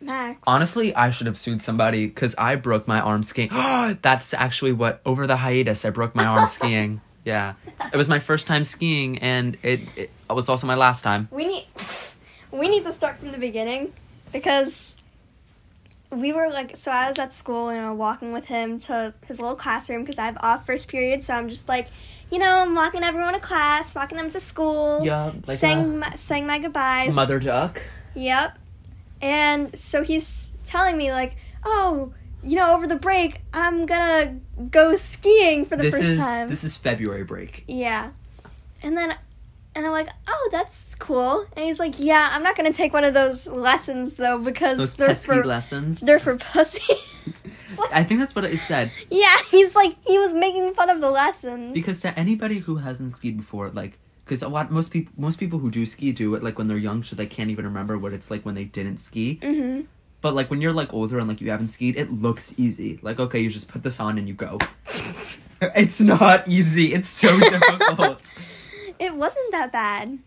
Max? 0.00 0.40
Honestly, 0.46 0.94
I 0.94 1.10
should 1.10 1.26
have 1.26 1.38
sued 1.38 1.62
somebody 1.62 2.06
because 2.06 2.34
I 2.36 2.56
broke 2.56 2.86
my 2.88 3.00
arm 3.00 3.22
skiing. 3.22 3.48
That's 4.02 4.34
actually 4.34 4.72
what 4.72 5.00
over 5.06 5.26
the 5.26 5.36
hiatus 5.36 5.84
I 5.84 5.90
broke 5.90 6.14
my 6.14 6.24
arm 6.26 6.46
skiing. 6.50 7.00
Yeah, 7.24 7.54
it 7.92 7.96
was 7.96 8.08
my 8.08 8.18
first 8.18 8.46
time 8.48 8.64
skiing, 8.64 9.18
and 9.18 9.56
it, 9.62 9.80
it 9.96 10.10
was 10.28 10.48
also 10.48 10.66
my 10.66 10.74
last 10.74 11.02
time. 11.02 11.28
we 11.30 11.46
need 11.46 11.66
we 12.50 12.68
need 12.68 12.82
to 12.82 12.92
start 12.92 13.16
from 13.18 13.30
the 13.32 13.38
beginning 13.38 13.92
because 14.32 14.91
we 16.12 16.32
were 16.32 16.48
like 16.50 16.76
so 16.76 16.90
I 16.92 17.08
was 17.08 17.18
at 17.18 17.32
school 17.32 17.68
and 17.70 17.78
I'm 17.78 17.96
walking 17.98 18.32
with 18.32 18.44
him 18.44 18.78
to 18.80 19.14
his 19.26 19.40
little 19.40 19.56
classroom 19.56 20.02
because 20.02 20.18
I 20.18 20.26
have 20.26 20.36
off 20.42 20.66
first 20.66 20.88
period 20.88 21.22
so 21.22 21.34
I'm 21.34 21.48
just 21.48 21.68
like 21.68 21.88
you 22.30 22.38
know 22.38 22.58
I'm 22.58 22.74
walking 22.74 23.02
everyone 23.02 23.32
to 23.32 23.40
class 23.40 23.94
walking 23.94 24.18
them 24.18 24.30
to 24.30 24.38
school 24.40 25.00
Yeah, 25.04 25.32
like 25.46 25.58
saying 25.58 25.98
my, 26.00 26.14
saying 26.16 26.46
my 26.46 26.58
goodbyes 26.58 27.14
mother 27.14 27.38
duck. 27.38 27.80
Yep. 28.14 28.58
And 29.22 29.76
so 29.78 30.02
he's 30.02 30.52
telling 30.64 30.96
me 30.96 31.12
like, 31.12 31.36
"Oh, 31.64 32.12
you 32.42 32.56
know, 32.56 32.74
over 32.74 32.86
the 32.86 32.96
break, 32.96 33.40
I'm 33.54 33.86
gonna 33.86 34.38
go 34.70 34.96
skiing 34.96 35.64
for 35.64 35.76
the 35.76 35.84
This 35.84 35.94
first 35.94 36.04
is 36.04 36.18
time." 36.18 36.48
this 36.50 36.64
is 36.64 36.76
February 36.76 37.24
break. 37.24 37.64
yeah. 37.68 38.10
And 38.82 38.96
then 38.96 39.14
and 39.74 39.86
I'm 39.86 39.92
like, 39.92 40.08
"Oh, 40.28 40.48
that's 40.52 40.94
cool." 40.96 41.46
And 41.56 41.64
he's 41.64 41.78
like, 41.80 41.94
"Yeah, 41.98 42.28
I'm 42.32 42.42
not 42.42 42.56
gonna 42.56 42.72
take 42.72 42.92
one 42.92 43.04
of 43.04 43.14
those 43.14 43.46
lessons 43.46 44.16
though 44.16 44.38
because 44.38 44.78
Those 44.78 44.94
they're 44.94 45.14
for 45.14 45.44
lessons. 45.44 46.00
they're 46.00 46.20
for 46.20 46.36
pussy." 46.36 46.94
Like- 47.78 47.92
I 47.94 48.04
think 48.04 48.20
that's 48.20 48.34
what 48.34 48.44
it 48.44 48.58
said. 48.58 48.92
yeah, 49.08 49.34
he's 49.50 49.74
like 49.74 49.96
he 50.06 50.18
was 50.18 50.34
making 50.34 50.74
fun 50.74 50.90
of 50.90 51.00
the 51.00 51.10
lessons. 51.10 51.72
Because 51.72 52.02
to 52.02 52.16
anybody 52.18 52.58
who 52.58 52.76
hasn't 52.76 53.12
skied 53.12 53.38
before, 53.38 53.70
like 53.70 53.98
because 54.26 54.42
a 54.42 54.48
lot 54.48 54.70
most 54.70 54.90
people 54.90 55.10
most 55.16 55.38
people 55.38 55.58
who 55.58 55.70
do 55.70 55.86
ski 55.86 56.12
do 56.12 56.34
it 56.34 56.42
like 56.42 56.58
when 56.58 56.66
they're 56.66 56.76
young, 56.76 57.02
so 57.02 57.16
they 57.16 57.24
can't 57.24 57.48
even 57.50 57.64
remember 57.64 57.96
what 57.98 58.12
it's 58.12 58.30
like 58.30 58.44
when 58.44 58.54
they 58.54 58.64
didn't 58.64 58.98
ski. 58.98 59.38
Mm-hmm. 59.40 59.86
But 60.20 60.34
like 60.34 60.50
when 60.50 60.60
you're 60.60 60.74
like 60.74 60.92
older 60.92 61.18
and 61.18 61.26
like 61.26 61.40
you 61.40 61.50
haven't 61.50 61.70
skied, 61.70 61.96
it 61.96 62.12
looks 62.12 62.54
easy. 62.58 62.98
Like 63.00 63.18
okay, 63.18 63.40
you 63.40 63.48
just 63.48 63.68
put 63.68 63.82
this 63.82 63.98
on 64.00 64.18
and 64.18 64.28
you 64.28 64.34
go. 64.34 64.58
it's 65.62 65.98
not 66.00 66.46
easy. 66.48 66.92
It's 66.92 67.08
so 67.08 67.38
difficult. 67.50 68.34
It 69.02 69.14
wasn't 69.16 69.50
that 69.52 69.72
bad. 69.72 70.18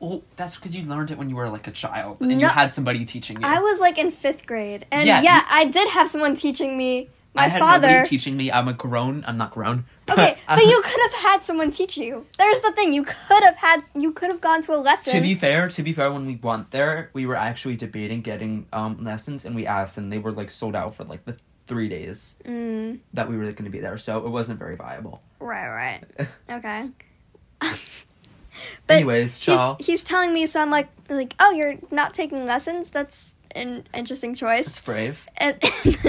Well, 0.00 0.22
that's 0.36 0.56
because 0.56 0.74
you 0.74 0.84
learned 0.86 1.10
it 1.10 1.18
when 1.18 1.28
you 1.28 1.36
were 1.36 1.50
like 1.50 1.66
a 1.66 1.70
child 1.70 2.22
and 2.22 2.40
you 2.40 2.48
had 2.48 2.72
somebody 2.72 3.04
teaching 3.04 3.36
you. 3.40 3.46
I 3.46 3.58
was 3.60 3.80
like 3.80 3.98
in 3.98 4.10
fifth 4.10 4.46
grade, 4.46 4.86
and 4.90 5.06
Yeah, 5.06 5.20
yeah, 5.20 5.36
you- 5.40 5.46
I 5.50 5.64
did 5.66 5.88
have 5.90 6.08
someone 6.08 6.34
teaching 6.36 6.78
me. 6.78 7.10
My 7.34 7.44
I 7.44 7.48
had 7.48 7.60
father. 7.60 7.86
nobody 7.88 8.08
teaching 8.08 8.36
me. 8.36 8.50
I'm 8.50 8.66
a 8.66 8.72
grown. 8.72 9.22
I'm 9.26 9.36
not 9.36 9.52
grown. 9.52 9.84
okay, 10.10 10.36
but 10.48 10.64
you 10.72 10.80
could 10.82 11.00
have 11.02 11.12
had 11.20 11.44
someone 11.44 11.70
teach 11.70 11.96
you. 11.98 12.26
There's 12.38 12.60
the 12.62 12.72
thing. 12.72 12.92
You 12.92 13.04
could 13.04 13.42
have 13.44 13.56
had. 13.56 13.82
You 13.94 14.12
could 14.12 14.30
have 14.30 14.40
gone 14.40 14.62
to 14.62 14.74
a 14.74 14.80
lesson. 14.80 15.14
To 15.14 15.20
be 15.20 15.34
fair, 15.36 15.68
to 15.68 15.82
be 15.82 15.92
fair, 15.92 16.10
when 16.10 16.26
we 16.26 16.36
went 16.42 16.70
there, 16.72 17.10
we 17.12 17.26
were 17.26 17.36
actually 17.36 17.76
debating 17.76 18.22
getting 18.22 18.66
um 18.72 18.96
lessons, 19.04 19.44
and 19.44 19.54
we 19.54 19.64
asked, 19.66 19.96
and 19.98 20.10
they 20.10 20.18
were 20.18 20.32
like 20.32 20.50
sold 20.50 20.74
out 20.74 20.96
for 20.96 21.04
like 21.04 21.24
the 21.26 21.36
three 21.68 21.88
days 21.88 22.36
Mm, 22.44 22.98
that 23.12 23.28
we 23.28 23.36
were 23.36 23.44
going 23.44 23.64
to 23.64 23.70
be 23.70 23.78
there, 23.80 23.96
so 23.98 24.26
it 24.26 24.30
wasn't 24.30 24.58
very 24.58 24.74
viable. 24.74 25.22
right, 25.38 25.68
right. 25.68 26.26
Okay. 26.58 26.88
but 28.86 28.94
Anyways, 28.94 29.38
he's 29.42 29.60
he's 29.78 30.04
telling 30.04 30.32
me, 30.32 30.46
so 30.46 30.60
I'm 30.60 30.70
like, 30.70 30.88
like, 31.08 31.34
oh, 31.38 31.50
you're 31.52 31.76
not 31.90 32.14
taking 32.14 32.46
lessons. 32.46 32.90
That's 32.90 33.34
an 33.54 33.84
interesting 33.94 34.34
choice. 34.34 34.66
That's 34.66 34.80
brave. 34.80 35.26
and 35.36 35.58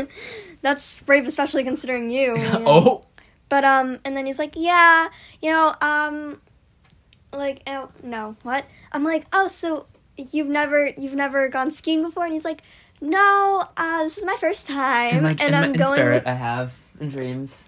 that's 0.61 1.01
brave, 1.03 1.27
especially 1.27 1.63
considering 1.63 2.09
you. 2.09 2.37
you 2.37 2.37
know. 2.43 2.63
oh, 2.67 3.01
But 3.49 3.63
um, 3.63 3.99
and 4.05 4.15
then 4.15 4.25
he's 4.25 4.39
like, 4.39 4.53
yeah, 4.55 5.09
you 5.41 5.51
know, 5.51 5.75
um, 5.81 6.41
like, 7.33 7.63
oh, 7.67 7.89
no, 8.03 8.35
what? 8.43 8.65
I'm 8.91 9.03
like, 9.03 9.25
oh, 9.33 9.47
so 9.47 9.87
you've 10.17 10.47
never 10.47 10.87
you've 10.97 11.15
never 11.15 11.49
gone 11.49 11.71
skiing 11.71 12.03
before? 12.03 12.25
And 12.25 12.33
he's 12.33 12.45
like, 12.45 12.61
no, 12.99 13.63
uh, 13.77 14.03
this 14.03 14.17
is 14.17 14.25
my 14.25 14.35
first 14.39 14.67
time, 14.67 15.13
and 15.15 15.23
like 15.23 15.41
and 15.41 15.49
in, 15.49 15.55
I'm 15.55 15.63
in 15.71 15.73
going 15.73 15.95
spirit, 15.95 16.23
I 16.27 16.33
have 16.33 16.73
in 16.99 17.09
dreams. 17.09 17.67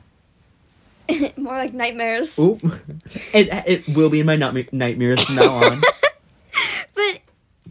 more 1.38 1.54
like 1.54 1.74
nightmares. 1.74 2.38
Ooh, 2.40 2.60
it 3.34 3.50
it 3.68 3.96
will 3.96 4.10
be 4.10 4.20
in 4.22 4.26
my 4.26 4.36
nightma- 4.36 4.72
nightmares 4.72 5.24
from 5.24 5.36
now 5.36 5.54
on. 5.56 5.82
but 6.96 7.20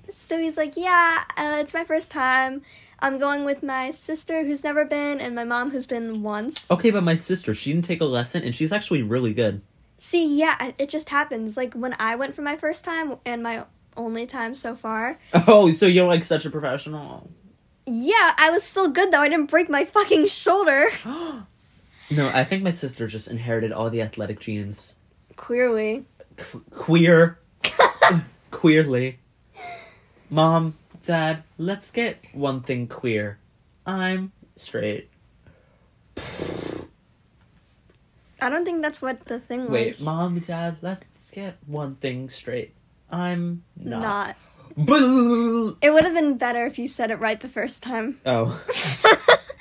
so 0.09 0.39
he's 0.39 0.57
like, 0.57 0.77
yeah, 0.77 1.25
uh, 1.37 1.59
it's 1.61 1.75
my 1.75 1.85
first 1.85 2.11
time. 2.11 2.63
I'm 2.99 3.19
going 3.19 3.45
with 3.45 3.63
my 3.65 3.91
sister 3.91 4.45
who's 4.45 4.63
never 4.63 4.85
been, 4.85 5.21
and 5.21 5.35
my 5.35 5.45
mom 5.45 5.71
who's 5.71 5.87
been 5.87 6.23
once. 6.23 6.71
okay, 6.71 6.91
but 6.91 7.03
my 7.03 7.17
sister, 7.17 7.55
she 7.55 7.73
didn't 7.73 7.85
take 7.85 8.01
a 8.01 8.05
lesson, 8.05 8.43
and 8.45 8.55
she's 8.55 8.73
actually 8.73 9.03
really 9.03 9.35
good. 9.35 9.61
See, 9.99 10.27
yeah, 10.27 10.73
it 10.79 10.89
just 10.89 11.09
happens. 11.09 11.57
Like 11.57 11.75
when 11.75 11.95
I 11.99 12.17
went 12.17 12.35
for 12.35 12.43
my 12.43 12.57
first 12.57 12.85
time 12.85 13.17
and 13.25 13.43
my 13.43 13.65
only 13.97 14.27
time 14.27 14.55
so 14.55 14.75
far. 14.75 15.19
Oh, 15.47 15.71
so 15.73 15.87
you're 15.87 16.07
like 16.07 16.25
such 16.25 16.45
a 16.45 16.51
professional. 16.51 17.31
Yeah, 17.87 18.33
I 18.39 18.51
was 18.51 18.63
still 18.63 18.89
good 18.89 19.11
though. 19.13 19.21
I 19.21 19.29
didn't 19.29 19.51
break 19.51 19.69
my 19.69 19.85
fucking 19.85 20.27
shoulder. 20.27 20.91
no, 22.17 22.31
I 22.33 22.45
think 22.45 22.63
my 22.63 22.73
sister 22.73 23.07
just 23.07 23.29
inherited 23.29 23.73
all 23.73 23.91
the 23.91 24.03
athletic 24.03 24.41
genes. 24.41 24.97
Clearly. 25.37 26.05
Qu- 26.37 26.65
queer. 26.71 27.39
Queerly. 28.51 29.19
Mom, 30.31 30.79
Dad, 31.05 31.43
let's 31.59 31.91
get 31.91 32.19
one 32.33 32.63
thing 32.63 32.87
queer. 32.87 33.39
I'm 33.87 34.33
straight. 34.57 35.11
I 38.41 38.49
don't 38.49 38.65
think 38.65 38.83
that's 38.83 39.01
what 39.01 39.27
the 39.27 39.39
thing 39.39 39.71
Wait, 39.71 39.89
was. 39.89 40.01
Wait, 40.01 40.07
Mom, 40.07 40.39
Dad, 40.41 40.79
let's 40.83 41.31
get 41.31 41.59
one 41.67 41.97
thing 41.97 42.29
straight. 42.29 42.75
I'm 43.11 43.63
not. 43.77 44.37
Not. 44.77 45.79
It 45.83 45.93
would 45.93 46.05
have 46.05 46.15
been 46.15 46.39
better 46.39 46.67
if 46.67 46.79
you 46.79 46.89
said 46.89 47.11
it 47.11 47.21
right 47.21 47.39
the 47.39 47.49
first 47.49 47.83
time. 47.83 48.21
Oh. 48.25 48.61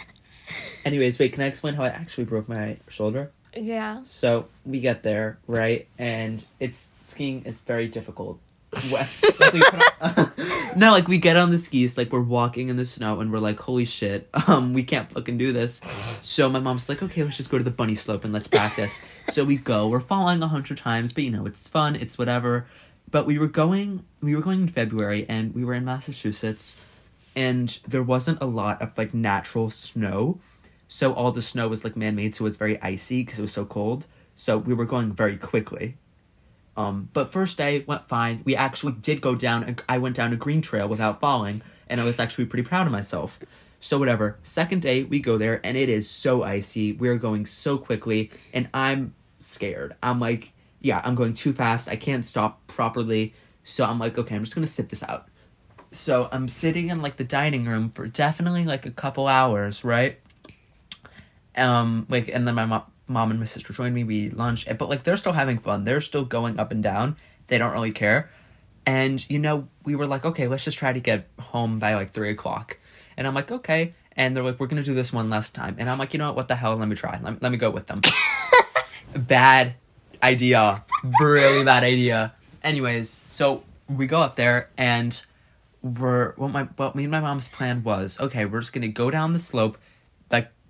Anyways, 0.85 1.19
wait, 1.19 1.33
can 1.33 1.43
I 1.43 1.47
explain 1.47 1.75
how 1.75 1.83
I 1.83 1.87
actually 1.89 2.25
broke 2.25 2.47
my 2.49 2.77
shoulder? 2.87 3.31
yeah. 3.55 3.99
So 4.03 4.47
we 4.65 4.79
get 4.79 5.03
there, 5.03 5.37
right? 5.45 5.87
And 5.97 6.45
it's 6.59 6.89
skiing 7.03 7.43
is 7.43 7.57
very 7.61 7.87
difficult. 7.87 8.39
Like 8.89 9.73
on- 10.01 10.31
no, 10.77 10.91
like 10.91 11.09
we 11.09 11.17
get 11.17 11.35
on 11.35 11.51
the 11.51 11.57
skis, 11.57 11.97
like 11.97 12.13
we're 12.13 12.21
walking 12.21 12.69
in 12.69 12.77
the 12.77 12.85
snow, 12.85 13.19
and 13.19 13.29
we're 13.31 13.39
like, 13.39 13.59
"Holy 13.59 13.83
shit, 13.83 14.29
um, 14.47 14.73
we 14.73 14.83
can't 14.83 15.11
fucking 15.11 15.37
do 15.37 15.51
this." 15.51 15.81
So 16.21 16.47
my 16.49 16.59
mom's 16.59 16.87
like, 16.87 17.03
"Okay, 17.03 17.23
let's 17.23 17.35
just 17.35 17.49
go 17.49 17.57
to 17.57 17.63
the 17.65 17.71
bunny 17.71 17.95
slope 17.95 18.23
and 18.23 18.31
let's 18.31 18.47
practice." 18.47 19.01
so 19.29 19.43
we 19.43 19.57
go. 19.57 19.89
We're 19.89 19.99
falling 19.99 20.41
a 20.41 20.47
hundred 20.47 20.77
times, 20.77 21.11
but 21.11 21.23
you 21.25 21.31
know, 21.31 21.45
it's 21.45 21.67
fun. 21.67 21.97
It's 21.97 22.17
whatever. 22.17 22.67
But 23.09 23.25
we 23.25 23.37
were 23.37 23.47
going. 23.47 24.05
We 24.21 24.35
were 24.35 24.41
going 24.41 24.61
in 24.61 24.67
February, 24.69 25.25
and 25.27 25.53
we 25.53 25.65
were 25.65 25.73
in 25.73 25.83
Massachusetts, 25.83 26.77
and 27.35 27.77
there 27.85 28.03
wasn't 28.03 28.41
a 28.41 28.45
lot 28.45 28.81
of 28.81 28.97
like 28.97 29.13
natural 29.13 29.69
snow. 29.69 30.39
So 30.93 31.13
all 31.13 31.31
the 31.31 31.41
snow 31.41 31.69
was 31.69 31.85
like 31.85 31.95
man 31.95 32.17
made, 32.17 32.35
so 32.35 32.43
it 32.43 32.49
was 32.49 32.57
very 32.57 32.79
icy 32.81 33.23
because 33.23 33.39
it 33.39 33.43
was 33.43 33.53
so 33.53 33.63
cold. 33.63 34.07
So 34.35 34.57
we 34.57 34.73
were 34.73 34.83
going 34.83 35.13
very 35.13 35.37
quickly. 35.37 35.95
Um, 36.75 37.07
but 37.13 37.31
first 37.31 37.57
day 37.57 37.85
went 37.87 38.09
fine. 38.09 38.41
We 38.43 38.57
actually 38.57 38.91
did 38.91 39.21
go 39.21 39.33
down. 39.33 39.63
and 39.63 39.81
I 39.87 39.99
went 39.99 40.17
down 40.17 40.33
a 40.33 40.35
green 40.35 40.61
trail 40.61 40.89
without 40.89 41.21
falling, 41.21 41.61
and 41.87 42.01
I 42.01 42.03
was 42.03 42.19
actually 42.19 42.43
pretty 42.43 42.67
proud 42.67 42.87
of 42.87 42.91
myself. 42.91 43.39
So 43.79 43.97
whatever. 43.97 44.37
Second 44.43 44.81
day 44.81 45.03
we 45.03 45.21
go 45.21 45.37
there, 45.37 45.65
and 45.65 45.77
it 45.77 45.87
is 45.87 46.09
so 46.09 46.43
icy. 46.43 46.91
We're 46.91 47.17
going 47.17 47.45
so 47.45 47.77
quickly, 47.77 48.29
and 48.53 48.67
I'm 48.73 49.15
scared. 49.39 49.95
I'm 50.03 50.19
like, 50.19 50.51
yeah, 50.81 50.99
I'm 51.05 51.15
going 51.15 51.35
too 51.35 51.53
fast. 51.53 51.87
I 51.87 51.95
can't 51.95 52.25
stop 52.25 52.67
properly. 52.67 53.33
So 53.63 53.85
I'm 53.85 53.97
like, 53.97 54.17
okay, 54.17 54.35
I'm 54.35 54.43
just 54.43 54.55
gonna 54.55 54.67
sit 54.67 54.89
this 54.89 55.03
out. 55.03 55.29
So 55.93 56.27
I'm 56.33 56.49
sitting 56.49 56.89
in 56.89 57.01
like 57.01 57.15
the 57.15 57.23
dining 57.23 57.63
room 57.63 57.91
for 57.91 58.07
definitely 58.07 58.65
like 58.65 58.85
a 58.85 58.91
couple 58.91 59.29
hours, 59.29 59.85
right? 59.85 60.19
Um 61.57 62.05
like 62.09 62.29
and 62.29 62.47
then 62.47 62.55
my 62.55 62.65
mom 62.65 62.83
mom 63.07 63.29
and 63.31 63.39
my 63.39 63.45
sister 63.45 63.73
joined 63.73 63.93
me 63.93 64.03
we 64.03 64.29
lunch 64.29 64.65
but 64.77 64.89
like 64.89 65.03
they're 65.03 65.17
still 65.17 65.33
having 65.33 65.57
fun. 65.57 65.83
They're 65.83 66.01
still 66.01 66.25
going 66.25 66.59
up 66.59 66.71
and 66.71 66.81
down. 66.81 67.17
They 67.47 67.57
don't 67.57 67.73
really 67.73 67.91
care. 67.91 68.29
And 68.85 69.23
you 69.29 69.39
know 69.39 69.67
we 69.83 69.95
were 69.95 70.07
like 70.07 70.25
okay 70.25 70.47
let's 70.47 70.63
just 70.63 70.77
try 70.77 70.93
to 70.93 70.99
get 70.99 71.27
home 71.39 71.79
by 71.79 71.95
like 71.95 72.11
three 72.11 72.31
o'clock. 72.31 72.77
And 73.17 73.27
i'm 73.27 73.35
like 73.35 73.51
okay. 73.51 73.93
And 74.15 74.35
they're 74.35 74.43
like 74.43 74.59
we're 74.59 74.67
gonna 74.67 74.83
do 74.83 74.93
this 74.93 75.11
one 75.11 75.29
last 75.29 75.53
time. 75.53 75.75
And 75.77 75.89
i'm 75.89 75.97
like 75.97 76.13
you 76.13 76.19
know 76.19 76.27
what? 76.27 76.35
What 76.35 76.47
the 76.47 76.55
hell? 76.55 76.75
Let 76.75 76.87
me 76.87 76.95
try. 76.95 77.19
Let, 77.21 77.41
let 77.41 77.51
me 77.51 77.57
go 77.57 77.69
with 77.69 77.87
them. 77.87 78.01
Bad 79.15 79.75
idea. 80.23 80.83
Really 81.19 81.65
bad 81.65 81.83
idea. 81.83 82.33
Anyways 82.63 83.23
so 83.27 83.63
we 83.89 84.07
go 84.07 84.21
up 84.21 84.35
there 84.35 84.69
and 84.77 85.21
we're 85.81 86.33
what 86.35 86.51
my 86.51 86.63
what 86.63 86.95
me 86.95 87.03
and 87.03 87.11
my 87.11 87.19
mom's 87.19 87.47
plan 87.47 87.83
was 87.83 88.19
okay 88.19 88.45
we're 88.45 88.59
just 88.59 88.71
gonna 88.71 88.87
go 88.87 89.09
down 89.09 89.33
the 89.33 89.39
slope 89.39 89.77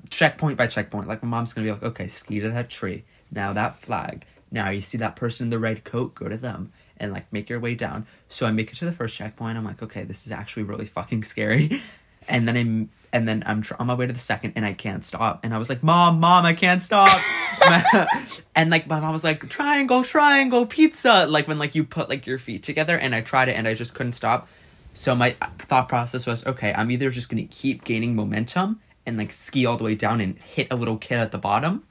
checkpoint 0.09 0.57
by 0.57 0.67
checkpoint. 0.67 1.07
Like 1.07 1.23
my 1.23 1.29
mom's 1.29 1.53
gonna 1.53 1.65
be 1.65 1.71
like 1.71 1.83
okay 1.83 2.07
ski 2.07 2.39
to 2.39 2.49
that 2.49 2.69
tree. 2.69 3.03
Now 3.31 3.53
that 3.53 3.81
flag. 3.81 4.25
Now 4.51 4.69
you 4.69 4.81
see 4.81 4.97
that 4.97 5.15
person 5.15 5.45
in 5.45 5.49
the 5.49 5.59
red 5.59 5.83
coat 5.83 6.15
go 6.15 6.27
to 6.27 6.37
them 6.37 6.71
and 6.97 7.13
like 7.13 7.31
make 7.31 7.49
your 7.49 7.59
way 7.59 7.75
down. 7.75 8.05
So 8.27 8.45
i 8.45 8.51
make 8.51 8.71
it 8.71 8.75
to 8.77 8.85
the 8.85 8.91
first 8.91 9.17
checkpoint. 9.17 9.57
I'm 9.57 9.65
like 9.65 9.81
okay 9.81 10.03
this 10.03 10.25
is 10.25 10.31
actually 10.31 10.63
really 10.63 10.85
fucking 10.85 11.23
scary. 11.23 11.81
And 12.27 12.47
then 12.47 12.55
i'm 12.55 12.89
and 13.11 13.27
then 13.27 13.41
i'm 13.47 13.63
tr- 13.63 13.73
on 13.79 13.87
my 13.87 13.95
way 13.95 14.05
to 14.05 14.13
the 14.13 14.19
second 14.19 14.53
and 14.55 14.63
i 14.63 14.73
can't 14.73 15.03
stop. 15.03 15.39
And 15.43 15.55
i 15.55 15.57
was 15.57 15.69
like 15.69 15.81
mom 15.81 16.19
mom 16.19 16.45
i 16.45 16.53
can't 16.53 16.83
stop. 16.83 17.19
And 18.55 18.69
like 18.69 18.85
my 18.85 18.99
mom 18.99 19.11
was 19.11 19.23
like 19.23 19.49
triangle 19.49 20.03
triangle 20.03 20.67
pizza. 20.67 21.25
Like 21.25 21.47
when 21.47 21.57
like 21.57 21.73
you 21.73 21.83
put 21.83 22.09
like 22.09 22.27
your 22.27 22.37
feet 22.37 22.61
together 22.61 22.95
and 22.95 23.15
i 23.15 23.21
tried 23.21 23.49
it 23.49 23.53
and 23.53 23.67
i 23.67 23.73
just 23.73 23.95
couldn't 23.95 24.13
stop. 24.13 24.47
So 24.93 25.15
my 25.15 25.31
thought 25.59 25.89
process 25.89 26.27
was 26.27 26.45
okay 26.45 26.71
i'm 26.73 26.91
either 26.91 27.09
just 27.09 27.27
gonna 27.27 27.45
keep 27.45 27.83
gaining 27.83 28.15
momentum 28.15 28.79
and 29.05 29.17
like 29.17 29.31
ski 29.31 29.65
all 29.65 29.77
the 29.77 29.83
way 29.83 29.95
down 29.95 30.21
and 30.21 30.37
hit 30.39 30.67
a 30.71 30.75
little 30.75 30.97
kid 30.97 31.19
at 31.19 31.31
the 31.31 31.37
bottom 31.37 31.83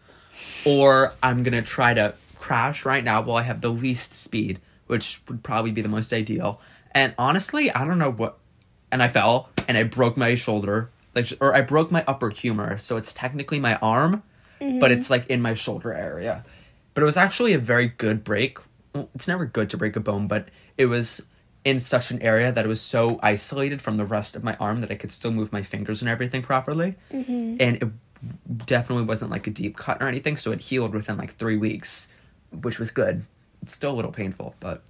or 0.65 1.15
i'm 1.23 1.43
gonna 1.43 1.63
try 1.63 1.93
to 1.93 2.15
crash 2.39 2.85
right 2.85 3.05
now 3.05 3.21
while 3.21 3.37
i 3.37 3.43
have 3.43 3.61
the 3.61 3.71
least 3.71 4.13
speed 4.13 4.61
which 4.87 5.21
would 5.29 5.43
probably 5.45 5.71
be 5.71 5.83
the 5.83 5.89
most 5.89 6.13
ideal. 6.13 6.61
And 6.93 7.15
honestly 7.19 7.71
i 7.71 7.85
don't 7.85 7.99
know 7.99 8.11
what 8.11 8.39
and 8.91 9.03
i 9.03 9.09
fell 9.09 9.49
and 9.69 9.77
i 9.77 9.83
broke 9.85 10.17
my 10.17 10.35
shoulder 10.35 10.91
like 11.15 11.33
or 11.41 11.55
i 11.55 11.61
broke 11.61 11.91
my 11.91 12.05
upper 12.07 12.31
humerus 12.31 12.83
so 12.83 12.97
it's 12.97 13.13
technically 13.13 13.61
my 13.61 13.77
arm 13.77 14.23
but 14.61 14.67
mm-hmm. 14.67 14.93
it's 14.93 15.09
like 15.09 15.27
in 15.29 15.41
my 15.41 15.55
shoulder 15.55 15.93
area. 15.95 16.45
But 16.93 17.03
it 17.03 17.07
was 17.07 17.17
actually 17.17 17.55
a 17.55 17.59
very 17.59 17.87
good 17.87 18.23
break. 18.23 18.59
Well, 18.95 19.09
it's 19.15 19.27
never 19.27 19.47
good 19.47 19.71
to 19.71 19.79
break 19.79 19.97
a 19.97 20.01
bone 20.01 20.27
but 20.27 20.49
it 20.77 20.87
was 20.87 21.23
in 21.65 21.79
such 21.79 22.11
an 22.11 22.21
area 22.23 22.51
that 22.51 22.65
it 22.65 22.69
was 22.69 22.81
so 22.81 23.19
isolated 23.23 23.83
from 23.83 23.97
the 23.97 24.05
rest 24.05 24.35
of 24.35 24.43
my 24.43 24.57
arm 24.57 24.81
that 24.81 24.91
i 24.91 24.95
could 24.95 25.13
still 25.13 25.31
move 25.31 25.53
my 25.53 25.63
fingers 25.63 26.01
and 26.03 26.09
everything 26.09 26.43
properly. 26.43 26.97
Mm-hmm. 27.13 27.57
And 27.61 27.77
it 27.77 27.89
definitely 28.67 29.05
wasn't 29.05 29.31
like 29.31 29.47
a 29.47 29.51
deep 29.51 29.77
cut 29.77 30.03
or 30.03 30.07
anything 30.07 30.37
so 30.37 30.53
it 30.53 30.61
healed 30.61 30.95
within 30.95 31.17
like 31.17 31.37
three 31.37 31.57
weeks 31.57 32.09
which 32.63 32.79
was 32.79 32.91
good. 32.91 33.25
It's 33.63 33.75
still 33.75 33.93
a 33.93 33.97
little 33.97 34.13
painful 34.13 34.55
but 34.61 34.83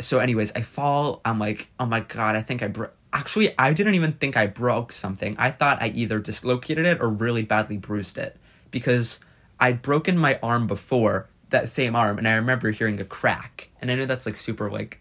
so 0.00 0.18
anyways 0.20 0.52
i 0.54 0.62
fall 0.62 1.20
i'm 1.24 1.38
like 1.38 1.68
oh 1.80 1.84
my 1.84 2.00
god 2.00 2.36
i 2.36 2.40
think 2.40 2.62
i 2.62 2.68
broke 2.68 2.94
actually 3.12 3.52
i 3.58 3.72
didn't 3.72 3.94
even 3.94 4.12
think 4.12 4.36
i 4.36 4.46
broke 4.46 4.92
something. 4.92 5.36
I 5.38 5.50
thought 5.50 5.82
i 5.82 5.88
either 5.88 6.20
dislocated 6.20 6.86
it 6.86 7.00
or 7.00 7.08
really 7.08 7.42
badly 7.42 7.76
bruised 7.76 8.16
it 8.16 8.36
because 8.70 9.18
i'd 9.58 9.82
broken 9.82 10.16
my 10.16 10.38
arm 10.42 10.68
before 10.68 11.28
that 11.50 11.68
same 11.68 11.94
arm, 11.94 12.18
and 12.18 12.26
I 12.26 12.34
remember 12.34 12.70
hearing 12.70 13.00
a 13.00 13.04
crack, 13.04 13.68
and 13.80 13.90
I 13.90 13.94
know 13.96 14.06
that's 14.06 14.26
like 14.26 14.36
super 14.36 14.70
like 14.70 15.00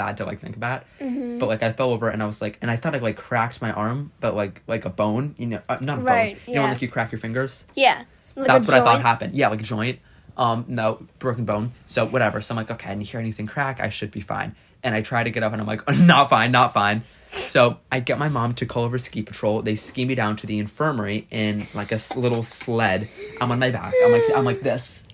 bad 0.00 0.16
to 0.18 0.24
like 0.24 0.40
think 0.44 0.56
about, 0.62 0.80
Mm-hmm. 1.00 1.38
but 1.40 1.46
like 1.52 1.62
I 1.62 1.70
fell 1.72 1.90
over 1.96 2.08
and 2.08 2.22
I 2.22 2.26
was 2.26 2.40
like, 2.44 2.58
and 2.62 2.70
I 2.70 2.76
thought 2.80 2.94
I 2.94 2.98
like 2.98 3.16
cracked 3.28 3.60
my 3.60 3.72
arm, 3.84 3.98
but 4.20 4.34
like 4.34 4.62
like 4.66 4.84
a 4.84 4.90
bone, 5.02 5.34
you 5.38 5.46
know, 5.52 5.60
uh, 5.68 5.76
not 5.80 5.98
a 5.98 6.02
Right, 6.02 6.34
bone, 6.36 6.42
you 6.48 6.54
know, 6.56 6.62
when 6.62 6.70
like 6.72 6.82
you 6.82 6.88
crack 6.88 7.12
your 7.12 7.20
fingers. 7.26 7.66
Yeah. 7.74 8.04
Like 8.36 8.46
That's 8.46 8.66
what 8.66 8.74
I 8.76 8.80
thought 8.84 9.02
happened. 9.02 9.34
Yeah, 9.34 9.48
like 9.48 9.60
a 9.60 9.68
joint. 9.74 9.98
Um, 10.36 10.64
no, 10.68 10.86
broken 11.18 11.44
bone. 11.44 11.72
So 11.86 12.06
whatever. 12.06 12.40
So 12.40 12.52
I'm 12.52 12.56
like, 12.56 12.70
okay, 12.70 12.88
I 12.90 12.94
didn't 12.94 13.08
hear 13.08 13.20
anything 13.20 13.46
crack. 13.46 13.80
I 13.80 13.90
should 13.90 14.10
be 14.10 14.22
fine. 14.22 14.54
And 14.82 14.94
I 14.94 15.02
try 15.02 15.22
to 15.22 15.30
get 15.30 15.42
up, 15.42 15.52
and 15.52 15.60
I'm 15.60 15.66
like, 15.66 15.82
not 16.12 16.30
fine, 16.30 16.50
not 16.52 16.72
fine. 16.72 17.02
So 17.32 17.76
I 17.92 18.00
get 18.00 18.18
my 18.18 18.28
mom 18.30 18.54
to 18.54 18.64
call 18.66 18.84
over 18.84 18.98
ski 18.98 19.20
patrol. 19.22 19.60
They 19.60 19.76
ski 19.76 20.04
me 20.06 20.14
down 20.14 20.36
to 20.36 20.46
the 20.46 20.58
infirmary 20.58 21.26
in 21.30 21.66
like 21.74 21.92
a 21.92 22.00
little 22.16 22.42
sled. 22.42 23.08
I'm 23.40 23.50
on 23.52 23.58
my 23.58 23.70
back. 23.70 23.92
I'm 24.04 24.12
like, 24.12 24.24
I'm 24.34 24.44
like 24.46 24.60
this. 24.62 25.06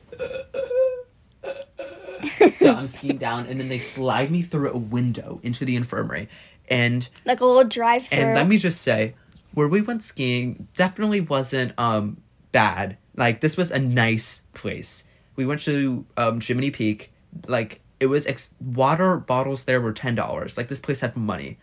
so 2.55 2.75
I'm 2.75 2.89
skiing 2.89 3.19
down, 3.19 3.47
and 3.47 3.59
then 3.61 3.69
they 3.69 3.79
slide 3.79 4.31
me 4.31 4.43
through 4.43 4.71
a 4.73 4.77
window 4.77 5.41
into 5.43 5.65
the 5.65 5.77
infirmary, 5.77 6.29
and 6.69 7.09
Like 7.25 7.41
a 7.41 7.45
little 7.45 7.65
drive 7.65 8.07
through. 8.07 8.19
and 8.19 8.35
let 8.35 8.49
me 8.49 8.59
just 8.59 8.83
say, 8.83 9.15
where 9.55 9.69
we 9.69 9.81
went 9.81 10.03
skiing 10.03 10.69
definitely 10.75 11.21
wasn't 11.21 11.73
um 11.79 12.19
bad. 12.53 12.97
Like 13.17 13.41
this 13.41 13.57
was 13.57 13.71
a 13.71 13.79
nice 13.79 14.43
place. 14.53 15.05
We 15.37 15.47
went 15.47 15.61
to 15.63 16.05
um 16.17 16.41
Jiminy 16.41 16.71
Peak. 16.71 17.13
Like 17.47 17.81
it 18.01 18.07
was 18.07 18.27
ex- 18.27 18.55
water 18.61 19.17
bottles 19.17 19.65
there 19.65 19.81
were 19.81 19.93
ten 19.93 20.15
dollars. 20.15 20.57
Like 20.57 20.69
this 20.69 20.81
place 20.81 21.01
had 21.01 21.17
money, 21.17 21.59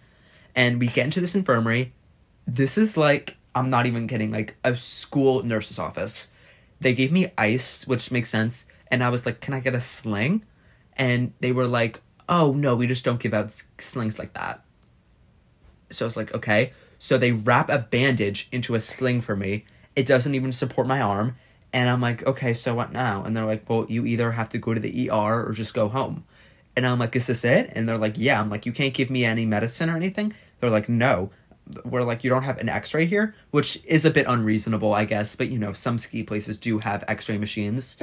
and 0.55 0.79
we 0.79 0.87
get 0.87 1.05
into 1.05 1.21
this 1.21 1.35
infirmary. 1.35 1.93
This 2.47 2.77
is 2.77 2.97
like 2.97 3.37
I'm 3.55 3.69
not 3.69 3.85
even 3.85 4.07
kidding. 4.07 4.31
Like 4.31 4.55
a 4.63 4.75
school 4.75 5.43
nurse's 5.43 5.77
office. 5.77 6.29
They 6.81 6.93
gave 6.95 7.11
me 7.11 7.31
ice, 7.37 7.85
which 7.87 8.11
makes 8.11 8.29
sense, 8.29 8.65
and 8.89 9.03
I 9.03 9.09
was 9.09 9.25
like, 9.25 9.39
"Can 9.39 9.53
I 9.53 9.59
get 9.59 9.75
a 9.75 9.81
sling?" 9.81 10.43
And 10.95 11.33
they 11.39 11.51
were 11.51 11.67
like, 11.67 12.01
"Oh 12.29 12.53
no, 12.53 12.75
we 12.75 12.87
just 12.87 13.05
don't 13.05 13.19
give 13.19 13.33
out 13.33 13.53
slings 13.77 14.19
like 14.19 14.33
that." 14.33 14.63
So 15.93 16.05
I 16.05 16.07
was 16.07 16.17
like, 16.17 16.33
okay. 16.33 16.73
So 16.99 17.17
they 17.17 17.31
wrap 17.31 17.69
a 17.69 17.79
bandage 17.79 18.47
into 18.51 18.75
a 18.75 18.79
sling 18.79 19.21
for 19.21 19.35
me. 19.35 19.65
It 19.95 20.05
doesn't 20.05 20.35
even 20.35 20.51
support 20.51 20.87
my 20.87 21.01
arm. 21.01 21.35
And 21.71 21.89
I'm 21.89 22.01
like, 22.01 22.25
okay, 22.25 22.53
so 22.53 22.75
what 22.75 22.91
now? 22.91 23.23
And 23.23 23.35
they're 23.35 23.45
like, 23.45 23.67
well, 23.69 23.85
you 23.89 24.05
either 24.05 24.31
have 24.31 24.49
to 24.49 24.57
go 24.57 24.73
to 24.73 24.79
the 24.79 25.09
ER 25.09 25.45
or 25.47 25.51
just 25.53 25.73
go 25.73 25.89
home. 25.89 26.23
And 26.75 26.85
I'm 26.87 26.99
like, 26.99 27.15
is 27.15 27.27
this 27.27 27.43
it? 27.43 27.71
And 27.73 27.87
they're 27.87 27.97
like, 27.97 28.17
yeah. 28.17 28.39
I'm 28.39 28.49
like, 28.49 28.65
you 28.65 28.71
can't 28.71 28.93
give 28.93 29.09
me 29.09 29.25
any 29.25 29.45
medicine 29.45 29.89
or 29.89 29.95
anything? 29.95 30.33
They're 30.59 30.69
like, 30.69 30.89
no. 30.89 31.31
We're 31.85 32.03
like, 32.03 32.23
you 32.23 32.29
don't 32.29 32.43
have 32.43 32.57
an 32.57 32.69
x 32.69 32.93
ray 32.93 33.05
here? 33.05 33.35
Which 33.51 33.81
is 33.85 34.05
a 34.05 34.11
bit 34.11 34.25
unreasonable, 34.27 34.93
I 34.93 35.05
guess. 35.05 35.35
But, 35.35 35.49
you 35.49 35.59
know, 35.59 35.73
some 35.73 35.97
ski 35.97 36.23
places 36.23 36.57
do 36.57 36.79
have 36.79 37.03
x 37.07 37.29
ray 37.29 37.37
machines. 37.37 37.97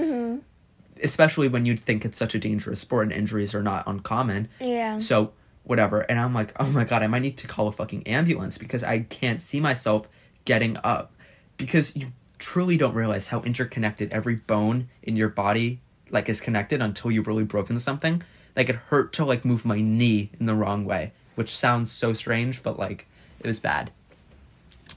Especially 1.02 1.48
when 1.48 1.66
you'd 1.66 1.80
think 1.80 2.04
it's 2.04 2.18
such 2.18 2.34
a 2.34 2.38
dangerous 2.38 2.80
sport 2.80 3.04
and 3.04 3.12
injuries 3.12 3.54
are 3.54 3.62
not 3.62 3.84
uncommon. 3.86 4.48
yeah. 4.60 4.98
So 4.98 5.32
whatever. 5.64 6.00
And 6.00 6.18
I'm 6.18 6.34
like, 6.34 6.52
oh 6.58 6.66
my 6.66 6.84
god, 6.84 7.02
I 7.02 7.06
might 7.06 7.22
need 7.22 7.36
to 7.38 7.46
call 7.46 7.68
a 7.68 7.72
fucking 7.72 8.06
ambulance 8.06 8.58
because 8.58 8.82
I 8.82 9.00
can't 9.00 9.40
see 9.40 9.60
myself 9.60 10.08
getting 10.44 10.76
up. 10.82 11.12
Because 11.56 11.94
you 11.94 12.12
truly 12.38 12.76
don't 12.76 12.94
realize 12.94 13.28
how 13.28 13.42
interconnected 13.42 14.10
every 14.12 14.34
bone 14.34 14.88
in 15.02 15.14
your 15.16 15.28
body 15.28 15.80
like 16.10 16.28
is 16.28 16.40
connected 16.40 16.82
until 16.82 17.10
you've 17.10 17.28
really 17.28 17.44
broken 17.44 17.78
something. 17.78 18.22
Like 18.56 18.68
it 18.68 18.76
hurt 18.76 19.12
to 19.14 19.24
like 19.24 19.44
move 19.44 19.64
my 19.64 19.80
knee 19.80 20.30
in 20.38 20.46
the 20.46 20.54
wrong 20.54 20.84
way, 20.84 21.12
which 21.34 21.54
sounds 21.54 21.92
so 21.92 22.12
strange, 22.12 22.62
but 22.62 22.78
like 22.78 23.06
it 23.38 23.46
was 23.46 23.60
bad. 23.60 23.90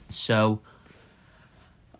So 0.08 0.60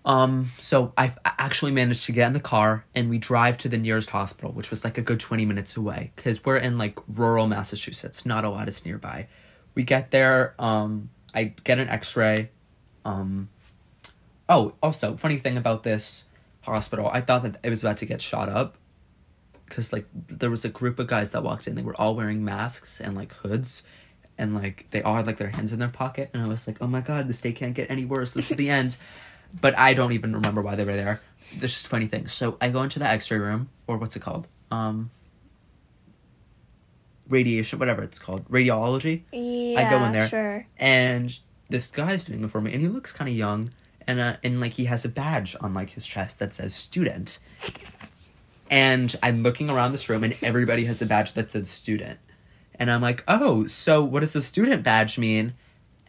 um, 0.05 0.51
so 0.61 0.93
I 0.99 1.12
actually 1.25 1.73
managed 1.73 2.05
to 2.07 2.12
get 2.12 2.27
in 2.27 2.35
the 2.35 2.40
car 2.40 2.85
and 2.95 3.09
we 3.09 3.17
drive 3.17 3.57
to 3.59 3.69
the 3.69 3.79
nearest 3.79 4.11
hospital, 4.11 4.53
which 4.53 4.69
was 4.69 4.85
like 4.85 4.99
a 4.99 5.03
good 5.03 5.19
20 5.19 5.47
minutes 5.47 5.77
away 5.77 6.12
because 6.14 6.45
we're 6.45 6.59
in 6.59 6.77
like 6.77 6.99
rural 7.09 7.47
Massachusetts. 7.47 8.27
Not 8.27 8.45
a 8.45 8.51
lot 8.51 8.69
is 8.69 8.85
nearby. 8.85 9.29
We 9.75 9.83
get 9.83 10.11
there, 10.11 10.55
um, 10.59 11.09
I 11.35 11.55
get 11.64 11.79
an 11.79 11.88
x 11.88 12.17
ray. 12.17 12.51
Um, 13.07 13.49
oh, 14.49 14.75
also, 14.83 15.17
funny 15.17 15.38
thing 15.38 15.57
about 15.57 15.85
this 15.85 16.27
hospital, 16.61 17.09
I 17.11 17.23
thought 17.23 17.43
that 17.43 17.57
it 17.62 17.71
was 17.71 17.83
about 17.83 17.97
to 17.99 18.07
get 18.07 18.21
shot 18.21 18.51
up 18.51 18.77
because 19.64 19.90
like 19.90 20.07
there 20.12 20.51
was 20.51 20.67
a 20.67 20.69
group 20.69 20.99
of 20.99 21.07
guys 21.07 21.31
that 21.31 21.43
walked 21.43 21.67
in. 21.67 21.77
They 21.77 21.83
were 21.83 21.99
all 21.99 22.14
wearing 22.14 22.45
masks 22.45 23.01
and 23.01 23.17
like 23.17 23.33
hoods. 23.33 23.83
And 24.37 24.55
like 24.55 24.87
they 24.90 25.01
all 25.01 25.14
had 25.14 25.27
like 25.27 25.38
their 25.38 25.51
hands 25.51 25.73
in 25.73 25.79
their 25.79 25.88
pocket, 25.88 26.29
and 26.35 26.43
I 26.43 26.49
was 26.49 26.67
like, 26.67 26.79
"Oh 26.81 26.88
my 26.88 27.01
god, 27.01 27.29
this 27.29 27.40
day 27.40 27.53
can't 27.53 27.73
get 27.73 27.88
any 27.88 28.05
worse. 28.05 28.33
This 28.33 28.51
is 28.51 28.57
the 28.57 28.69
end." 28.69 28.97
But 29.61 29.79
I 29.79 29.95
don't 29.95 30.12
even 30.12 30.35
remember 30.35 30.62
why 30.62 30.75
they 30.75 30.85
were 30.85 30.97
there. 30.97 31.21
There's 31.57 31.73
just 31.73 31.87
funny 31.87 32.07
things. 32.07 32.33
So 32.33 32.57
I 32.61 32.71
go 32.71 32.83
into 32.83 32.99
the 32.99 33.07
X-ray 33.07 33.38
room, 33.38 33.69
or 33.87 33.97
what's 33.97 34.17
it 34.17 34.21
called? 34.21 34.49
Um, 34.71 35.11
radiation, 37.29 37.79
whatever 37.79 38.03
it's 38.03 38.19
called, 38.19 38.49
radiology. 38.49 39.23
Yeah. 39.33 39.81
I 39.81 39.90
go 39.90 40.05
in 40.05 40.12
there. 40.12 40.29
Sure. 40.29 40.67
And 40.79 41.38
this 41.69 41.90
guy's 41.90 42.25
doing 42.25 42.45
it 42.45 42.51
for 42.51 42.61
me, 42.61 42.73
and 42.73 42.83
he 42.83 42.88
looks 42.88 43.12
kind 43.12 43.29
of 43.29 43.37
young, 43.37 43.71
and 44.07 44.21
uh, 44.21 44.37
and 44.43 44.61
like 44.61 44.73
he 44.73 44.87
has 44.87 45.05
a 45.05 45.09
badge 45.09 45.57
on 45.61 45.75
like 45.75 45.90
his 45.90 46.07
chest 46.07 46.38
that 46.40 46.53
says 46.53 46.75
student. 46.75 47.38
And 48.71 49.14
I'm 49.23 49.43
looking 49.43 49.71
around 49.71 49.93
this 49.93 50.09
room, 50.09 50.25
and 50.25 50.37
everybody 50.43 50.85
has 50.87 51.01
a 51.01 51.07
badge 51.07 51.35
that 51.35 51.51
says 51.51 51.71
student. 51.71 52.19
And 52.77 52.90
I'm 52.90 53.03
like, 53.03 53.23
oh, 53.29 53.69
so 53.69 54.03
what 54.03 54.21
does 54.21 54.33
the 54.33 54.43
student 54.43 54.83
badge 54.83 55.19
mean? 55.19 55.55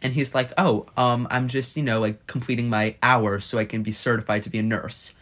And 0.02 0.12
he's 0.12 0.34
like, 0.34 0.52
oh, 0.58 0.86
um, 0.96 1.26
I'm 1.30 1.48
just, 1.48 1.76
you 1.76 1.82
know, 1.82 2.00
like 2.00 2.26
completing 2.26 2.68
my 2.68 2.96
hours 3.02 3.44
so 3.44 3.58
I 3.58 3.64
can 3.64 3.82
be 3.82 3.92
certified 3.92 4.42
to 4.44 4.50
be 4.50 4.58
a 4.58 4.62
nurse. 4.62 5.14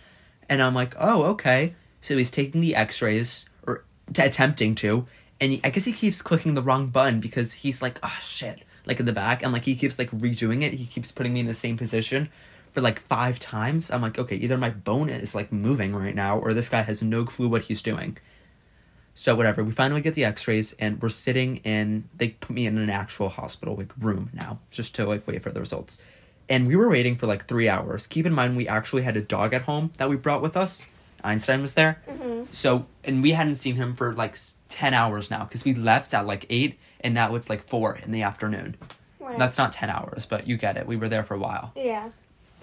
And 0.48 0.60
I'm 0.60 0.74
like, 0.74 0.94
oh, 0.98 1.24
okay. 1.24 1.74
So 2.00 2.16
he's 2.16 2.30
taking 2.30 2.60
the 2.60 2.74
x 2.74 3.00
rays, 3.00 3.46
or 3.66 3.84
t- 4.12 4.22
attempting 4.22 4.74
to, 4.76 5.06
and 5.40 5.52
he, 5.52 5.60
I 5.64 5.70
guess 5.70 5.84
he 5.84 5.92
keeps 5.92 6.22
clicking 6.22 6.54
the 6.54 6.62
wrong 6.62 6.88
button 6.88 7.20
because 7.20 7.52
he's 7.52 7.80
like, 7.80 7.98
oh, 8.02 8.18
shit, 8.20 8.62
like 8.84 9.00
in 9.00 9.06
the 9.06 9.12
back. 9.12 9.42
And 9.42 9.52
like 9.52 9.64
he 9.64 9.74
keeps 9.74 9.98
like 9.98 10.10
redoing 10.10 10.62
it. 10.62 10.74
He 10.74 10.86
keeps 10.86 11.12
putting 11.12 11.32
me 11.32 11.40
in 11.40 11.46
the 11.46 11.54
same 11.54 11.76
position 11.76 12.28
for 12.72 12.80
like 12.80 12.98
five 12.98 13.38
times. 13.38 13.90
I'm 13.90 14.02
like, 14.02 14.18
okay, 14.18 14.36
either 14.36 14.58
my 14.58 14.70
bone 14.70 15.08
is 15.08 15.34
like 15.34 15.52
moving 15.52 15.94
right 15.94 16.14
now, 16.14 16.38
or 16.38 16.52
this 16.52 16.68
guy 16.68 16.82
has 16.82 17.02
no 17.02 17.24
clue 17.24 17.48
what 17.48 17.62
he's 17.62 17.82
doing. 17.82 18.18
So 19.14 19.34
whatever, 19.36 19.62
we 19.62 19.72
finally 19.72 20.00
get 20.00 20.14
the 20.14 20.24
X-rays, 20.24 20.74
and 20.78 21.00
we're 21.00 21.08
sitting 21.08 21.58
in. 21.58 22.08
They 22.16 22.28
put 22.28 22.50
me 22.50 22.66
in 22.66 22.78
an 22.78 22.90
actual 22.90 23.28
hospital 23.28 23.76
like 23.76 23.92
room 23.98 24.30
now, 24.32 24.58
just 24.70 24.94
to 24.96 25.06
like 25.06 25.26
wait 25.26 25.42
for 25.42 25.50
the 25.50 25.60
results. 25.60 25.98
And 26.48 26.66
we 26.66 26.76
were 26.76 26.88
waiting 26.90 27.16
for 27.16 27.26
like 27.26 27.46
three 27.46 27.68
hours. 27.68 28.06
Keep 28.06 28.26
in 28.26 28.32
mind, 28.34 28.56
we 28.56 28.66
actually 28.68 29.02
had 29.02 29.16
a 29.16 29.22
dog 29.22 29.54
at 29.54 29.62
home 29.62 29.92
that 29.98 30.10
we 30.10 30.16
brought 30.16 30.42
with 30.42 30.56
us. 30.56 30.88
Einstein 31.22 31.62
was 31.62 31.72
there, 31.74 32.02
so 32.50 32.84
and 33.02 33.22
we 33.22 33.30
hadn't 33.30 33.54
seen 33.54 33.76
him 33.76 33.94
for 33.94 34.12
like 34.12 34.36
ten 34.68 34.92
hours 34.92 35.30
now 35.30 35.44
because 35.44 35.64
we 35.64 35.72
left 35.74 36.12
at 36.12 36.26
like 36.26 36.44
eight, 36.50 36.78
and 37.00 37.14
now 37.14 37.34
it's 37.34 37.48
like 37.48 37.66
four 37.66 37.96
in 37.96 38.10
the 38.10 38.22
afternoon. 38.22 38.76
Right. 39.20 39.38
That's 39.38 39.56
not 39.56 39.72
ten 39.72 39.88
hours, 39.88 40.26
but 40.26 40.46
you 40.46 40.58
get 40.58 40.76
it. 40.76 40.86
We 40.86 40.96
were 40.96 41.08
there 41.08 41.24
for 41.24 41.34
a 41.34 41.38
while 41.38 41.72
yeah. 41.76 42.10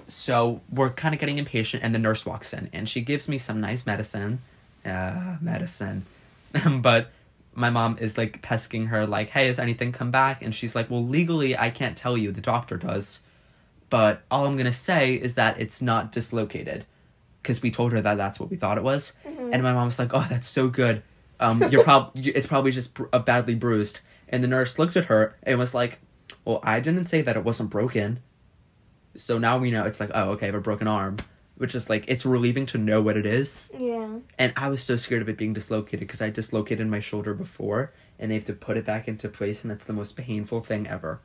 so 0.07 0.61
we're 0.71 0.89
kind 0.91 1.13
of 1.13 1.19
getting 1.19 1.37
impatient 1.37 1.83
and 1.83 1.93
the 1.95 1.99
nurse 1.99 2.25
walks 2.25 2.53
in 2.53 2.69
and 2.73 2.87
she 2.87 3.01
gives 3.01 3.27
me 3.27 3.37
some 3.37 3.59
nice 3.61 3.85
medicine 3.85 4.39
uh 4.85 5.37
medicine 5.41 6.05
but 6.79 7.11
my 7.53 7.69
mom 7.69 7.97
is 7.99 8.17
like 8.17 8.41
pesking 8.41 8.87
her 8.87 9.05
like 9.05 9.29
hey 9.29 9.47
has 9.47 9.59
anything 9.59 9.91
come 9.91 10.11
back? 10.11 10.43
And 10.43 10.53
she's 10.53 10.75
like 10.75 10.89
well 10.89 11.03
legally 11.03 11.57
i 11.57 11.69
can't 11.69 11.97
tell 11.97 12.17
you. 12.17 12.31
The 12.31 12.41
doctor 12.41 12.77
does. 12.77 13.21
But 13.89 14.21
all 14.31 14.45
i'm 14.45 14.57
gonna 14.57 14.73
say 14.73 15.13
is 15.15 15.35
that 15.35 15.59
it's 15.59 15.81
not 15.81 16.11
dislocated. 16.11 16.85
Because 17.41 17.61
we 17.61 17.71
told 17.71 17.91
her 17.91 18.01
that 18.01 18.15
that's 18.15 18.39
what 18.39 18.49
we 18.49 18.57
thought 18.57 18.77
it 18.77 18.83
was. 18.83 19.13
And 19.25 19.63
my 19.63 19.73
mom 19.73 19.85
was 19.85 19.99
like 19.99 20.13
oh 20.13 20.25
that's 20.29 20.47
so 20.47 20.67
good. 20.67 21.03
Um 21.39 21.63
you're 21.71 21.83
probably 21.91 22.29
it's 22.31 22.47
probably 22.47 22.71
just 22.71 22.93
br- 22.93 23.05
uh, 23.11 23.19
badly 23.19 23.55
bruised. 23.55 24.01
And 24.29 24.43
the 24.43 24.47
nurse 24.47 24.79
looked 24.79 24.95
at 24.95 25.05
her 25.05 25.35
and 25.43 25.59
was 25.59 25.73
like 25.73 25.99
well 26.45 26.61
i 26.63 26.79
didn't 26.79 27.07
say 27.07 27.21
that 27.21 27.35
it 27.35 27.43
wasn't 27.43 27.69
broken. 27.69 28.21
So 29.15 29.37
now 29.37 29.57
we 29.57 29.71
know 29.71 29.85
it's 29.85 29.99
like, 29.99 30.11
oh, 30.13 30.31
okay, 30.31 30.45
I 30.45 30.47
have 30.47 30.55
a 30.55 30.61
broken 30.61 30.87
arm, 30.87 31.17
which 31.61 31.75
is 31.75 31.91
like 31.91 32.03
it's 32.07 32.25
relieving 32.25 32.65
to 32.65 32.79
know 32.79 33.03
what 33.03 33.15
it 33.15 33.27
is. 33.27 33.71
Yeah. 33.77 34.17
And 34.39 34.51
I 34.57 34.67
was 34.67 34.81
so 34.81 34.95
scared 34.95 35.21
of 35.21 35.29
it 35.29 35.37
being 35.37 35.53
dislocated 35.53 35.99
because 35.99 36.19
I 36.19 36.31
dislocated 36.31 36.87
my 36.87 36.99
shoulder 36.99 37.35
before, 37.35 37.93
and 38.17 38.31
they 38.31 38.35
have 38.35 38.45
to 38.45 38.53
put 38.53 38.77
it 38.77 38.85
back 38.85 39.07
into 39.07 39.29
place, 39.29 39.63
and 39.63 39.69
that's 39.69 39.83
the 39.83 39.93
most 39.93 40.17
painful 40.17 40.61
thing 40.61 40.87
ever. 40.87 41.19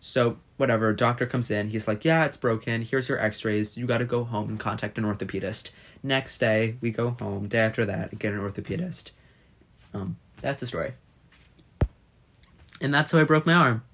So 0.00 0.38
whatever, 0.56 0.92
doctor 0.92 1.24
comes 1.24 1.52
in, 1.52 1.68
he's 1.68 1.86
like, 1.86 2.04
yeah, 2.04 2.24
it's 2.24 2.36
broken. 2.36 2.82
Here's 2.82 3.08
your 3.08 3.20
X-rays. 3.20 3.76
You 3.76 3.86
got 3.86 3.98
to 3.98 4.04
go 4.04 4.24
home 4.24 4.48
and 4.48 4.58
contact 4.58 4.98
an 4.98 5.04
orthopedist. 5.04 5.70
Next 6.02 6.38
day, 6.38 6.76
we 6.80 6.90
go 6.90 7.10
home. 7.10 7.46
Day 7.46 7.60
after 7.60 7.84
that, 7.84 8.18
get 8.18 8.32
an 8.32 8.40
orthopedist. 8.40 9.12
Um, 9.94 10.16
that's 10.40 10.58
the 10.58 10.66
story. 10.66 10.94
And 12.80 12.92
that's 12.92 13.12
how 13.12 13.20
I 13.20 13.24
broke 13.24 13.46
my 13.46 13.54
arm. 13.54 13.84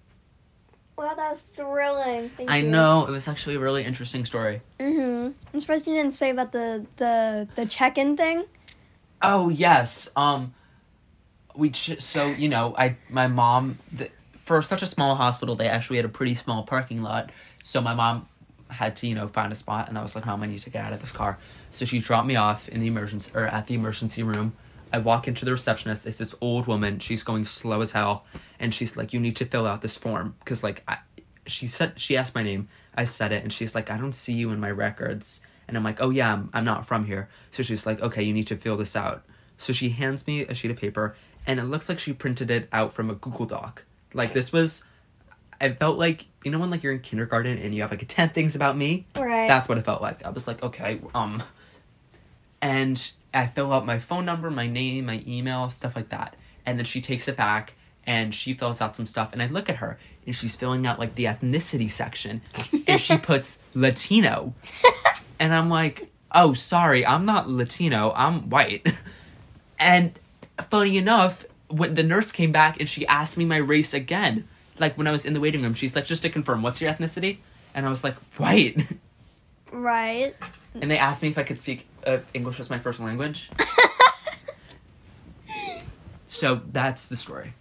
Wow, 1.00 1.14
that 1.14 1.30
was 1.30 1.40
thrilling. 1.42 2.28
Thank 2.36 2.50
I 2.50 2.58
you. 2.58 2.68
know 2.68 3.06
it 3.06 3.10
was 3.10 3.26
actually 3.26 3.54
a 3.54 3.58
really 3.58 3.84
interesting 3.84 4.26
story. 4.26 4.60
Mhm. 4.78 5.32
I'm 5.54 5.60
surprised 5.60 5.86
you 5.86 5.94
didn't 5.94 6.12
say 6.12 6.28
about 6.28 6.52
the 6.52 6.84
the 6.96 7.48
the 7.54 7.64
check-in 7.64 8.18
thing. 8.18 8.44
Oh 9.22 9.48
yes. 9.48 10.10
Um, 10.14 10.52
we 11.54 11.70
ch- 11.70 12.00
so 12.02 12.26
you 12.28 12.50
know 12.50 12.74
I 12.76 12.96
my 13.08 13.28
mom 13.28 13.78
th- 13.96 14.10
for 14.42 14.60
such 14.60 14.82
a 14.82 14.86
small 14.86 15.14
hospital 15.16 15.54
they 15.56 15.68
actually 15.68 15.96
had 15.96 16.04
a 16.04 16.10
pretty 16.10 16.34
small 16.34 16.64
parking 16.64 17.02
lot. 17.02 17.30
So 17.62 17.80
my 17.80 17.94
mom 17.94 18.28
had 18.68 18.94
to, 18.96 19.06
you 19.06 19.14
know, 19.14 19.28
find 19.28 19.52
a 19.52 19.56
spot, 19.56 19.88
and 19.88 19.96
I 19.98 20.02
was 20.02 20.14
like, 20.14 20.26
Mom, 20.26 20.42
I 20.42 20.46
need 20.46 20.60
to 20.60 20.70
get 20.70 20.84
out 20.84 20.92
of 20.92 21.00
this 21.00 21.12
car. 21.12 21.38
So 21.70 21.84
she 21.84 21.98
dropped 21.98 22.26
me 22.26 22.36
off 22.36 22.68
in 22.68 22.78
the 22.80 22.86
emergency 22.86 23.32
or 23.34 23.46
at 23.46 23.66
the 23.66 23.74
emergency 23.74 24.22
room. 24.22 24.52
I 24.92 24.98
walk 24.98 25.28
into 25.28 25.44
the 25.44 25.52
receptionist. 25.52 26.06
It's 26.06 26.18
this 26.18 26.34
old 26.40 26.66
woman. 26.66 26.98
She's 26.98 27.22
going 27.22 27.44
slow 27.44 27.80
as 27.80 27.92
hell, 27.92 28.24
and 28.58 28.74
she's 28.74 28.96
like, 28.96 29.12
"You 29.12 29.20
need 29.20 29.36
to 29.36 29.44
fill 29.44 29.66
out 29.66 29.82
this 29.82 29.96
form 29.96 30.36
because 30.40 30.62
like 30.62 30.82
I." 30.88 30.98
She 31.46 31.66
said 31.66 31.98
she 31.98 32.16
asked 32.16 32.34
my 32.34 32.42
name. 32.42 32.68
I 32.94 33.04
said 33.04 33.32
it, 33.32 33.42
and 33.42 33.52
she's 33.52 33.74
like, 33.74 33.90
"I 33.90 33.96
don't 33.96 34.14
see 34.14 34.34
you 34.34 34.50
in 34.50 34.60
my 34.60 34.70
records." 34.70 35.40
And 35.66 35.76
I'm 35.76 35.84
like, 35.84 36.00
"Oh 36.00 36.10
yeah, 36.10 36.32
I'm, 36.32 36.50
I'm 36.52 36.64
not 36.64 36.86
from 36.86 37.06
here." 37.06 37.28
So 37.50 37.62
she's 37.62 37.86
like, 37.86 38.00
"Okay, 38.00 38.22
you 38.22 38.32
need 38.32 38.46
to 38.48 38.56
fill 38.56 38.76
this 38.76 38.94
out." 38.96 39.24
So 39.58 39.72
she 39.72 39.90
hands 39.90 40.26
me 40.26 40.42
a 40.46 40.54
sheet 40.54 40.70
of 40.70 40.76
paper, 40.76 41.16
and 41.46 41.60
it 41.60 41.64
looks 41.64 41.88
like 41.88 41.98
she 41.98 42.12
printed 42.12 42.50
it 42.50 42.68
out 42.72 42.92
from 42.92 43.10
a 43.10 43.14
Google 43.14 43.46
Doc. 43.46 43.84
Like 44.12 44.32
this 44.32 44.52
was, 44.52 44.84
I 45.60 45.70
felt 45.70 45.98
like 45.98 46.26
you 46.44 46.50
know 46.50 46.58
when 46.58 46.70
like 46.70 46.82
you're 46.82 46.92
in 46.92 47.00
kindergarten 47.00 47.58
and 47.58 47.74
you 47.74 47.82
have 47.82 47.90
like 47.90 48.04
ten 48.08 48.30
things 48.30 48.56
about 48.56 48.76
me. 48.76 49.06
Right. 49.14 49.46
That's 49.46 49.68
what 49.68 49.78
it 49.78 49.84
felt 49.84 50.02
like. 50.02 50.24
I 50.24 50.30
was 50.30 50.46
like, 50.46 50.62
okay, 50.62 51.00
um, 51.14 51.42
and 52.62 53.10
I 53.32 53.46
fill 53.46 53.72
out 53.72 53.86
my 53.86 53.98
phone 53.98 54.24
number, 54.24 54.50
my 54.50 54.66
name, 54.66 55.06
my 55.06 55.22
email, 55.26 55.70
stuff 55.70 55.96
like 55.96 56.08
that, 56.10 56.36
and 56.66 56.78
then 56.78 56.84
she 56.84 57.00
takes 57.00 57.28
it 57.28 57.36
back 57.36 57.74
and 58.06 58.34
she 58.34 58.54
fills 58.54 58.80
out 58.80 58.96
some 58.96 59.06
stuff, 59.06 59.30
and 59.32 59.42
I 59.42 59.46
look 59.46 59.68
at 59.68 59.76
her 59.76 59.98
and 60.26 60.34
she's 60.34 60.56
filling 60.56 60.86
out 60.86 60.98
like 60.98 61.14
the 61.14 61.24
ethnicity 61.24 61.90
section, 61.90 62.42
and 62.86 63.00
she 63.00 63.16
puts 63.18 63.58
Latino, 63.74 64.54
and 65.38 65.54
I'm 65.54 65.68
like, 65.68 66.10
oh, 66.32 66.54
sorry, 66.54 67.06
I'm 67.06 67.24
not 67.24 67.48
Latino, 67.48 68.12
I'm 68.16 68.50
white, 68.50 68.86
and 69.78 70.18
funny 70.70 70.96
enough, 70.98 71.44
when 71.68 71.94
the 71.94 72.02
nurse 72.02 72.32
came 72.32 72.52
back 72.52 72.80
and 72.80 72.88
she 72.88 73.06
asked 73.06 73.36
me 73.36 73.44
my 73.44 73.56
race 73.56 73.94
again, 73.94 74.48
like 74.78 74.96
when 74.98 75.06
I 75.06 75.12
was 75.12 75.24
in 75.24 75.34
the 75.34 75.40
waiting 75.40 75.62
room, 75.62 75.74
she's 75.74 75.94
like, 75.94 76.04
just 76.04 76.22
to 76.22 76.30
confirm, 76.30 76.62
what's 76.62 76.80
your 76.80 76.92
ethnicity? 76.92 77.38
And 77.74 77.86
I 77.86 77.88
was 77.88 78.02
like, 78.02 78.16
white. 78.36 78.86
Right. 79.70 80.34
And 80.80 80.90
they 80.90 80.98
asked 80.98 81.22
me 81.22 81.28
if 81.28 81.38
I 81.38 81.42
could 81.44 81.60
speak 81.60 81.86
if 82.06 82.26
English 82.34 82.58
was 82.58 82.70
my 82.70 82.78
first 82.78 83.00
language. 83.00 83.50
so 86.26 86.60
that's 86.72 87.08
the 87.08 87.16
story. 87.16 87.54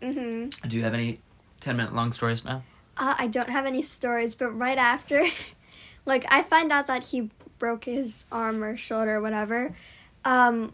Mm-hmm. 0.00 0.68
Do 0.68 0.76
you 0.76 0.82
have 0.82 0.94
any 0.94 1.20
10 1.60 1.76
minute 1.76 1.94
long 1.94 2.12
stories 2.12 2.44
now? 2.44 2.62
Uh, 2.96 3.14
I 3.18 3.26
don't 3.26 3.50
have 3.50 3.66
any 3.66 3.82
stories, 3.82 4.34
but 4.34 4.50
right 4.50 4.78
after, 4.78 5.26
like, 6.06 6.24
I 6.32 6.42
find 6.42 6.72
out 6.72 6.86
that 6.86 7.08
he 7.08 7.30
broke 7.58 7.84
his 7.84 8.26
arm 8.32 8.62
or 8.62 8.76
shoulder 8.76 9.16
or 9.16 9.20
whatever. 9.20 9.74
Um, 10.24 10.72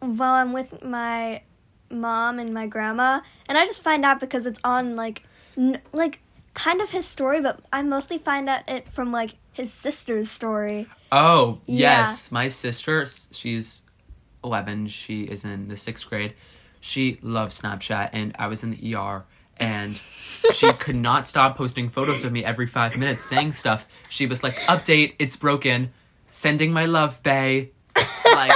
while 0.00 0.32
I'm 0.34 0.52
with 0.52 0.84
my 0.84 1.42
mom 1.90 2.38
and 2.38 2.52
my 2.52 2.66
grandma, 2.66 3.20
and 3.48 3.56
I 3.56 3.64
just 3.64 3.82
find 3.82 4.04
out 4.04 4.20
because 4.20 4.46
it's 4.46 4.60
on 4.64 4.96
like, 4.96 5.22
n- 5.56 5.80
like 5.92 6.20
kind 6.54 6.80
of 6.80 6.90
his 6.90 7.06
story, 7.06 7.40
but 7.40 7.60
I 7.72 7.82
mostly 7.82 8.18
find 8.18 8.48
out 8.48 8.68
it 8.68 8.88
from 8.88 9.12
like 9.12 9.34
his 9.54 9.72
sister's 9.72 10.30
story. 10.30 10.86
Oh, 11.10 11.60
Yeah. 11.66 12.00
yes. 12.02 12.30
My 12.30 12.48
sister, 12.48 13.06
she's 13.32 13.82
11. 14.44 14.88
She 14.88 15.22
is 15.22 15.44
in 15.44 15.68
the 15.68 15.76
sixth 15.76 16.08
grade. 16.08 16.34
She 16.80 17.18
loves 17.22 17.60
Snapchat, 17.60 18.10
and 18.12 18.34
I 18.38 18.46
was 18.48 18.62
in 18.62 18.72
the 18.72 18.94
ER, 18.94 19.24
and 19.56 19.98
she 20.52 20.70
could 20.78 20.96
not 20.96 21.26
stop 21.26 21.56
posting 21.56 21.88
photos 21.88 22.24
of 22.24 22.32
me 22.32 22.44
every 22.44 22.66
five 22.66 22.96
minutes 22.98 23.24
saying 23.24 23.52
stuff. 23.54 23.86
She 24.10 24.26
was 24.26 24.42
like, 24.42 24.54
Update, 24.66 25.14
it's 25.18 25.36
broken. 25.36 25.92
Sending 26.30 26.72
my 26.72 26.84
love, 26.84 27.22
Bay. 27.22 27.70
Like, 28.26 28.52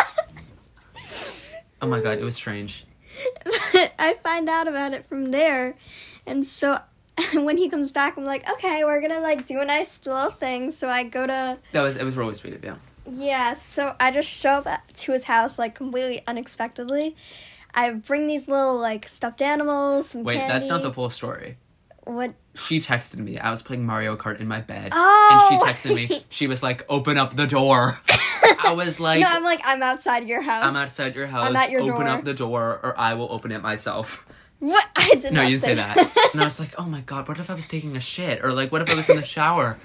oh 1.80 1.87
my 1.87 2.00
god, 2.00 2.18
it 2.18 2.24
was 2.24 2.34
strange. 2.37 2.84
I 3.98 4.16
find 4.22 4.48
out 4.48 4.68
about 4.68 4.92
it 4.92 5.06
from 5.06 5.30
there, 5.30 5.76
and 6.26 6.44
so 6.44 6.80
when 7.35 7.57
he 7.57 7.68
comes 7.68 7.90
back, 7.90 8.16
I'm 8.16 8.24
like, 8.24 8.48
okay, 8.48 8.85
we're 8.85 9.00
gonna 9.00 9.20
like 9.20 9.46
do 9.46 9.61
a 9.61 9.64
nice 9.64 10.00
little 10.04 10.31
thing. 10.31 10.70
So 10.70 10.88
I 10.88 11.04
go 11.04 11.26
to 11.26 11.59
That 11.72 11.83
was, 11.83 11.96
it 11.96 12.04
was 12.04 12.16
really 12.16 12.35
sweet 12.35 12.54
of 12.54 12.64
you. 12.64 12.76
Yeah, 13.11 13.54
so 13.54 13.94
I 13.98 14.11
just 14.11 14.28
show 14.28 14.50
up 14.50 14.92
to 14.92 15.12
his 15.12 15.24
house 15.24 15.59
like 15.59 15.74
completely 15.74 16.22
unexpectedly. 16.26 17.16
I 17.74 17.92
bring 17.92 18.26
these 18.26 18.48
little 18.48 18.76
like 18.78 19.09
stuffed 19.09 19.42
animals, 19.42 20.11
some 20.11 20.22
Wait, 20.22 20.37
candy. 20.37 20.52
that's 20.52 20.68
not 20.68 20.83
the 20.83 20.92
full 20.92 21.11
story. 21.11 21.57
what. 22.04 22.35
She 22.54 22.81
texted 22.81 23.18
me. 23.18 23.38
I 23.38 23.50
was 23.52 23.62
playing 23.62 23.87
Mario 23.87 24.16
Kart 24.16 24.40
in 24.40 24.48
my 24.48 24.61
bed. 24.61 24.90
Oh! 24.92 25.28
And 25.31 25.62
she 25.62 25.64
oh! 25.64 25.72
texted 25.72 25.94
me. 25.94 26.24
She 26.28 26.48
was 26.48 26.61
like, 26.62 26.85
open 26.88 27.16
up 27.16 27.37
the 27.37 27.46
door. 27.46 28.00
I 28.09 28.72
was 28.76 28.98
like, 28.98 29.20
no, 29.20 29.26
I'm 29.26 29.44
like 29.44 29.61
I'm 29.64 29.83
outside 29.83 30.28
your 30.28 30.42
house. 30.42 30.64
I'm 30.64 30.76
outside 30.76 31.14
your 31.14 31.26
house. 31.26 31.46
I'm 31.46 31.57
at 31.57 31.70
your 31.70 31.83
open 31.83 32.07
door. 32.07 32.09
up 32.09 32.24
the 32.24 32.35
door, 32.35 32.81
or 32.83 32.98
I 32.98 33.14
will 33.14 33.31
open 33.31 33.52
it 33.52 33.62
myself. 33.62 34.26
What 34.61 34.87
I 34.97 35.14
did 35.14 35.33
No, 35.33 35.42
not 35.42 35.51
you 35.51 35.59
didn't 35.59 35.62
say 35.62 35.75
that. 35.77 36.31
and 36.33 36.40
I 36.40 36.44
was 36.44 36.59
like, 36.61 36.75
oh 36.79 36.85
my 36.85 37.01
god, 37.01 37.29
what 37.29 37.38
if 37.38 37.49
I 37.51 37.55
was 37.55 37.66
taking 37.68 37.97
a 37.97 38.01
shit, 38.01 38.44
or 38.44 38.53
like, 38.53 38.73
what 38.73 38.83
if 38.83 38.90
I 38.90 38.94
was 38.94 39.09
in 39.09 39.16
the 39.16 39.23
shower? 39.23 39.79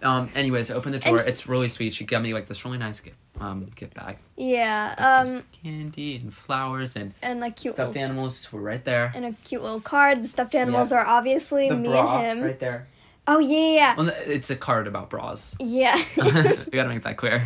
Um. 0.00 0.28
Anyways, 0.36 0.70
I 0.70 0.74
opened 0.74 0.94
the 0.94 1.00
door. 1.00 1.18
And- 1.18 1.28
It's 1.28 1.48
really 1.48 1.66
sweet. 1.68 1.92
She 1.92 2.04
got 2.04 2.22
me 2.22 2.32
like 2.32 2.46
this 2.46 2.64
really 2.64 2.78
nice 2.78 3.00
gift, 3.00 3.16
um, 3.40 3.66
gift 3.74 3.94
bag. 3.94 4.18
yeah, 4.36 4.94
um, 5.26 5.42
candy 5.62 6.14
and 6.16 6.32
flowers 6.32 6.94
and 6.94 7.14
and 7.20 7.40
like 7.40 7.56
cute 7.56 7.74
stuffed 7.74 7.94
little, 7.94 8.02
animals 8.04 8.52
were 8.52 8.60
right 8.60 8.84
there. 8.84 9.10
and 9.14 9.24
a 9.24 9.32
cute 9.44 9.60
little 9.60 9.80
card. 9.80 10.22
The 10.22 10.28
stuffed 10.28 10.54
animals 10.54 10.92
Yeah. 10.92 10.98
are 10.98 11.06
obviously 11.06 11.68
the 11.68 11.76
me 11.76 11.88
bra 11.88 12.18
and 12.20 12.38
him. 12.38 12.44
right 12.44 12.60
there. 12.60 12.86
Oh 13.26 13.40
yeah, 13.40 13.58
yeah, 13.74 13.94
Well, 13.96 14.08
it's 14.24 14.48
a 14.50 14.56
card 14.56 14.86
about 14.86 15.10
bras. 15.10 15.56
yeah. 15.60 15.96
we 16.16 16.22
gotta 16.70 16.88
make 16.88 17.02
that 17.02 17.16
clear. 17.16 17.42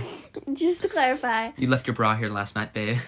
Just 0.53 0.83
to 0.83 0.89
clarify, 0.89 1.53
You 1.57 1.69
left 1.69 1.87
your 1.87 1.97
bra 1.97 2.15
here 2.17 2.29
last 2.29 2.55
night, 2.55 2.75
babe. 2.75 2.99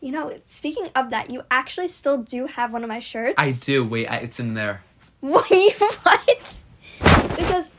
You 0.00 0.12
know, 0.12 0.34
speaking 0.44 0.88
of 0.94 1.10
that, 1.10 1.30
you 1.30 1.42
actually 1.50 1.88
still 1.88 2.18
do 2.18 2.46
have 2.46 2.72
one 2.72 2.82
of 2.82 2.88
my 2.88 2.98
shirts. 2.98 3.34
I 3.38 3.52
do. 3.52 3.84
Wait, 3.84 4.06
I, 4.06 4.16
it's 4.18 4.38
in 4.40 4.54
there. 4.54 4.82
Wait, 5.20 5.74
what? 6.02 6.56
Because 7.36 7.72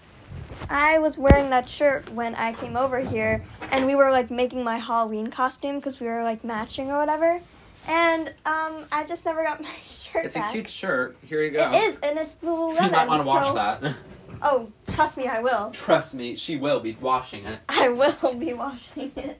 I 0.70 1.00
was 1.00 1.18
wearing 1.18 1.50
that 1.52 1.70
shirt 1.70 2.10
when 2.12 2.36
I 2.36 2.54
came 2.54 2.76
over 2.76 3.00
here, 3.00 3.44
and 3.72 3.86
we 3.86 3.96
were 3.96 4.12
like 4.12 4.30
making 4.32 4.64
my 4.64 4.78
Halloween 4.78 5.28
costume 5.28 5.78
because 5.78 6.00
we 6.00 6.08
were 6.08 6.24
like 6.24 6.44
matching 6.44 6.92
or 6.92 6.98
whatever. 6.98 7.40
And 7.88 8.34
um, 8.46 8.84
I 8.92 9.06
just 9.08 9.24
never 9.24 9.44
got 9.44 9.62
my 9.62 9.70
shirt 9.84 10.26
It's 10.26 10.36
back. 10.36 10.50
a 10.50 10.54
cute 10.54 10.70
shirt. 10.70 11.16
Here 11.24 11.42
you 11.44 11.52
go. 11.52 11.72
It 11.72 11.76
is, 11.84 12.00
and 12.04 12.18
it's 12.18 12.36
Lululemon. 12.38 12.82
You 12.86 12.92
might 12.92 13.08
want 13.08 13.22
to 13.22 13.28
wash 13.28 13.48
so- 13.48 13.54
that. 13.54 13.96
Oh, 14.42 14.72
trust 14.92 15.18
me, 15.18 15.28
I 15.28 15.40
will. 15.42 15.72
Trust 15.72 16.14
me, 16.14 16.36
she 16.36 16.58
will 16.58 16.80
be 16.80 16.96
washing 17.00 17.46
it. 17.46 17.60
I 17.70 17.90
will 17.90 18.34
be 18.36 18.54
washing 18.54 19.12
it. 19.16 19.40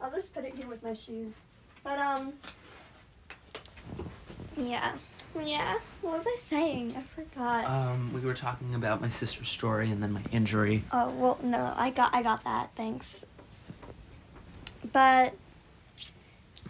I'll 0.00 0.10
just 0.10 0.34
put 0.34 0.44
it 0.44 0.54
here 0.56 0.66
with 0.66 0.82
my 0.82 0.94
shoes. 0.94 1.34
But 1.86 2.00
um, 2.00 2.32
yeah, 4.56 4.94
yeah. 5.40 5.78
What 6.02 6.14
was 6.14 6.26
I 6.26 6.36
saying? 6.40 6.96
I 6.96 7.02
forgot. 7.02 7.64
Um, 7.64 8.12
we 8.12 8.20
were 8.22 8.34
talking 8.34 8.74
about 8.74 9.00
my 9.00 9.08
sister's 9.08 9.48
story 9.48 9.92
and 9.92 10.02
then 10.02 10.10
my 10.12 10.22
injury. 10.32 10.82
Oh 10.90 11.10
well, 11.10 11.38
no, 11.44 11.72
I 11.76 11.90
got 11.90 12.12
I 12.12 12.24
got 12.24 12.42
that. 12.42 12.70
Thanks. 12.74 13.24
But 14.92 15.34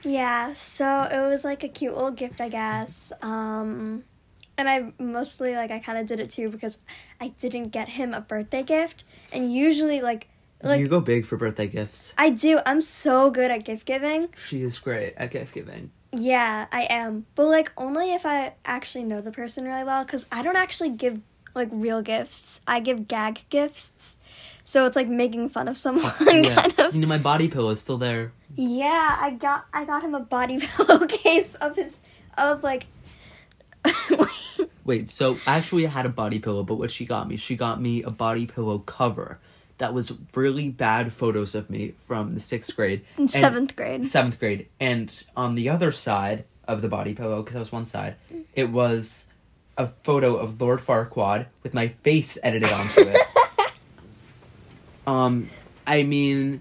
yeah, 0.02 0.52
so 0.52 1.08
it 1.10 1.26
was 1.26 1.44
like 1.44 1.64
a 1.64 1.68
cute 1.68 1.94
little 1.94 2.10
gift, 2.10 2.42
I 2.42 2.50
guess. 2.50 3.10
Um, 3.22 4.04
and 4.58 4.68
I 4.68 4.92
mostly 4.98 5.54
like 5.54 5.70
I 5.70 5.78
kind 5.78 5.96
of 5.96 6.06
did 6.06 6.20
it 6.20 6.28
too 6.28 6.50
because 6.50 6.76
I 7.22 7.28
didn't 7.28 7.70
get 7.70 7.88
him 7.88 8.12
a 8.12 8.20
birthday 8.20 8.62
gift, 8.62 9.04
and 9.32 9.50
usually 9.50 10.02
like 10.02 10.28
like 10.62 10.80
you 10.80 10.88
go 10.88 11.00
big 11.00 11.26
for 11.26 11.36
birthday 11.36 11.66
gifts. 11.66 12.14
I 12.16 12.30
do. 12.30 12.60
I'm 12.64 12.80
so 12.80 13.30
good 13.30 13.50
at 13.50 13.64
gift 13.64 13.86
giving. 13.86 14.28
She 14.48 14.62
is 14.62 14.78
great 14.78 15.14
at 15.16 15.30
gift 15.30 15.54
giving. 15.54 15.90
Yeah, 16.12 16.66
I 16.72 16.86
am. 16.88 17.26
But 17.34 17.46
like 17.46 17.72
only 17.76 18.12
if 18.12 18.24
I 18.24 18.54
actually 18.64 19.04
know 19.04 19.20
the 19.20 19.32
person 19.32 19.64
really 19.64 19.84
well 19.84 20.04
cuz 20.04 20.26
I 20.32 20.42
don't 20.42 20.56
actually 20.56 20.90
give 20.90 21.20
like 21.54 21.68
real 21.70 22.02
gifts. 22.02 22.60
I 22.66 22.80
give 22.80 23.08
gag 23.08 23.44
gifts. 23.50 24.18
So 24.64 24.84
it's 24.86 24.96
like 24.96 25.08
making 25.08 25.48
fun 25.50 25.68
of 25.68 25.78
someone 25.78 26.10
kind 26.12 26.74
of. 26.78 26.94
You 26.94 27.00
know, 27.00 27.06
my 27.06 27.18
body 27.18 27.48
pillow 27.48 27.70
is 27.70 27.80
still 27.80 27.98
there. 27.98 28.32
Yeah, 28.54 29.16
I 29.20 29.30
got 29.30 29.66
I 29.72 29.84
got 29.84 30.02
him 30.02 30.14
a 30.14 30.20
body 30.20 30.58
pillowcase 30.76 31.54
of 31.56 31.76
his 31.76 32.00
of 32.38 32.62
like 32.62 32.86
Wait, 34.84 35.08
so 35.08 35.38
actually 35.46 35.86
I 35.86 35.90
had 35.90 36.06
a 36.06 36.10
body 36.10 36.38
pillow, 36.38 36.62
but 36.62 36.76
what 36.76 36.90
she 36.90 37.04
got 37.04 37.28
me, 37.28 37.36
she 37.36 37.56
got 37.56 37.80
me 37.80 38.02
a 38.02 38.10
body 38.10 38.46
pillow 38.46 38.78
cover 38.78 39.38
that 39.78 39.92
was 39.92 40.12
really 40.34 40.68
bad 40.68 41.12
photos 41.12 41.54
of 41.54 41.68
me 41.70 41.92
from 41.98 42.34
the 42.34 42.40
sixth 42.40 42.74
grade. 42.76 43.04
and- 43.16 43.28
7th 43.30 43.76
grade. 43.76 44.06
seventh 44.06 44.38
grade, 44.38 44.68
and 44.80 45.12
on 45.36 45.54
the 45.54 45.68
other 45.68 45.92
side 45.92 46.44
of 46.66 46.82
the 46.82 46.88
body 46.88 47.14
pillow, 47.14 47.42
because 47.42 47.56
I 47.56 47.60
was 47.60 47.72
one 47.72 47.86
side, 47.86 48.16
it 48.54 48.70
was 48.70 49.28
a 49.78 49.86
photo 50.02 50.36
of 50.36 50.60
Lord 50.60 50.80
Farquaad 50.80 51.46
with 51.62 51.74
my 51.74 51.88
face 52.02 52.38
edited 52.42 52.72
onto 52.72 53.00
it. 53.02 53.20
um, 55.06 55.48
I 55.86 56.02
mean, 56.02 56.60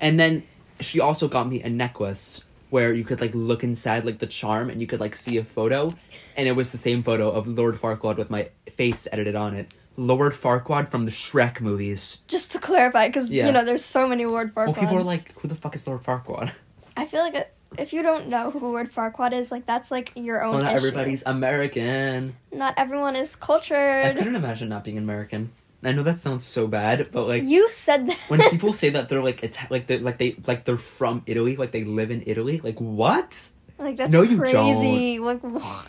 and 0.00 0.18
then 0.18 0.44
she 0.80 1.00
also 1.00 1.28
got 1.28 1.48
me 1.48 1.62
a 1.62 1.68
necklace 1.68 2.44
where 2.70 2.94
you 2.94 3.04
could 3.04 3.20
like 3.20 3.32
look 3.34 3.62
inside 3.62 4.04
like 4.06 4.18
the 4.18 4.26
charm 4.26 4.70
and 4.70 4.80
you 4.80 4.86
could 4.86 5.00
like 5.00 5.14
see 5.16 5.36
a 5.38 5.44
photo, 5.44 5.94
and 6.36 6.48
it 6.48 6.52
was 6.52 6.72
the 6.72 6.78
same 6.78 7.02
photo 7.02 7.30
of 7.30 7.46
Lord 7.46 7.76
Farquaad 7.76 8.16
with 8.16 8.30
my 8.30 8.48
face 8.76 9.06
edited 9.12 9.34
on 9.34 9.54
it. 9.54 9.74
Lord 9.96 10.32
Farquaad 10.32 10.88
from 10.88 11.04
the 11.04 11.10
Shrek 11.10 11.60
movies. 11.60 12.18
Just 12.26 12.52
to 12.52 12.58
clarify 12.58 13.08
cuz 13.10 13.30
Yeah. 13.30 13.46
you 13.46 13.52
know 13.52 13.64
there's 13.64 13.84
so 13.84 14.08
many 14.08 14.24
Lord 14.26 14.54
Farquaads. 14.54 14.66
Well, 14.66 14.74
people 14.74 14.98
are 14.98 15.02
like, 15.02 15.32
"Who 15.40 15.48
the 15.48 15.54
fuck 15.54 15.74
is 15.76 15.86
Lord 15.86 16.02
Farquaad?" 16.02 16.52
I 16.96 17.04
feel 17.06 17.20
like 17.20 17.34
a, 17.34 17.46
if 17.78 17.92
you 17.92 18.02
don't 18.02 18.28
know 18.28 18.50
who 18.50 18.58
Lord 18.60 18.92
Farquaad 18.92 19.32
is, 19.32 19.50
like 19.50 19.66
that's 19.66 19.90
like 19.90 20.12
your 20.14 20.42
own. 20.44 20.52
Well, 20.54 20.62
not 20.62 20.74
issue. 20.76 20.76
everybody's 20.86 21.22
American. 21.26 22.36
Not 22.52 22.74
everyone 22.76 23.16
is 23.16 23.34
cultured. 23.36 24.06
I 24.06 24.12
couldn't 24.12 24.36
imagine 24.36 24.68
not 24.68 24.84
being 24.84 24.98
American. 24.98 25.52
I 25.84 25.90
know 25.92 26.04
that 26.04 26.20
sounds 26.20 26.44
so 26.44 26.68
bad, 26.68 27.08
but 27.10 27.26
like 27.26 27.44
you 27.44 27.68
said 27.70 28.06
that. 28.06 28.16
when 28.28 28.40
people 28.50 28.72
say 28.72 28.90
that 28.90 29.08
they're 29.08 29.22
like 29.22 29.42
Ita- 29.42 29.66
like 29.68 29.86
they 29.88 29.98
like 29.98 30.18
they 30.18 30.36
like 30.46 30.64
they're 30.64 30.76
from 30.76 31.22
Italy, 31.26 31.56
like 31.56 31.72
they 31.72 31.82
live 31.84 32.10
in 32.10 32.22
Italy, 32.26 32.60
like 32.62 32.78
what? 32.78 33.48
like 33.78 33.96
that's 33.96 34.12
No, 34.12 34.22
you 34.22 34.38
crazy. 34.38 35.18
Like 35.18 35.40
what? 35.56 35.86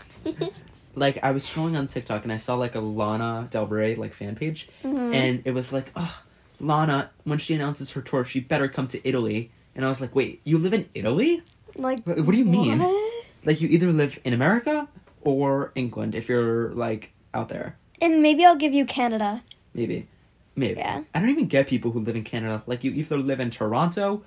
Like 0.96 1.24
I 1.24 1.32
was 1.32 1.46
scrolling 1.48 1.78
on 1.78 1.88
TikTok 1.88 2.24
and 2.24 2.32
I 2.32 2.38
saw 2.38 2.56
like 2.56 2.76
a 2.76 2.80
Lana 2.80 3.48
Del 3.52 3.66
Rey 3.68 3.96
like 3.96 4.14
fan 4.14 4.36
page, 4.36 4.70
Mhm. 4.84 5.14
and 5.14 5.41
it 5.46 5.52
was 5.54 5.72
like, 5.74 5.91
oh, 5.96 6.22
Lana 6.60 7.10
when 7.24 7.39
she 7.39 7.54
announces 7.56 7.91
her 7.91 8.02
tour, 8.02 8.24
she 8.26 8.39
better 8.39 8.68
come 8.68 8.88
to 8.89 9.08
Italy. 9.08 9.52
And 9.76 9.84
I 9.84 9.89
was 9.89 10.02
like, 10.02 10.14
wait, 10.16 10.41
you 10.44 10.58
live 10.60 10.74
in 10.74 10.88
Italy? 10.94 11.41
like 11.76 12.06
What- 12.06 12.18
what 12.26 12.32
do 12.32 12.38
you 12.38 12.46
mean? 12.46 12.80
what? 12.80 13.14
Like 13.44 13.60
you 13.60 13.68
either 13.70 13.91
live 13.91 14.20
in 14.24 14.34
America 14.34 14.88
or 15.22 15.72
England 15.76 16.14
if 16.14 16.30
you're 16.30 16.70
like 16.74 17.12
out 17.34 17.50
there. 17.50 17.76
And 18.00 18.22
maybe 18.22 18.46
I'll 18.46 18.56
give 18.56 18.74
you 18.74 18.86
Canada. 18.86 19.41
Maybe. 19.74 20.08
Maybe. 20.56 20.80
Yeah. 20.80 21.02
I 21.16 21.20
don't 21.20 21.30
even 21.30 21.48
get 21.48 21.68
people 21.68 21.89
who 21.91 22.00
live 22.02 22.16
in 22.16 22.24
Canada. 22.24 22.62
Like 22.68 22.84
you 22.84 22.91
either 22.91 23.18
live 23.18 23.39
in 23.39 23.50
Toronto 23.50 24.22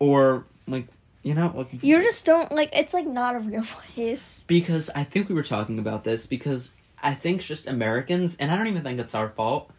or 0.00 0.44
like 0.66 0.86
you 1.24 1.34
know, 1.34 1.52
like 1.56 1.82
You 1.82 2.00
just 2.00 2.24
don't 2.24 2.52
like. 2.52 2.70
It's 2.72 2.94
like 2.94 3.06
not 3.06 3.34
a 3.34 3.40
real 3.40 3.64
place. 3.94 4.44
because 4.46 4.90
I 4.94 5.02
think 5.02 5.28
we 5.28 5.34
were 5.34 5.42
talking 5.42 5.80
about 5.80 6.04
this 6.04 6.26
because 6.28 6.74
I 7.02 7.14
think 7.14 7.40
just 7.42 7.66
Americans 7.66 8.36
and 8.36 8.50
I 8.52 8.56
don't 8.56 8.68
even 8.68 8.82
think 8.84 9.00
it's 9.00 9.14
our 9.16 9.30
fault. 9.30 9.70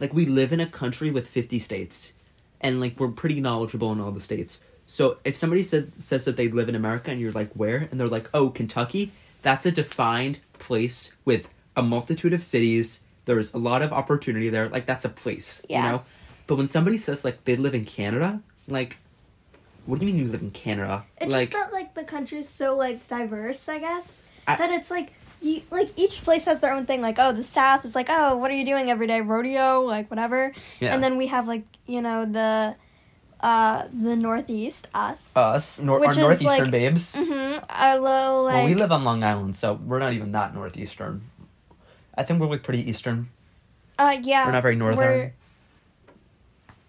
Like 0.00 0.12
we 0.12 0.26
live 0.26 0.52
in 0.52 0.58
a 0.60 0.66
country 0.66 1.10
with 1.12 1.28
50 1.28 1.58
states 1.60 2.14
and 2.60 2.80
like 2.80 2.98
we're 2.98 3.08
pretty 3.12 3.40
knowledgeable 3.40 3.92
in 3.92 4.00
all 4.00 4.10
the 4.10 4.18
states. 4.20 4.60
So 4.86 5.18
if 5.24 5.36
somebody 5.36 5.62
said, 5.62 5.92
says 5.98 6.24
that 6.26 6.36
they 6.36 6.48
live 6.48 6.68
in 6.68 6.74
America 6.74 7.10
and 7.10 7.20
you're 7.20 7.32
like 7.32 7.52
where 7.52 7.88
and 7.90 8.00
they're 8.00 8.08
like 8.08 8.28
oh 8.34 8.50
Kentucky, 8.50 9.12
that's 9.42 9.64
a 9.66 9.70
defined 9.72 10.40
place 10.58 11.12
with 11.24 11.48
a 11.76 11.82
multitude 11.82 12.32
of 12.32 12.42
cities. 12.42 13.02
There's 13.26 13.54
a 13.54 13.58
lot 13.58 13.82
of 13.82 13.92
opportunity 13.92 14.48
there. 14.50 14.68
Like 14.68 14.84
that's 14.86 15.04
a 15.04 15.08
place, 15.10 15.62
Yeah. 15.68 15.84
you 15.84 15.92
know. 15.92 16.02
But 16.46 16.56
when 16.56 16.68
somebody 16.68 16.98
says 16.98 17.24
like 17.24 17.44
they 17.44 17.56
live 17.56 17.74
in 17.74 17.84
Canada, 17.86 18.40
like 18.68 18.98
what 19.86 19.98
do 20.00 20.06
you 20.06 20.12
mean 20.12 20.24
you 20.24 20.30
live 20.30 20.42
in 20.42 20.50
Canada? 20.50 21.04
It's 21.20 21.30
like 21.32 21.50
just 21.50 21.64
that 21.70 21.72
like 21.72 21.94
the 21.94 22.04
country's 22.04 22.48
so 22.48 22.76
like 22.76 23.06
diverse, 23.08 23.68
I 23.68 23.78
guess. 23.78 24.22
I- 24.46 24.56
that 24.56 24.70
it's 24.70 24.90
like 24.90 25.12
you, 25.40 25.62
like 25.70 25.90
each 25.98 26.22
place 26.22 26.44
has 26.46 26.60
their 26.60 26.72
own 26.72 26.86
thing. 26.86 27.00
Like 27.02 27.18
oh, 27.18 27.32
the 27.32 27.42
South 27.44 27.84
is 27.84 27.94
like 27.94 28.08
oh, 28.10 28.36
what 28.36 28.50
are 28.50 28.54
you 28.54 28.64
doing 28.64 28.90
every 28.90 29.06
day? 29.06 29.20
Rodeo, 29.20 29.82
like 29.82 30.10
whatever. 30.10 30.52
yeah. 30.80 30.94
And 30.94 31.02
then 31.02 31.16
we 31.16 31.26
have 31.28 31.46
like 31.48 31.64
you 31.86 32.00
know 32.02 32.24
the 32.24 32.74
uh 33.40 33.84
the 33.92 34.16
Northeast, 34.16 34.88
us. 34.94 35.26
us, 35.36 35.78
nor- 35.80 36.04
our 36.06 36.14
northeastern 36.14 36.64
like- 36.64 36.70
babes. 36.70 37.14
Mm-hmm. 37.14 37.64
Our 37.68 37.98
little 38.00 38.44
like 38.44 38.54
well, 38.54 38.64
we 38.66 38.74
live 38.74 38.90
on 38.92 39.04
Long 39.04 39.22
Island, 39.22 39.56
so 39.56 39.74
we're 39.74 39.98
not 39.98 40.12
even 40.14 40.32
that 40.32 40.54
northeastern. 40.54 41.22
I 42.16 42.22
think 42.22 42.40
we're 42.40 42.46
like 42.46 42.62
pretty 42.62 42.88
eastern. 42.88 43.28
uh 43.98 44.16
yeah. 44.22 44.46
We're 44.46 44.52
not 44.52 44.62
very 44.62 44.76
northern. 44.76 44.98
we're- 44.98 45.32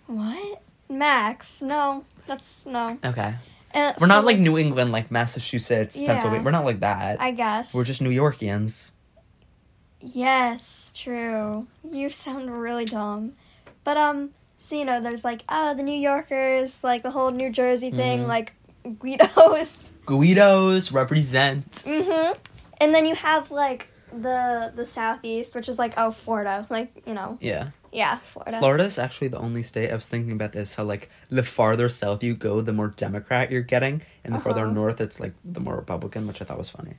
What? 0.07 0.61
Max? 0.89 1.61
No, 1.61 2.05
that's 2.27 2.65
no. 2.65 2.97
Okay. 3.03 3.35
Uh, 3.73 3.93
We're 3.99 4.07
so, 4.07 4.13
not 4.13 4.23
like 4.25 4.39
New 4.39 4.57
England, 4.57 4.91
like 4.93 5.11
Massachusetts, 5.11 5.97
Yeah. 5.97 6.07
Pennsylvania. 6.13 6.43
We're 6.45 6.51
not 6.51 6.63
like 6.65 6.79
that. 6.79 7.19
I 7.19 7.31
guess. 7.31 7.73
We're 7.73 7.83
just 7.83 8.01
New 8.01 8.09
Yorkians. 8.11 8.91
Yes, 10.01 10.91
true. 10.95 11.67
You 11.89 12.09
sound 12.09 12.55
really 12.57 12.85
dumb. 12.85 13.33
But 13.83 13.97
um 13.97 14.31
so 14.57 14.75
you 14.75 14.85
know, 14.85 15.01
there's 15.01 15.23
like 15.23 15.43
oh 15.49 15.73
the 15.75 15.83
New 15.83 15.97
Yorkers, 15.99 16.83
like 16.83 17.03
the 17.03 17.11
whole 17.11 17.31
New 17.31 17.51
Jersey 17.51 17.91
thing, 17.91 18.21
Mhm. 18.21 18.27
like 18.27 18.53
Guidos. 18.99 19.89
Guidos 20.05 20.91
represent. 20.91 21.71
Mhm. 21.85 22.37
And 22.79 22.93
then 22.93 23.05
you 23.05 23.15
have 23.15 23.51
like 23.51 23.87
the 24.11 24.71
the 24.75 24.85
southeast, 24.85 25.55
which 25.55 25.67
is 25.67 25.79
like 25.79 25.93
oh 25.97 26.11
Florida, 26.11 26.65
like, 26.69 27.03
you 27.05 27.13
know. 27.13 27.37
Yeah. 27.41 27.69
Yeah, 27.95 28.17
Florida. 28.19 28.59
Florida's 28.59 28.99
actually 28.99 29.29
the 29.29 29.37
only 29.39 29.63
state. 29.63 29.89
I 29.89 29.95
was 29.95 30.05
thinking 30.07 30.33
about 30.33 30.51
this. 30.51 30.75
How 30.75 30.83
like 30.83 31.09
the 31.29 31.43
farther 31.43 31.87
south 31.89 32.23
you 32.23 32.35
go, 32.35 32.61
the 32.61 32.73
more 32.73 32.89
Democrat 32.89 33.51
you're 33.51 33.61
getting, 33.61 34.01
and 34.23 34.35
the 34.35 34.39
farther 34.39 34.65
Uh-huh. 34.65 34.73
north, 34.73 34.99
it's 34.99 35.19
like 35.19 35.33
the 35.45 35.59
more 35.61 35.75
Republican, 35.75 36.27
which 36.27 36.41
I 36.41 36.45
thought 36.45 36.57
was 36.57 36.69
funny. 36.69 36.95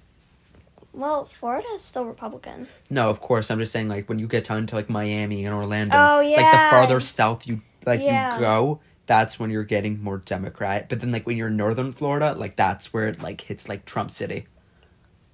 Well, 0.95 1.27
Florida 1.27 1.69
is 1.75 1.83
still 1.83 2.05
Republican. 2.07 2.69
No, 2.89 3.11
of 3.11 3.21
course. 3.21 3.51
I'm 3.51 3.59
just 3.59 3.73
saying, 3.73 3.89
like 3.89 4.09
when 4.09 4.19
you 4.19 4.27
get 4.27 4.45
down 4.45 4.67
to 4.69 4.75
like 4.75 4.89
Miami 4.89 5.45
and 5.45 5.55
Orlando, 5.55 5.95
Oh, 5.97 6.23
like 6.25 6.51
the 6.51 6.71
farther 6.71 7.01
south 7.01 7.47
you 7.47 7.61
like 7.85 8.01
Yeah. 8.01 8.35
you 8.37 8.41
go, 8.41 8.81
that's 9.05 9.39
when 9.39 9.51
you're 9.51 9.65
getting 9.65 10.03
more 10.03 10.17
Democrat. 10.19 10.89
But 10.89 11.01
then, 11.01 11.13
like 11.13 11.27
when 11.27 11.37
you're 11.37 11.49
in 11.49 11.57
northern 11.59 11.93
Florida, 11.93 12.33
like 12.33 12.57
that's 12.57 12.93
where 12.95 13.09
it 13.09 13.23
like 13.23 13.43
hits 13.43 13.69
like 13.69 13.85
Trump 13.85 14.11
City. 14.11 14.47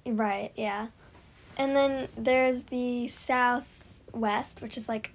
Right, 0.05 0.51
yeah. 0.55 0.87
And 1.57 1.75
then 1.75 2.09
there's 2.17 2.63
the 2.63 3.07
southwest, 3.07 4.61
which 4.61 4.75
is 4.75 4.89
like 4.89 5.13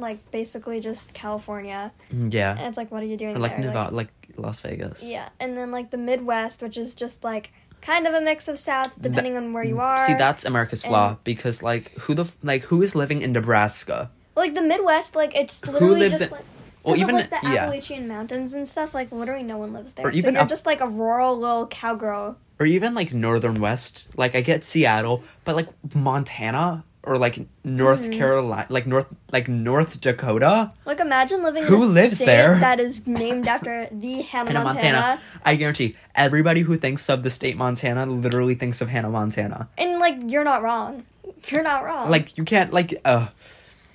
like 0.00 0.30
basically 0.30 0.80
just 0.80 1.12
California. 1.12 1.92
Yeah, 2.10 2.56
And 2.56 2.66
it's 2.68 2.76
like 2.76 2.90
what 2.90 3.02
are 3.02 3.06
you 3.06 3.16
doing 3.16 3.36
or 3.36 3.38
like 3.38 3.56
there? 3.56 3.66
Nevada, 3.66 3.94
like 3.94 4.08
Las 4.36 4.60
Vegas. 4.60 5.02
Yeah, 5.02 5.28
and 5.38 5.56
then 5.56 5.70
like 5.70 5.90
the 5.90 5.98
Midwest, 5.98 6.62
which 6.62 6.76
is 6.76 6.94
just 6.94 7.22
like 7.24 7.52
kind 7.80 8.06
of 8.06 8.14
a 8.14 8.20
mix 8.20 8.48
of 8.48 8.58
South, 8.58 9.00
depending 9.00 9.36
on 9.36 9.52
where 9.52 9.64
you 9.64 9.80
are. 9.80 9.98
Mm, 9.98 10.06
See, 10.06 10.14
that's 10.14 10.44
America's 10.44 10.82
flaw 10.84 11.16
because 11.24 11.62
like 11.62 11.92
who 12.00 12.14
the 12.14 12.30
like 12.42 12.64
who 12.64 12.82
is 12.82 12.94
living 12.94 13.22
in 13.22 13.32
Nebraska? 13.32 14.10
like 14.36 14.54
the 14.54 14.62
Midwest, 14.62 15.14
like 15.16 15.34
it's 15.36 15.60
Who 15.66 15.72
literally 15.72 16.00
lives 16.00 16.18
just 16.18 16.22
in- 16.24 16.30
like. 16.30 16.44
Well, 16.82 16.96
even 16.96 17.16
like, 17.16 17.28
the 17.28 17.38
yeah, 17.42 17.56
Appalachian 17.64 18.08
Mountains 18.08 18.54
and 18.54 18.66
stuff, 18.66 18.94
like 18.94 19.12
literally 19.12 19.42
no 19.42 19.58
one 19.58 19.74
lives 19.74 19.92
there. 19.92 20.06
Or 20.06 20.12
so 20.12 20.16
even 20.16 20.32
you're 20.34 20.44
up- 20.44 20.48
just 20.48 20.64
like 20.64 20.80
a 20.80 20.88
rural 20.88 21.38
little 21.38 21.66
cowgirl. 21.66 22.38
or 22.58 22.64
even 22.64 22.94
like 22.94 23.12
northern 23.12 23.60
west. 23.60 24.08
Like 24.16 24.34
I 24.34 24.40
get 24.40 24.64
Seattle, 24.64 25.22
but 25.44 25.56
like 25.56 25.68
Montana 25.94 26.84
or 27.02 27.16
like 27.16 27.38
North 27.64 28.00
Mhm. 28.02 28.18
Carolina, 28.18 28.66
like 28.68 28.86
North 28.86 29.06
like 29.32 29.48
North 29.48 30.00
Dakota. 30.00 30.70
Like 30.84 31.00
imagine 31.00 31.42
living 31.42 31.64
Who 31.64 31.76
in 31.76 31.82
a 31.82 31.92
lives 31.92 32.16
state 32.16 32.26
there? 32.26 32.58
that 32.60 32.78
is 32.78 33.06
named 33.06 33.48
after 33.48 33.88
the 33.90 34.20
Hannah, 34.30 34.50
Hannah 34.52 34.64
Montana. 34.64 34.98
Montana. 34.98 35.20
I 35.44 35.56
guarantee 35.56 35.96
everybody 36.14 36.60
who 36.60 36.76
thinks 36.76 37.08
of 37.08 37.22
the 37.22 37.30
state 37.30 37.56
Montana 37.56 38.04
literally 38.06 38.54
thinks 38.54 38.80
of 38.82 38.88
Hannah 38.88 39.08
Montana. 39.10 39.68
And 39.78 39.98
like 39.98 40.16
you're 40.30 40.44
not 40.44 40.62
wrong. 40.62 41.04
You're 41.48 41.62
not 41.62 41.84
wrong. 41.84 42.10
Like 42.10 42.36
you 42.36 42.44
can't 42.44 42.72
like 42.72 43.00
uh 43.04 43.28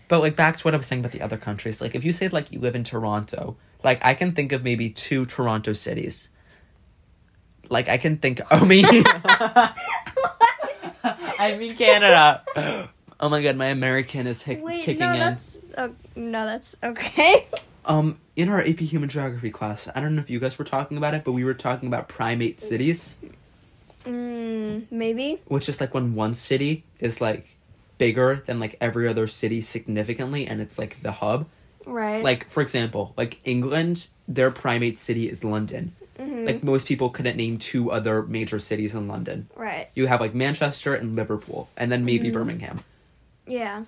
but 0.08 0.20
like 0.22 0.36
back 0.36 0.58
to 0.58 0.64
what 0.64 0.74
I 0.74 0.78
was 0.78 0.88
saying 0.88 1.02
about 1.02 1.12
the 1.12 1.22
other 1.22 1.38
countries. 1.38 1.82
Like 1.82 1.94
if 1.96 2.04
you 2.04 2.12
say 2.14 2.28
like 2.30 2.52
you 2.52 2.60
live 2.60 2.76
in 2.76 2.84
Toronto, 2.84 3.56
like 3.84 4.04
I 4.04 4.16
can 4.16 4.32
think 4.32 4.52
of 4.52 4.64
maybe 4.64 4.90
two 4.90 5.26
Toronto 5.28 5.74
cities. 5.74 6.30
Like 7.70 7.88
I 7.88 7.98
can 7.98 8.18
think 8.18 8.42
oh 8.50 8.66
me 8.66 8.84
I 11.04 11.56
mean 11.60 11.76
Canada. 11.76 12.44
Oh 13.20 13.30
my 13.30 13.42
god, 13.42 13.56
my 13.56 13.68
American 13.68 14.28
is 14.28 14.44
hic- 14.44 14.64
Wait, 14.64 14.84
kicking 14.84 15.00
no, 15.00 15.14
in. 15.14 15.20
that's 15.20 15.58
oh, 15.78 15.92
no, 16.16 16.46
that's 16.46 16.76
okay. 16.84 17.48
Um, 17.88 18.18
in 18.36 18.50
our 18.50 18.62
AP 18.62 18.80
Human 18.80 19.10
Geography 19.10 19.52
class, 19.52 19.88
I 19.94 20.00
don't 20.02 20.16
know 20.16 20.22
if 20.24 20.32
you 20.32 20.40
guys 20.40 20.58
were 20.58 20.66
talking 20.66 20.98
about 20.98 21.14
it, 21.14 21.24
but 21.24 21.34
we 21.34 21.44
were 21.44 21.54
talking 21.54 21.86
about 21.88 22.08
primate 22.08 22.60
cities. 22.60 23.18
mm, 24.04 24.86
maybe. 24.90 25.40
which 25.46 25.70
is 25.70 25.80
like 25.80 25.94
when 25.94 26.16
one 26.16 26.34
city 26.34 26.84
is 27.00 27.22
like 27.22 27.56
bigger 28.00 28.44
than 28.48 28.60
like 28.60 28.76
every 28.82 29.08
other 29.08 29.28
city 29.28 29.62
significantly 29.62 30.48
and 30.48 30.62
it's 30.62 30.78
like 30.80 30.98
the 31.04 31.12
hub 31.12 31.48
Right. 31.86 32.24
like 32.24 32.50
for 32.50 32.62
example 32.62 33.14
like 33.16 33.40
england 33.44 34.08
their 34.28 34.50
primate 34.50 34.98
city 34.98 35.30
is 35.30 35.44
london 35.44 35.96
Mhm. 36.20 36.48
like 36.48 36.64
most 36.64 36.88
people 36.88 37.10
couldn't 37.12 37.38
name 37.38 37.58
two 37.60 37.92
other 37.92 38.24
major 38.24 38.58
cities 38.58 38.96
in 38.96 39.08
london 39.08 39.48
right. 39.56 39.90
you 39.94 40.08
have 40.08 40.20
like 40.20 40.34
manchester 40.34 40.96
and 40.96 41.16
liverpool 41.16 41.70
and 41.78 41.92
then 41.92 42.04
maybe 42.04 42.30
Mhm. 42.30 42.34
birmingham 42.34 42.84
Yeah. 43.48 43.86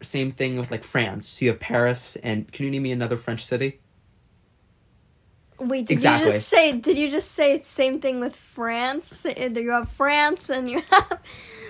same 0.00 0.30
thing 0.32 0.56
with 0.58 0.70
like 0.70 0.84
france 0.84 1.42
you 1.42 1.48
have 1.50 1.58
paris 1.60 2.16
and 2.22 2.50
can 2.52 2.64
you 2.64 2.70
name 2.70 2.82
me 2.84 2.92
another 2.92 3.16
french 3.16 3.44
city 3.44 3.80
Wait, 5.60 5.86
did 5.86 5.94
Exactly. 5.94 6.28
you 6.28 6.32
just 6.34 6.48
say? 6.48 6.72
Did 6.72 6.96
you 6.96 7.10
just 7.10 7.32
say 7.32 7.60
same 7.62 8.00
thing 8.00 8.20
with 8.20 8.36
France? 8.36 9.26
Uh, 9.26 9.50
You 9.52 9.72
have 9.72 9.90
France, 9.90 10.48
and 10.50 10.70
you 10.70 10.80
have. 10.92 11.18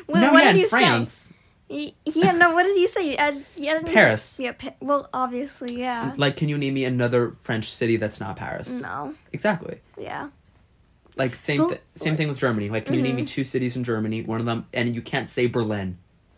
Wait, 0.07 0.21
no 0.21 0.31
what 0.33 0.45
yeah 0.45 0.53
did 0.53 0.61
you 0.61 0.69
france 0.69 1.33
say? 1.71 1.95
Yeah, 2.05 2.33
no. 2.33 2.53
What 2.53 2.65
did 2.65 2.77
you 2.77 2.87
say? 2.87 3.11
You 3.13 3.17
had, 3.17 3.43
you 3.57 3.69
had 3.69 3.87
Paris. 3.87 4.39
Yeah. 4.39 4.53
Pa- 4.53 4.75
well, 4.81 5.09
obviously, 5.15 5.79
yeah. 5.81 6.13
like 6.19 6.37
can 6.37 6.51
you 6.51 6.59
name 6.59 6.75
me 6.75 6.85
another 6.85 7.35
french 7.41 7.73
city 7.73 7.97
that's 7.97 8.21
not 8.21 8.37
paris 8.37 8.79
No. 8.83 9.15
exactly 9.33 9.81
Yeah. 9.99 10.29
Like 11.17 11.35
same 11.37 11.69
th- 11.71 11.81
same 11.97 12.17
thing 12.19 12.29
with 12.29 12.39
Germany. 12.39 12.69
Like, 12.69 12.85
can 12.85 12.95
you 12.95 13.01
name 13.03 13.17
me 13.17 13.23
Mhm. 13.23 13.29
two 13.29 13.45
cities 13.45 13.75
in 13.75 13.85
Germany? 13.85 14.21
One 14.23 14.39
of 14.41 14.45
them, 14.47 14.67
and 14.75 14.95
you 14.95 15.01
can't 15.01 15.31
say 15.31 15.47
Berlin. 15.47 15.97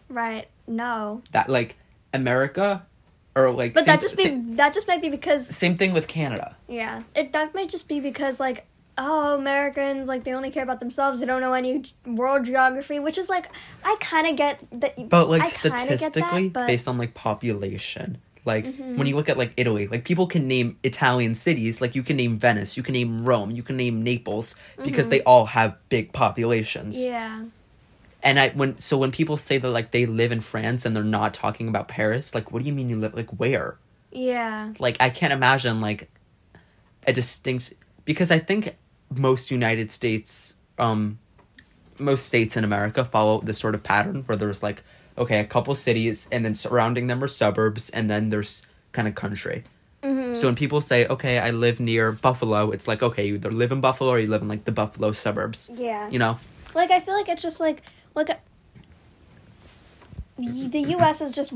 Right. 0.09 0.47
No. 0.71 1.23
That 1.33 1.49
like 1.49 1.77
America, 2.15 2.87
or 3.35 3.51
like. 3.51 3.75
But 3.75 3.87
that 3.87 4.01
just 4.01 4.17
be 4.17 4.25
thi- 4.25 4.55
that 4.55 4.73
just 4.73 4.87
might 4.89 5.03
be 5.03 5.09
because 5.11 5.47
same 5.49 5.77
thing 5.77 5.93
with 5.93 6.07
Canada. 6.07 6.57
yeah. 6.69 7.03
It 7.15 7.33
that 7.33 7.55
might 7.55 7.69
just 7.69 7.89
be 7.89 8.01
because 8.01 8.39
like 8.41 8.67
oh 8.99 9.35
Americans 9.37 10.09
like 10.09 10.25
they 10.25 10.33
only 10.33 10.51
care 10.51 10.63
about 10.63 10.79
themselves. 10.81 11.21
They 11.21 11.27
don't 11.27 11.41
know 11.41 11.53
any 11.55 11.81
g- 11.81 11.93
world 12.07 12.45
geography, 12.45 12.99
which 13.01 13.19
is 13.19 13.29
like 13.29 13.51
I 13.85 13.97
kind 14.01 14.27
of 14.27 14.37
get 14.37 14.65
that. 14.73 15.09
But 15.09 15.29
like 15.29 15.43
I 15.43 15.49
get 15.51 15.63
that, 15.63 15.79
statistically, 15.79 16.49
but- 16.49 16.67
based 16.67 16.87
on 16.87 16.97
like 16.97 17.15
population, 17.15 18.19
Like 18.45 18.67
mm-hmm. 18.67 18.97
when 18.97 19.07
you 19.07 19.17
look 19.17 19.29
at 19.29 19.37
like 19.37 19.53
Italy, 19.57 19.87
like 19.87 20.05
people 20.05 20.27
can 20.27 20.49
name 20.49 20.79
Italian 20.83 21.35
cities, 21.35 21.81
like 21.81 21.95
you 21.95 22.03
can 22.03 22.17
name 22.17 22.39
Venice, 22.39 22.77
you 22.77 22.83
can 22.83 22.95
name 22.95 23.25
Rome, 23.25 23.51
you 23.51 23.63
can 23.63 23.77
name 23.77 24.03
Naples 24.03 24.55
because 24.83 25.07
mm-hmm. 25.07 25.11
they 25.11 25.23
all 25.23 25.47
have 25.47 25.77
big 25.89 26.13
populations. 26.13 27.05
Yeah. 27.05 27.45
And 28.23 28.39
I 28.39 28.51
when 28.51 28.79
so 28.79 28.99
when 28.99 29.11
people 29.11 29.37
say 29.37 29.59
that 29.59 29.69
like 29.69 29.91
they 29.91 30.07
live 30.07 30.33
in 30.33 30.41
France 30.41 30.85
and 30.85 30.95
they're 30.95 31.05
not 31.05 31.35
talking 31.35 31.69
about 31.69 31.89
Paris, 31.89 32.35
like 32.35 32.53
what 32.53 32.63
do 32.63 32.69
you 32.69 32.75
mean 32.75 32.91
you 32.91 32.99
live 32.99 33.15
like 33.15 33.31
where? 33.31 33.79
Yeah. 34.11 34.73
Like 34.79 34.97
I 35.01 35.11
can't 35.11 35.33
imagine 35.33 35.81
like 35.81 36.11
a 37.07 37.13
distinct 37.13 37.75
because 38.05 38.31
I 38.31 38.39
think 38.39 38.77
most 39.15 39.51
United 39.51 39.91
States 39.91 40.55
um 40.79 41.19
most 41.99 42.27
states 42.27 42.57
in 42.57 42.65
America 42.65 43.05
follow 43.05 43.41
this 43.41 43.59
sort 43.59 43.75
of 43.75 43.83
pattern 43.83 44.23
where 44.27 44.37
there's 44.37 44.63
like 44.63 44.83
okay, 45.19 45.41
a 45.41 45.45
couple 45.45 45.75
cities 45.75 46.29
and 46.33 46.45
then 46.45 46.55
surrounding 46.55 47.07
them 47.07 47.23
are 47.23 47.29
suburbs 47.29 47.91
and 47.91 48.09
then 48.09 48.31
there's 48.31 48.67
kind 48.93 49.07
of 49.07 49.15
country. 49.15 49.65
So 50.03 50.47
when 50.47 50.55
people 50.55 50.81
say, 50.81 51.07
"Okay, 51.07 51.39
I 51.39 51.51
live 51.51 51.81
near 51.81 52.13
Buffalo," 52.13 52.71
it's 52.71 52.89
like, 52.89 53.03
"Okay, 53.03 53.27
you 53.27 53.35
either 53.35 53.51
live 53.51 53.73
in 53.73 53.81
Buffalo 53.81 54.11
or 54.11 54.19
you 54.19 54.29
live 54.29 54.43
in 54.43 54.49
like 54.49 54.65
the 54.65 54.73
Buffalo 54.73 55.13
suburbs." 55.13 55.71
Yeah. 55.75 56.09
You 56.09 56.19
know? 56.19 56.39
Like 56.75 56.91
I 56.91 57.01
feel 57.01 57.15
like 57.15 57.29
it's 57.29 57.43
just 57.43 57.61
like 57.61 57.83
look 58.15 58.31
at 58.31 58.41
the 60.39 60.81
U.S. 60.97 61.21
is 61.21 61.33
just 61.33 61.53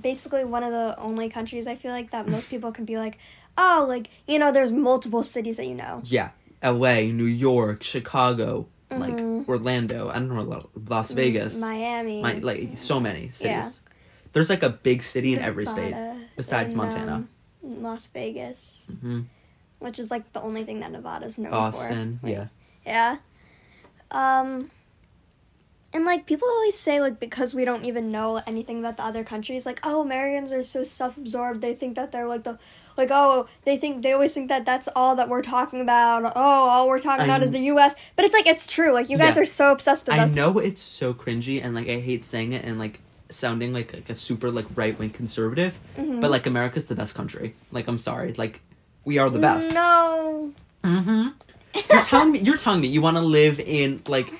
basically 0.00 0.44
one 0.44 0.62
of 0.64 0.72
the 0.72 0.98
only 0.98 1.28
countries 1.28 1.66
I 1.66 1.76
feel 1.76 1.92
like 1.92 2.10
that 2.10 2.26
most 2.28 2.50
people 2.50 2.72
can 2.72 2.84
be 2.84 2.96
like, 2.98 3.18
oh, 3.56 3.84
like 3.88 4.10
you 4.26 4.38
know, 4.38 4.50
there's 4.52 4.72
multiple 4.72 5.22
cities 5.22 5.56
that 5.58 5.66
you 5.66 5.74
know. 5.74 6.02
Yeah. 6.04 6.30
L.A., 6.62 7.12
New 7.12 7.24
York, 7.24 7.82
Chicago, 7.82 8.66
like 8.90 9.14
Mhm. 9.14 9.46
Orlando, 9.48 10.08
I 10.08 10.14
don't 10.14 10.28
know, 10.34 10.70
Las 10.88 11.10
Vegas. 11.12 11.60
Miami, 11.60 12.22
My, 12.22 12.34
like 12.34 12.78
so 12.78 12.98
many 12.98 13.30
cities. 13.30 13.42
Yeah. 13.50 13.70
There's 14.32 14.50
like 14.50 14.62
a 14.62 14.70
big 14.70 15.02
city 15.02 15.34
in 15.34 15.40
every 15.40 15.66
state 15.66 15.94
besides 16.36 16.72
and, 16.72 16.76
Montana. 16.82 17.12
um, 17.14 17.28
Las 17.62 18.06
Vegas, 18.08 18.86
hmm 19.00 19.22
which 19.78 19.98
is 19.98 20.10
like 20.10 20.32
the 20.32 20.40
only 20.40 20.64
thing 20.64 20.80
that 20.80 20.90
Nevada's 20.90 21.38
known 21.38 21.52
Austin, 21.52 22.18
for. 22.20 22.26
Like, 22.26 22.34
yeah. 22.36 22.46
Yeah. 22.86 23.16
Um 24.10 24.70
and 25.96 26.04
like 26.04 26.26
people 26.26 26.46
always 26.48 26.78
say 26.78 27.00
like 27.00 27.18
because 27.18 27.54
we 27.54 27.64
don't 27.64 27.84
even 27.84 28.10
know 28.10 28.40
anything 28.46 28.78
about 28.78 28.96
the 28.96 29.02
other 29.04 29.24
countries 29.24 29.64
like 29.66 29.80
oh 29.82 30.02
Americans 30.02 30.52
are 30.52 30.62
so 30.62 30.84
self-absorbed 30.84 31.60
they 31.60 31.74
think 31.74 31.96
that 31.96 32.12
they're 32.12 32.28
like 32.28 32.44
the 32.44 32.58
like 32.96 33.08
oh 33.10 33.46
they 33.64 33.76
think 33.76 34.02
they 34.02 34.12
always 34.12 34.32
think 34.34 34.48
that 34.48 34.64
that's 34.64 34.88
all 34.94 35.16
that 35.16 35.28
we're 35.28 35.42
talking 35.42 35.80
about 35.80 36.24
oh 36.36 36.40
all 36.74 36.86
we're 36.88 37.00
talking 37.00 37.24
about 37.24 37.42
is 37.42 37.50
the 37.50 37.64
US 37.72 37.94
but 38.14 38.24
it's 38.24 38.34
like 38.34 38.46
it's 38.46 38.66
true 38.66 38.92
like 38.92 39.08
you 39.10 39.18
guys 39.18 39.34
Yeah. 39.36 39.42
are 39.42 39.44
so 39.46 39.72
obsessed 39.72 40.06
with 40.06 40.14
this. 40.16 40.20
I 40.20 40.24
us 40.24 40.36
know 40.36 40.58
it's 40.58 40.82
so 40.82 41.12
cringy 41.14 41.62
and 41.64 41.74
like 41.74 41.88
I 41.88 41.98
hate 42.00 42.24
saying 42.24 42.52
it 42.52 42.64
and 42.64 42.78
like 42.78 43.00
sounding 43.28 43.72
like, 43.72 43.92
like 43.92 44.08
a 44.08 44.14
super 44.14 44.50
like 44.52 44.66
right 44.76 44.96
wing 44.98 45.10
conservative, 45.10 45.78
Mhm. 45.98 46.20
but 46.20 46.30
like 46.30 46.46
America's 46.46 46.86
the 46.86 46.94
best 46.94 47.14
country. 47.16 47.54
Like 47.72 47.88
I'm 47.88 47.98
sorry, 47.98 48.32
like 48.34 48.60
we 49.04 49.18
are 49.18 49.28
the 49.30 49.38
best. 49.40 49.72
no 49.72 50.52
Mm-hmm. 50.84 51.28
You're 51.92 52.02
telling 52.02 52.30
me 52.32 52.38
you're 52.38 52.56
telling 52.56 52.80
me 52.80 52.88
you 52.88 53.02
want 53.02 53.16
to 53.16 53.22
live 53.22 53.58
in 53.60 54.02
like 54.06 54.32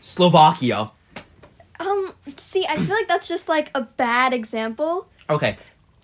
Slovakia. 0.00 0.90
um 1.80 2.12
see 2.36 2.66
I 2.68 2.76
feel 2.78 2.94
like 2.94 3.08
that's 3.08 3.28
just 3.28 3.48
like 3.48 3.70
a 3.74 3.82
bad 3.82 4.32
example 4.32 5.08
Okay, 5.30 5.56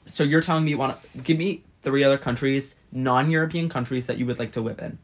so 0.07 0.23
you're 0.23 0.43
telling 0.43 0.65
me 0.65 0.71
you 0.71 0.79
want 0.79 1.01
to 1.01 1.19
give 1.23 1.39
me 1.39 1.65
three 1.83 2.05
other 2.05 2.19
countries, 2.19 2.77
non-European 2.93 3.69
countries 3.69 4.07
that 4.07 4.19
you 4.19 4.27
would 4.27 4.39
like 4.39 4.53
to 4.53 4.61
live 4.61 4.79
in. 4.79 4.99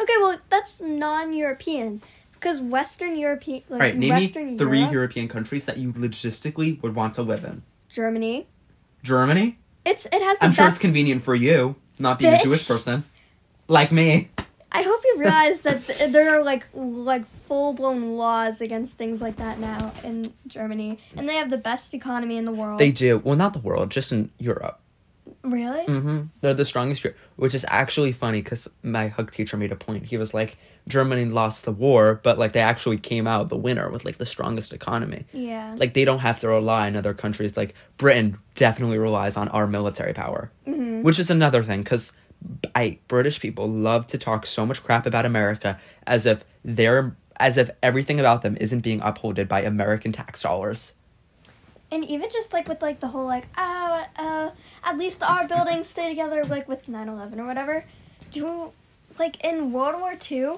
okay 0.00 0.14
well 0.20 0.38
that's 0.50 0.80
non-European 0.80 2.00
because 2.34 2.60
Western 2.60 3.16
European 3.16 3.62
like 3.68 3.80
All 3.80 3.86
right, 3.88 3.96
name 3.96 4.10
Western 4.10 4.46
me 4.52 4.58
three 4.58 4.80
Europe, 4.80 4.92
European 4.92 5.26
countries 5.28 5.64
that 5.66 5.76
you 5.78 5.92
logistically 5.92 6.80
would 6.82 6.94
want 6.94 7.14
to 7.16 7.22
live 7.22 7.44
in. 7.44 7.62
Germany 7.88 8.46
Germany. 9.02 9.58
it's 9.84 10.06
it 10.08 10.22
has 10.22 10.38
the 10.38 10.44
I'm 10.44 10.50
best 10.50 10.56
sure 10.58 10.68
it's 10.68 10.78
convenient 10.78 11.20
for 11.22 11.34
you, 11.36 11.76
not 11.98 12.18
being 12.18 12.32
a 12.34 12.42
Jewish 12.42 12.66
person, 12.66 13.04
like 13.68 13.92
me. 13.92 14.30
I 14.72 14.82
hope 14.82 15.00
you 15.04 15.14
realize 15.20 15.60
that 15.62 15.84
th- 15.86 16.10
there 16.10 16.34
are 16.34 16.42
like 16.42 16.66
like 16.74 17.22
full 17.46 17.72
blown 17.74 18.12
laws 18.16 18.60
against 18.60 18.96
things 18.96 19.20
like 19.20 19.36
that 19.36 19.58
now 19.58 19.92
in 20.02 20.24
Germany, 20.46 20.98
and 21.16 21.28
they 21.28 21.34
have 21.36 21.50
the 21.50 21.58
best 21.58 21.94
economy 21.94 22.36
in 22.36 22.44
the 22.44 22.52
world. 22.52 22.78
They 22.80 22.90
do. 22.92 23.18
Well, 23.24 23.36
not 23.36 23.52
the 23.52 23.58
world, 23.60 23.90
just 23.90 24.12
in 24.12 24.30
Europe. 24.38 24.80
really? 25.42 25.84
hmm 25.84 26.22
They're 26.40 26.54
the 26.54 26.64
strongest, 26.64 27.04
Euro- 27.04 27.16
which 27.36 27.54
is 27.54 27.64
actually 27.68 28.12
funny 28.12 28.40
because 28.42 28.66
my 28.82 29.08
hug 29.08 29.30
teacher 29.30 29.56
made 29.56 29.72
a 29.72 29.76
point. 29.76 30.06
He 30.06 30.16
was 30.16 30.32
like, 30.32 30.56
Germany 30.88 31.24
lost 31.26 31.64
the 31.64 31.72
war, 31.72 32.20
but 32.22 32.38
like 32.38 32.52
they 32.52 32.60
actually 32.60 32.96
came 32.98 33.26
out 33.26 33.48
the 33.50 33.56
winner 33.56 33.90
with 33.90 34.04
like 34.04 34.18
the 34.18 34.26
strongest 34.26 34.72
economy. 34.72 35.24
Yeah. 35.32 35.74
Like 35.78 35.92
they 35.94 36.04
don't 36.04 36.20
have 36.20 36.40
to 36.40 36.48
rely 36.48 36.86
on 36.86 36.96
other 36.96 37.14
countries. 37.14 37.56
Like 37.56 37.74
Britain 37.98 38.38
definitely 38.54 38.98
relies 38.98 39.36
on 39.36 39.48
our 39.48 39.66
military 39.66 40.12
power, 40.14 40.50
Mhm. 40.66 41.02
which 41.02 41.18
is 41.18 41.30
another 41.30 41.62
thing 41.62 41.82
because 41.82 42.12
I 42.74 42.98
British 43.08 43.40
people 43.40 43.66
love 43.66 44.06
to 44.08 44.18
talk 44.18 44.44
so 44.46 44.66
much 44.66 44.82
crap 44.82 45.06
about 45.06 45.24
America 45.24 45.78
as 46.06 46.26
if 46.26 46.44
they're 46.64 47.16
as 47.38 47.56
if 47.56 47.70
everything 47.82 48.18
about 48.20 48.42
them 48.42 48.56
isn't 48.60 48.80
being 48.80 49.00
upholded 49.02 49.48
by 49.48 49.62
American 49.62 50.12
tax 50.12 50.42
dollars. 50.42 50.94
and 51.90 52.04
even 52.04 52.28
just 52.30 52.52
like 52.52 52.66
with 52.68 52.82
like 52.82 52.98
the 53.00 53.08
whole 53.08 53.26
like 53.26 53.46
oh 53.56 54.04
uh 54.18 54.50
at 54.82 54.98
least 54.98 55.22
our 55.22 55.46
buildings 55.46 55.88
stay 55.88 56.08
together 56.08 56.44
like 56.44 56.66
with 56.68 56.86
9-11 56.86 57.38
or 57.38 57.46
whatever. 57.46 57.84
Do 58.30 58.72
like 59.18 59.42
in 59.44 59.72
World 59.72 60.00
War 60.00 60.14
II, 60.30 60.56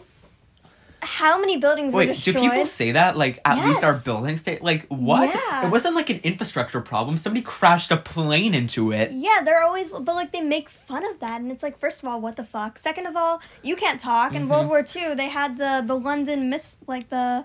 how 1.03 1.38
many 1.38 1.57
buildings 1.59 1.92
were 1.92 1.99
Wait, 2.01 2.16
do 2.16 2.32
people 2.32 2.66
say 2.66 2.92
that? 2.92 3.16
Like, 3.16 3.40
at 3.44 3.64
least 3.66 3.84
our 3.84 3.92
Yes. 3.92 4.05
buildings 4.05 4.40
stay. 4.40 4.59
Like, 4.61 4.86
what? 4.88 5.32
Yeah. 5.34 5.66
It 5.66 5.70
wasn't 5.70 5.94
like 5.94 6.11
an 6.11 6.20
infrastructure 6.24 6.80
problem. 6.80 7.18
Somebody 7.18 7.42
crashed 7.42 7.90
a 7.90 7.97
plane 7.99 8.55
into 8.55 8.92
it. 8.92 9.12
Yeah, 9.12 9.42
they're 9.44 9.62
always, 9.62 9.92
but 9.92 10.14
like 10.14 10.32
they 10.32 10.40
make 10.40 10.68
fun 10.68 11.05
of 11.05 11.20
that, 11.20 11.40
and 11.40 11.53
it's 11.53 11.62
like, 11.62 11.78
first 11.78 12.03
of 12.03 12.09
all, 12.09 12.20
what 12.20 12.36
the 12.36 12.44
fuck? 12.44 12.78
Second 12.78 13.07
of 13.07 13.16
all, 13.16 13.40
you 13.62 13.76
can't 13.76 14.01
talk. 14.01 14.34
In 14.34 14.42
Mm-hmm. 14.42 14.51
World 14.51 14.68
War 14.68 14.84
II, 14.97 15.14
they 15.14 15.28
had 15.28 15.59
the 15.59 15.82
the 15.86 15.94
London 15.94 16.49
Blitz, 16.51 16.76
like 16.86 17.09
the 17.11 17.44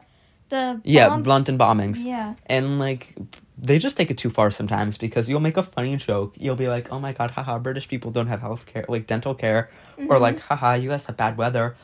the 0.49 0.81
Yeah, 0.83 1.07
bomb- 1.09 1.23
London 1.23 1.57
bombings. 1.57 2.03
yeah, 2.03 2.33
And, 2.47 2.77
like, 2.77 3.15
they 3.57 3.79
just 3.79 3.95
take 3.95 4.11
it 4.11 4.17
too 4.17 4.29
far 4.29 4.51
sometimes 4.51 4.97
because 4.97 5.29
you'll 5.29 5.39
make 5.39 5.55
a 5.55 5.63
funny 5.63 5.95
joke. 5.95 6.33
You'll 6.37 6.57
be 6.57 6.67
like, 6.67 6.91
oh 6.91 6.99
my 6.99 7.13
god, 7.13 7.31
haha, 7.31 7.57
British 7.57 7.87
people 7.87 8.11
don't 8.11 8.27
have 8.27 8.41
health 8.41 8.65
care, 8.65 8.83
like 8.89 9.07
dental 9.07 9.33
care. 9.33 9.69
Or, 10.09 10.19
like, 10.19 10.39
haha, 10.39 10.73
you 10.73 10.89
guys 10.89 11.05
have 11.05 11.15
bad 11.15 11.37
weather. 11.37 11.75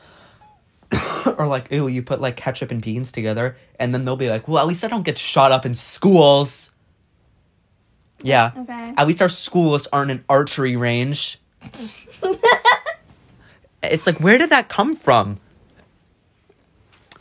or, 1.38 1.46
like, 1.46 1.70
ew, 1.70 1.88
you 1.88 2.02
put, 2.02 2.20
like, 2.20 2.36
ketchup 2.36 2.70
and 2.70 2.80
beans 2.82 3.12
together. 3.12 3.56
And 3.78 3.94
then 3.94 4.04
they'll 4.04 4.16
be 4.16 4.30
like, 4.30 4.48
well, 4.48 4.58
at 4.58 4.66
least 4.66 4.84
I 4.84 4.88
don't 4.88 5.04
get 5.04 5.18
shot 5.18 5.52
up 5.52 5.66
in 5.66 5.74
schools. 5.74 6.72
Yeah. 8.22 8.50
okay. 8.56 8.94
At 8.96 9.06
least 9.06 9.22
our 9.22 9.28
schools 9.28 9.86
aren't 9.92 10.10
an 10.10 10.24
archery 10.28 10.76
range. 10.76 11.38
It's 13.82 14.06
like, 14.06 14.18
where 14.20 14.38
did 14.38 14.50
that 14.50 14.68
come 14.68 14.96
from? 14.96 15.38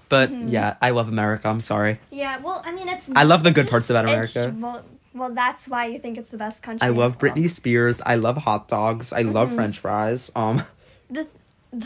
But 0.10 0.32
yeah, 0.32 0.76
I 0.82 0.92
love 0.92 1.10
America. 1.10 1.48
I'm 1.50 1.62
sorry. 1.62 2.00
yeah, 2.10 2.40
well, 2.40 2.62
I 2.66 2.72
mean, 2.72 2.88
it's. 2.88 3.10
I 3.16 3.24
love 3.24 3.44
the 3.44 3.52
good 3.52 3.66
it's 3.66 3.72
parts 3.72 3.90
about 3.90 4.06
America. 4.06 4.56
well, 4.58 4.84
well, 5.14 5.34
that's 5.34 5.68
why 5.68 5.86
you 5.88 6.00
think 6.00 6.18
it's 6.18 6.30
the 6.30 6.38
best 6.38 6.64
country. 6.64 6.88
I 6.88 6.92
love. 6.92 7.20
Britney 7.20 7.50
Spears. 7.50 8.02
I 8.06 8.16
love 8.16 8.38
hot 8.38 8.68
dogs. 8.68 9.12
I 9.12 9.22
love 9.22 9.54
French 9.54 9.80
fries. 9.80 10.32
Um, 10.36 10.64
The, 11.10 11.28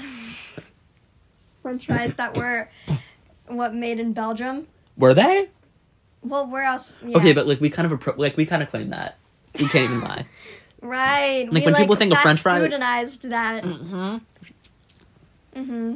French 1.62 1.86
fries 1.86 2.16
that 2.16 2.36
were 2.38 2.70
what 3.48 3.74
made 3.74 4.00
in 4.00 4.14
Belgium. 4.14 4.68
were 4.98 5.14
they? 5.14 5.50
Well, 6.24 6.48
where 6.48 6.64
else? 6.64 6.94
Yeah. 7.06 7.18
Okay, 7.18 7.34
but 7.34 7.48
like 7.48 7.60
we 7.60 7.70
kind 7.70 7.92
of 7.92 8.00
appro- 8.00 8.18
like 8.18 8.38
we 8.38 8.46
kind 8.46 8.62
of 8.62 8.70
claim 8.70 8.90
that. 8.92 9.18
We 9.60 9.68
can't 9.68 9.86
even 9.86 10.02
lie. 10.02 10.26
right. 10.82 11.46
Like, 11.52 11.66
we, 11.66 11.72
when 11.72 11.76
people 11.76 11.96
think 11.96 12.14
of 12.14 12.20
French 12.20 12.40
fries- 12.40 12.64
foodinized 12.70 13.30
that. 13.30 13.64
Mm-hmm. 13.64 14.18
Mm-hmm. 15.56 15.96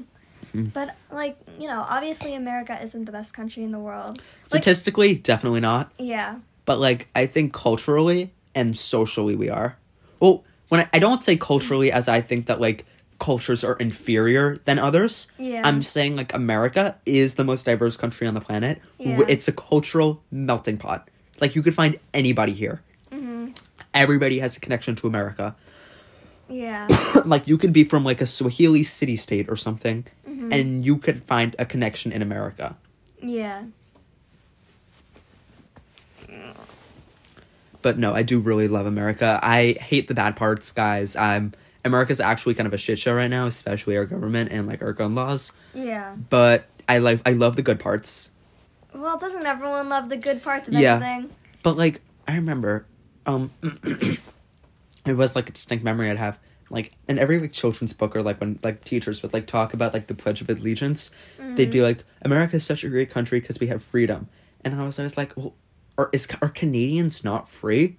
Mm. 0.54 0.74
But 0.74 0.96
like 1.12 1.38
you 1.60 1.68
know, 1.68 1.86
obviously 1.88 2.34
America 2.36 2.78
isn't 2.82 3.06
the 3.06 3.12
best 3.12 3.34
country 3.34 3.64
in 3.64 3.72
the 3.72 3.80
world. 3.80 4.18
Like, 4.18 4.48
Statistically, 4.48 5.16
definitely 5.16 5.60
not. 5.62 5.92
yeah, 5.98 6.40
But 6.66 6.80
like 6.80 7.08
I 7.16 7.26
think 7.26 7.54
culturally 7.54 8.32
and 8.54 8.78
socially 8.78 9.36
we 9.36 9.50
are. 9.50 9.78
Well, 10.20 10.44
when 10.70 10.82
I, 10.82 10.90
I 10.94 11.00
don't 11.00 11.24
say 11.24 11.36
culturally 11.38 11.92
as 11.92 12.08
I 12.08 12.22
think 12.22 12.48
that 12.48 12.60
like 12.62 12.86
cultures 13.20 13.64
are 13.64 13.76
inferior 13.78 14.58
than 14.66 14.78
others. 14.80 15.28
yeah. 15.38 15.62
I'm 15.64 15.82
saying 15.84 16.16
like 16.16 16.34
America 16.34 16.98
is 17.06 17.36
the 17.36 17.44
most 17.44 17.66
diverse 17.66 17.96
country 17.98 18.28
on 18.28 18.34
the 18.34 18.42
planet. 18.42 18.82
Yeah. 19.00 19.22
It's 19.28 19.48
a 19.48 19.52
cultural 19.54 20.22
melting 20.32 20.78
pot. 20.78 21.10
Like 21.40 21.56
you 21.56 21.64
could 21.64 21.76
find 21.76 21.98
anybody 22.14 22.54
here. 22.54 22.82
hmm 23.12 23.50
Everybody 23.94 24.40
has 24.40 24.58
a 24.58 24.60
connection 24.60 24.96
to 24.96 25.08
America. 25.08 25.56
Yeah. 26.50 26.88
like 27.26 27.48
you 27.48 27.58
could 27.58 27.72
be 27.74 27.84
from 27.86 28.04
like 28.04 28.20
a 28.22 28.28
Swahili 28.28 28.84
city 28.84 29.16
state 29.18 29.48
or 29.50 29.56
something 29.56 30.06
Mhm. 30.30 30.54
and 30.54 30.86
you 30.86 30.98
could 30.98 31.24
find 31.24 31.56
a 31.58 31.66
connection 31.66 32.12
in 32.12 32.22
America. 32.22 32.76
yeah. 33.22 33.64
But 37.82 38.00
no, 38.00 38.14
I 38.14 38.24
do 38.24 38.40
really 38.40 38.68
love 38.68 38.86
America. 38.88 39.40
I 39.44 39.74
hate 39.80 40.08
the 40.08 40.16
bad 40.16 40.36
parts, 40.36 40.72
guys. 40.72 41.16
I'm 41.16 41.54
America's 41.86 42.20
actually 42.20 42.56
kind 42.56 42.68
of 42.68 42.74
a 42.74 42.78
shit 42.78 43.00
show 43.00 43.14
right 43.14 43.30
now, 43.30 43.46
especially 43.46 43.96
our 43.96 44.06
government 44.06 44.52
and 44.52 44.68
like 44.68 44.82
our 44.82 44.92
gun 44.92 45.16
laws. 45.16 45.52
Yeah. 45.74 46.16
But 46.30 46.66
I 46.90 46.98
like 46.98 47.22
I 47.26 47.32
love 47.34 47.56
the 47.56 47.62
good 47.62 47.80
parts. 47.80 48.32
Well, 48.94 49.18
doesn't 49.18 49.46
everyone 49.46 49.88
love 49.90 50.10
the 50.10 50.18
good 50.18 50.42
parts 50.44 50.68
of 50.68 50.74
Yeah. 50.76 50.96
everything? 50.96 51.30
But 51.64 51.78
like 51.78 52.02
I 52.28 52.36
remember 52.36 52.86
um 53.26 53.52
it 55.06 55.16
was 55.16 55.36
like 55.36 55.50
a 55.50 55.52
distinct 55.54 55.84
memory 55.84 56.10
I'd 56.10 56.18
have. 56.18 56.40
Like 56.72 56.94
in 57.08 57.20
every 57.20 57.40
like 57.40 57.52
children's 57.52 57.94
book 57.94 58.16
or 58.16 58.24
like 58.24 58.40
when 58.42 58.60
like 58.64 58.84
teachers 58.84 59.22
would 59.22 59.34
like 59.34 59.46
talk 59.46 59.74
about 59.74 59.94
like 59.94 60.08
the 60.08 60.16
Pledge 60.16 60.42
of 60.42 60.50
Allegiance, 60.50 61.12
they'd 61.40 61.70
be 61.70 61.82
like, 61.84 62.04
"America 62.24 62.56
is 62.56 62.66
such 62.66 62.84
a 62.84 62.90
great 62.90 63.12
country 63.12 63.40
because 63.40 63.60
we 63.60 63.68
have 63.68 63.84
freedom," 63.84 64.28
and 64.64 64.74
I 64.74 64.84
was 64.84 64.98
always 64.98 65.16
like, 65.16 65.38
"Well, 65.38 65.54
are 65.96 66.10
is 66.12 66.28
are 66.42 66.50
Canadians 66.50 67.24
not 67.24 67.48
free? 67.48 67.98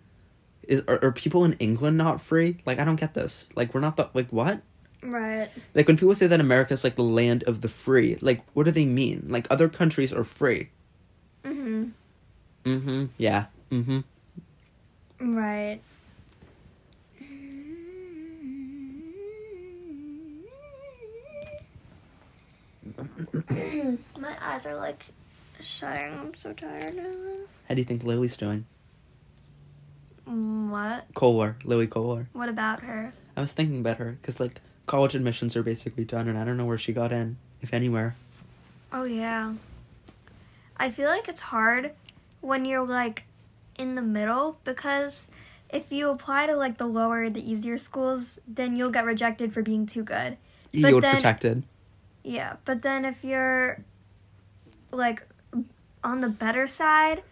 Is 0.67 0.83
are, 0.89 1.03
are 1.03 1.13
people 1.13 1.45
in 1.45 1.53
England 1.55 1.97
not 1.97 2.21
free? 2.21 2.59
Like 2.67 2.79
I 2.79 2.85
don't 2.85 2.97
get 3.01 3.15
this. 3.15 3.49
Like 3.55 3.73
we're 3.75 3.81
not 3.81 3.97
the 3.97 4.11
like 4.15 4.29
what? 4.31 4.61
Right. 5.03 5.49
Like 5.75 5.87
when 5.87 5.97
people 5.97 6.15
say 6.15 6.27
that 6.27 6.41
America 6.41 6.75
is 6.75 6.83
like 6.83 6.97
the 6.97 7.03
land 7.03 7.45
of 7.45 7.61
the 7.61 7.69
free, 7.69 8.17
like 8.21 8.43
what 8.55 8.65
do 8.65 8.71
they 8.73 8.85
mean? 8.85 9.27
Like 9.29 9.47
other 9.51 9.69
countries 9.69 10.13
are 10.13 10.25
free. 10.25 10.71
Mm 11.45 11.55
Mhm. 11.55 11.93
Mm-hmm. 12.65 13.05
Yeah. 13.19 13.47
Mm-hmm. 13.71 14.01
Right. 15.37 15.81
My 24.19 24.37
eyes 24.41 24.67
are 24.67 24.77
like 24.77 25.05
shutting. 25.61 26.13
I'm 26.15 26.35
so 26.35 26.53
tired. 26.53 26.97
How 27.69 27.75
do 27.75 27.81
you 27.81 27.85
think 27.85 28.03
Lily's 28.05 28.37
doing? 28.37 28.67
Mm, 30.29 30.69
What? 30.71 31.07
Kohler, 31.15 31.57
Lily 31.65 31.87
Kohler. 31.87 32.29
What 32.33 32.49
about 32.49 32.81
her? 32.81 33.13
I 33.37 33.41
was 33.41 33.53
thinking 33.53 33.81
about 33.81 33.99
her 33.99 34.17
because 34.21 34.41
like 34.41 34.61
college 34.87 35.15
admissions 35.15 35.57
are 35.57 35.63
basically 35.63 36.05
done, 36.05 36.29
and 36.29 36.39
I 36.39 36.45
don't 36.45 36.57
know 36.57 36.65
where 36.65 36.79
she 36.79 36.93
got 36.93 37.13
in, 37.13 37.37
if 37.61 37.73
anywhere. 37.75 38.17
Oh 38.93 39.05
yeah. 39.05 39.55
I 40.77 40.91
feel 40.91 41.09
like 41.09 41.29
it's 41.29 41.41
hard 41.41 41.93
when 42.41 42.65
you're 42.65 42.87
like 42.87 43.25
in 43.79 43.95
the 43.95 44.03
middle 44.03 44.59
because 44.65 45.29
if 45.71 45.91
you 45.91 46.11
apply 46.11 46.47
to 46.47 46.55
like 46.57 46.79
the 46.79 46.87
lower 46.87 47.29
the 47.31 47.51
easier 47.51 47.79
schools, 47.79 48.39
then 48.47 48.77
you'll 48.77 48.91
get 48.91 49.05
rejected 49.05 49.53
for 49.53 49.63
being 49.63 49.87
too 49.87 50.03
good. 50.03 50.37
But 50.73 51.01
then- 51.01 51.15
protected. 51.15 51.63
Yeah, 52.23 52.57
but 52.65 52.83
then 52.83 53.05
if 53.05 53.23
you're 53.23 53.85
like 54.91 55.27
on 56.03 56.21
the 56.21 56.29
better 56.29 56.67
side, 56.67 57.23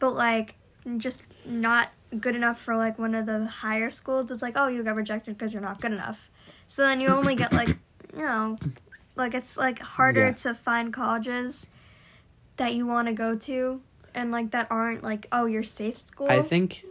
but 0.00 0.14
like 0.16 0.56
just 0.96 1.22
not 1.46 1.90
good 2.20 2.34
enough 2.36 2.60
for 2.60 2.76
like 2.76 2.98
one 2.98 3.14
of 3.14 3.26
the 3.26 3.46
higher 3.46 3.90
schools, 3.90 4.30
it's 4.30 4.42
like, 4.42 4.54
oh, 4.56 4.68
you 4.68 4.82
got 4.82 4.94
rejected 4.96 5.36
because 5.36 5.52
you're 5.52 5.62
not 5.62 5.80
good 5.80 5.92
enough. 5.92 6.28
So 6.66 6.82
then 6.82 7.00
you 7.00 7.08
only 7.08 7.34
get 7.34 7.52
like, 7.52 7.68
you 8.16 8.22
know, 8.22 8.58
like 9.16 9.34
it's 9.34 9.56
like 9.56 9.78
harder 9.78 10.26
Yeah. 10.26 10.32
to 10.32 10.54
find 10.54 10.92
colleges 10.92 11.66
that 12.56 12.74
you 12.74 12.86
want 12.86 13.08
to 13.08 13.14
go 13.14 13.34
to 13.36 13.80
and 14.14 14.30
like 14.30 14.50
that 14.50 14.68
aren't 14.70 15.02
like, 15.02 15.26
oh, 15.32 15.46
your 15.46 15.62
safe 15.62 15.96
school. 15.98 16.30
I 16.30 16.42
think 16.42 16.84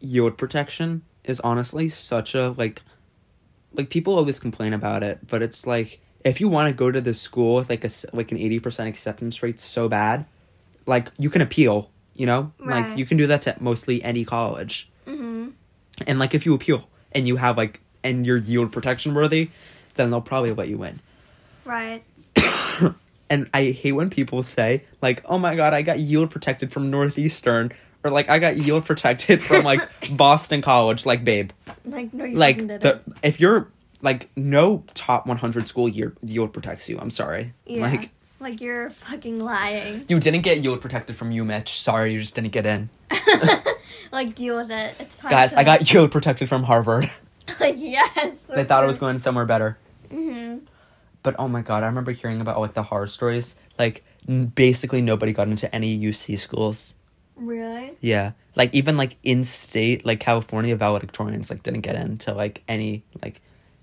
yield 0.00 0.36
protection 0.36 1.02
is 1.24 1.40
honestly 1.40 1.88
such 1.88 2.34
a 2.34 2.50
like 2.50 2.82
like 3.72 3.90
people 3.90 4.16
always 4.16 4.38
complain 4.38 4.72
about 4.72 5.02
it, 5.02 5.26
but 5.26 5.42
it's 5.42 5.66
like 5.66 6.00
if 6.24 6.40
you 6.40 6.48
want 6.48 6.68
to 6.68 6.74
go 6.74 6.90
to 6.90 7.00
the 7.00 7.14
school 7.14 7.56
with 7.56 7.70
like 7.70 7.84
a 7.84 7.90
like 8.12 8.32
an 8.32 8.38
80% 8.38 8.86
acceptance 8.88 9.42
rate 9.42 9.58
so 9.60 9.88
bad, 9.88 10.26
like 10.86 11.10
you 11.18 11.30
can 11.30 11.42
appeal, 11.42 11.90
you 12.14 12.26
know? 12.26 12.52
Right. 12.58 12.88
Like 12.88 12.98
you 12.98 13.06
can 13.06 13.16
do 13.16 13.26
that 13.28 13.42
to 13.42 13.56
mostly 13.60 14.02
any 14.02 14.24
college. 14.24 14.88
hmm 15.06 15.48
And 16.06 16.18
like 16.18 16.34
if 16.34 16.46
you 16.46 16.54
appeal 16.54 16.88
and 17.12 17.26
you 17.28 17.36
have 17.36 17.56
like 17.56 17.80
and 18.02 18.26
you're 18.26 18.38
yield 18.38 18.72
protection 18.72 19.14
worthy, 19.14 19.50
then 19.94 20.10
they'll 20.10 20.20
probably 20.20 20.52
let 20.52 20.68
you 20.68 20.82
in. 20.84 21.00
Right. 21.64 22.02
And 23.30 23.48
I 23.54 23.70
hate 23.70 23.92
when 23.92 24.10
people 24.10 24.42
say 24.42 24.84
like, 25.00 25.22
"Oh 25.24 25.38
my 25.38 25.54
god, 25.56 25.72
I 25.72 25.80
got 25.80 25.98
yield 25.98 26.30
protected 26.30 26.70
from 26.70 26.90
Northeastern," 26.90 27.72
or 28.04 28.10
like, 28.10 28.28
"I 28.28 28.38
got 28.38 28.58
yield 28.58 28.84
protected 28.84 29.42
from 29.42 29.64
like 29.64 29.80
Boston 30.10 30.60
College." 30.60 31.06
Like, 31.06 31.24
babe, 31.24 31.50
Like 31.86 32.12
no, 32.12 32.24
you 32.26 32.36
like 32.36 32.58
the 32.58 33.00
if 33.22 33.40
you're 33.40 33.68
like 34.02 34.28
no 34.36 34.84
top 34.92 35.26
100 35.26 35.66
school 35.66 35.88
yield 35.88 36.12
yield 36.22 36.52
protects 36.52 36.88
you. 36.90 36.98
I'm 36.98 37.10
sorry. 37.10 37.54
yeah. 37.66 37.80
Like 37.80 38.10
like 38.44 38.60
you're 38.60 38.90
fucking 38.90 39.40
lying. 39.40 40.04
you 40.08 40.20
didn't 40.20 40.42
get 40.42 40.58
yield 40.62 40.80
protected 40.80 41.16
from 41.16 41.30
UMich. 41.30 41.68
Sorry, 41.68 42.12
you 42.12 42.20
just 42.20 42.34
didn't 42.36 42.52
get 42.52 42.66
in. 42.66 42.88
like 44.12 44.34
deal 44.34 44.56
with 44.56 44.70
it. 44.70 44.94
It's 45.00 45.16
time. 45.16 45.30
Guys, 45.30 45.52
to- 45.52 45.58
I 45.58 45.64
got 45.64 45.90
yield 45.92 46.12
protected 46.12 46.48
from 46.48 46.62
Harvard. 46.62 47.10
like 47.60 47.74
yes. 47.78 48.38
they 48.54 48.64
thought 48.64 48.84
I 48.84 48.86
was 48.86 48.98
going 48.98 49.18
somewhere 49.18 49.46
better. 49.46 49.76
hmm 50.10 50.58
But 51.22 51.34
oh 51.38 51.48
my 51.48 51.62
god, 51.62 51.82
I 51.82 51.86
remember 51.86 52.12
hearing 52.12 52.40
about 52.40 52.60
like 52.60 52.74
the 52.74 52.82
horror 52.84 53.06
stories. 53.06 53.56
Like 53.78 54.04
n- 54.28 54.46
basically 54.46 55.00
nobody 55.02 55.32
got 55.32 55.48
into 55.48 55.72
any 55.74 55.98
UC 55.98 56.38
schools. 56.38 56.94
Really? 57.36 57.92
Yeah, 58.00 58.32
like 58.54 58.72
even 58.74 58.96
like 58.96 59.16
in 59.24 59.42
state, 59.42 60.06
like 60.06 60.20
California 60.20 60.76
valedictorians 60.76 61.50
like 61.50 61.62
didn't 61.64 61.80
get 61.80 61.96
into 61.96 62.32
like 62.32 62.62
any 62.68 63.02
like 63.22 63.40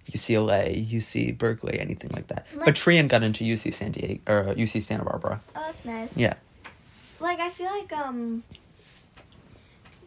UCLA, 0.10 0.86
UC 0.90 1.38
Berkeley, 1.38 1.80
anything 1.80 2.10
like 2.14 2.28
that. 2.28 2.46
Like- 2.56 2.66
but 2.66 2.76
Trian 2.76 3.08
got 3.08 3.24
into 3.24 3.44
UC 3.44 3.74
San 3.74 3.92
Diego 3.92 4.20
or 4.28 4.54
UC 4.56 4.82
Santa 4.84 5.04
Barbara. 5.06 5.42
Oh, 5.56 5.64
that's 5.66 5.86
nice. 5.86 6.16
Yeah, 6.18 6.34
Like 7.20 7.40
I 7.40 7.50
feel 7.50 7.68
like 7.68 7.92
um, 7.94 8.44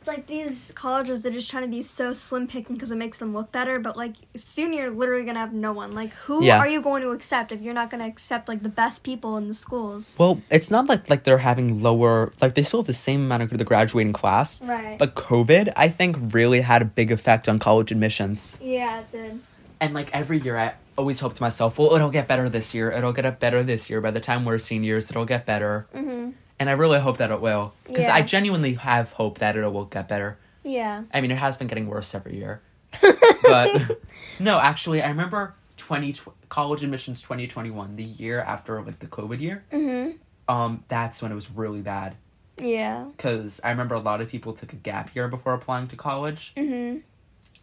like 0.06 0.26
these 0.26 0.70
colleges 0.74 1.22
they're 1.22 1.32
just 1.32 1.48
trying 1.50 1.62
to 1.62 1.68
be 1.70 1.80
so 1.80 2.12
slim 2.12 2.46
picking 2.46 2.74
because 2.76 2.90
it 2.90 2.96
makes 2.96 3.16
them 3.18 3.32
look 3.32 3.50
better. 3.52 3.78
But 3.80 3.96
like 3.96 4.16
soon 4.36 4.74
you're 4.74 4.90
literally 4.90 5.24
gonna 5.24 5.38
have 5.38 5.54
no 5.54 5.72
one. 5.72 5.92
Like 5.92 6.12
who 6.12 6.44
Yeah. 6.44 6.58
are 6.58 6.68
you 6.68 6.82
going 6.82 7.00
to 7.02 7.10
accept 7.10 7.52
if 7.52 7.62
you're 7.62 7.72
not 7.72 7.88
gonna 7.88 8.04
accept 8.06 8.46
like 8.46 8.62
the 8.62 8.68
best 8.68 9.02
people 9.02 9.38
in 9.38 9.48
the 9.48 9.54
schools? 9.54 10.14
Well, 10.18 10.42
it's 10.50 10.70
not 10.70 10.86
like 10.88 11.08
like 11.08 11.24
they're 11.24 11.38
having 11.38 11.82
lower 11.82 12.34
like 12.42 12.52
they 12.54 12.62
still 12.62 12.80
have 12.80 12.86
the 12.86 12.92
same 12.92 13.22
amount 13.22 13.44
of 13.44 13.56
the 13.56 13.64
graduating 13.64 14.12
class. 14.12 14.60
Right. 14.60 14.98
But 14.98 15.14
COVID, 15.14 15.72
I 15.74 15.88
think, 15.88 16.16
really 16.34 16.60
had 16.60 16.82
a 16.82 16.84
big 16.84 17.10
effect 17.10 17.48
on 17.48 17.58
college 17.58 17.90
admissions. 17.90 18.54
yeah, 18.60 19.00
it 19.00 19.10
did. 19.10 19.40
And 19.80 19.94
like 19.94 20.10
every 20.12 20.38
year, 20.38 20.56
I 20.56 20.74
always 20.96 21.20
hope 21.20 21.34
to 21.34 21.42
myself, 21.42 21.78
well, 21.78 21.94
it'll 21.94 22.10
get 22.10 22.26
better 22.28 22.48
this 22.48 22.74
year. 22.74 22.90
It'll 22.90 23.12
get 23.12 23.40
better 23.40 23.62
this 23.62 23.90
year. 23.90 24.00
By 24.00 24.10
the 24.12 24.20
time 24.20 24.44
we're 24.44 24.58
seniors, 24.58 25.10
it'll 25.10 25.24
get 25.24 25.44
better. 25.46 25.86
Mm-hmm. 25.94 26.30
And 26.60 26.70
I 26.70 26.72
really 26.72 27.00
hope 27.00 27.18
that 27.18 27.30
it 27.32 27.40
will, 27.40 27.72
because 27.84 28.08
I 28.08 28.22
genuinely 28.22 28.74
have 28.74 29.10
hope 29.12 29.38
that 29.38 29.56
it 29.56 29.66
will 29.72 29.86
get 29.86 30.06
better. 30.08 30.38
Yeah. 30.62 31.02
I 31.12 31.20
mean, 31.20 31.30
it 31.32 31.36
has 31.38 31.56
been 31.56 31.66
getting 31.66 31.88
worse 31.88 32.14
every 32.14 32.36
year. 32.36 32.60
But 33.42 34.00
no, 34.38 34.58
actually, 34.58 35.02
I 35.02 35.08
remember 35.08 35.54
twenty 35.76 36.12
tw- 36.14 36.28
college 36.48 36.82
admissions 36.82 37.20
twenty 37.20 37.46
twenty 37.46 37.70
one, 37.70 37.96
the 37.96 38.04
year 38.04 38.40
after 38.40 38.80
like 38.82 39.00
the 39.00 39.06
COVID 39.06 39.40
year. 39.40 39.64
mhm. 39.72 40.14
Um, 40.48 40.84
that's 40.88 41.20
when 41.20 41.30
it 41.32 41.34
was 41.34 41.50
really 41.50 41.80
bad. 41.82 42.16
Yeah. 42.56 43.06
because 43.16 43.60
I 43.64 43.70
remember 43.70 43.94
a 43.96 44.00
lot 44.00 44.20
of 44.20 44.28
people 44.28 44.52
took 44.54 44.72
a 44.72 44.76
gap 44.76 45.14
year 45.14 45.26
before 45.28 45.52
applying 45.54 45.88
to 45.88 45.96
college, 45.96 46.52
Mhm. 46.56 47.02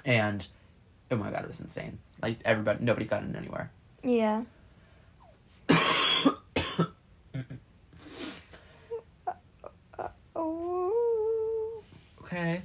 and 0.06 0.46
oh 1.12 1.16
my 1.18 1.30
god, 1.32 1.44
it 1.44 1.48
was 1.48 1.60
insane. 1.62 2.00
Like 2.22 2.40
everybody, 2.46 2.84
nobody 2.84 3.06
got 3.06 3.24
in 3.24 3.36
anywhere. 3.36 3.72
Yeah. 4.04 4.44
Okay. 12.24 12.62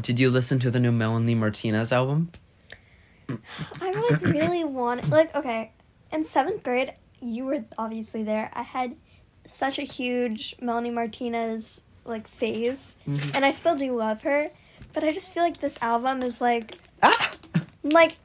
Did 0.00 0.18
you 0.18 0.30
listen 0.30 0.58
to 0.60 0.70
the 0.70 0.78
new 0.78 0.92
Melanie 0.92 1.34
Martinez 1.34 1.92
album? 1.92 2.30
I 3.80 3.90
like 3.92 4.22
really 4.22 4.64
want 4.64 5.08
like 5.08 5.34
okay, 5.36 5.72
in 6.12 6.24
seventh 6.24 6.62
grade 6.64 6.92
you 7.20 7.44
were 7.44 7.64
obviously 7.78 8.22
there. 8.22 8.50
I 8.54 8.62
had 8.62 8.96
such 9.46 9.78
a 9.78 9.82
huge 9.82 10.56
Melanie 10.60 10.90
Martinez 10.90 11.80
like 12.04 12.26
phase, 12.26 12.96
Mhm. 13.06 13.36
and 13.36 13.44
I 13.44 13.52
still 13.52 13.76
do 13.76 13.94
love 13.96 14.22
her, 14.22 14.50
but 14.92 15.04
I 15.04 15.12
just 15.12 15.32
feel 15.32 15.42
like 15.42 15.58
this 15.58 15.78
album 15.80 16.22
is 16.22 16.40
like! 16.40 16.76
Like 17.82 18.16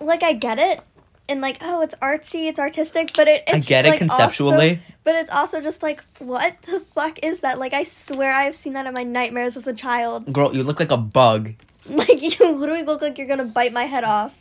like 0.00 0.22
I 0.22 0.32
get 0.32 0.58
it. 0.58 0.80
And 1.28 1.40
like, 1.40 1.58
oh, 1.62 1.80
it's 1.80 1.94
artsy, 1.96 2.48
it's 2.48 2.58
artistic, 2.58 3.12
but 3.16 3.28
it, 3.28 3.44
I 3.46 3.58
get 3.60 3.86
it 3.86 3.90
like, 3.90 3.98
conceptually. 3.98 4.70
also- 4.70 4.80
but 5.04 5.14
it's 5.14 5.30
also 5.30 5.60
just 5.60 5.82
like, 5.82 6.04
what 6.18 6.56
the 6.62 6.80
fuck 6.94 7.20
is 7.22 7.40
that? 7.40 7.58
Like, 7.58 7.72
I 7.72 7.84
swear 7.84 8.32
I've 8.32 8.54
seen 8.56 8.72
that 8.74 8.86
in 8.86 8.92
my 8.94 9.04
nightmares 9.04 9.56
as 9.56 9.66
a 9.66 9.72
child. 9.72 10.30
Girl, 10.32 10.54
you 10.54 10.62
look 10.62 10.78
like 10.80 10.90
a 10.90 10.96
bug. 10.96 11.54
Like, 11.88 12.38
you 12.38 12.48
literally 12.52 12.84
look 12.84 13.02
like 13.02 13.18
you're 13.18 13.26
gonna 13.26 13.44
bite 13.44 13.72
my 13.72 13.84
head 13.84 14.04
off. 14.04 14.38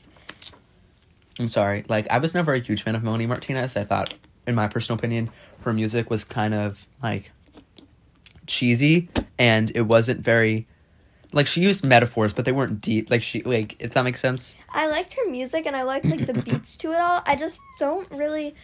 I'm 1.39 1.47
sorry. 1.47 1.85
Like, 1.89 2.07
I 2.11 2.19
was 2.19 2.35
never 2.35 2.53
a 2.53 2.59
huge 2.59 2.83
fan 2.83 2.93
of 2.93 3.03
Melanie 3.03 3.25
Martinez. 3.25 3.75
I 3.75 3.83
thought, 3.83 4.13
in 4.45 4.53
my 4.53 4.67
personal 4.67 4.99
opinion, 4.99 5.31
her 5.61 5.73
music 5.73 6.09
was 6.09 6.23
kind 6.23 6.53
of 6.53 6.87
like 7.01 7.31
cheesy 8.47 9.09
and 9.39 9.71
it 9.75 9.81
wasn't 9.83 10.19
very 10.19 10.67
like 11.33 11.47
she 11.47 11.61
used 11.61 11.83
metaphors, 11.83 12.33
but 12.33 12.45
they 12.45 12.51
weren't 12.51 12.81
deep. 12.81 13.09
Like 13.09 13.23
she 13.23 13.41
like 13.41 13.75
if 13.81 13.91
that 13.91 14.03
makes 14.03 14.19
sense. 14.19 14.55
I 14.69 14.87
liked 14.87 15.13
her 15.13 15.29
music 15.29 15.65
and 15.65 15.75
I 15.75 15.83
liked 15.83 16.05
like 16.05 16.25
the 16.25 16.33
beats 16.33 16.77
to 16.77 16.91
it 16.91 16.99
all. 16.99 17.21
I 17.25 17.35
just 17.35 17.61
don't 17.77 18.09
really 18.11 18.55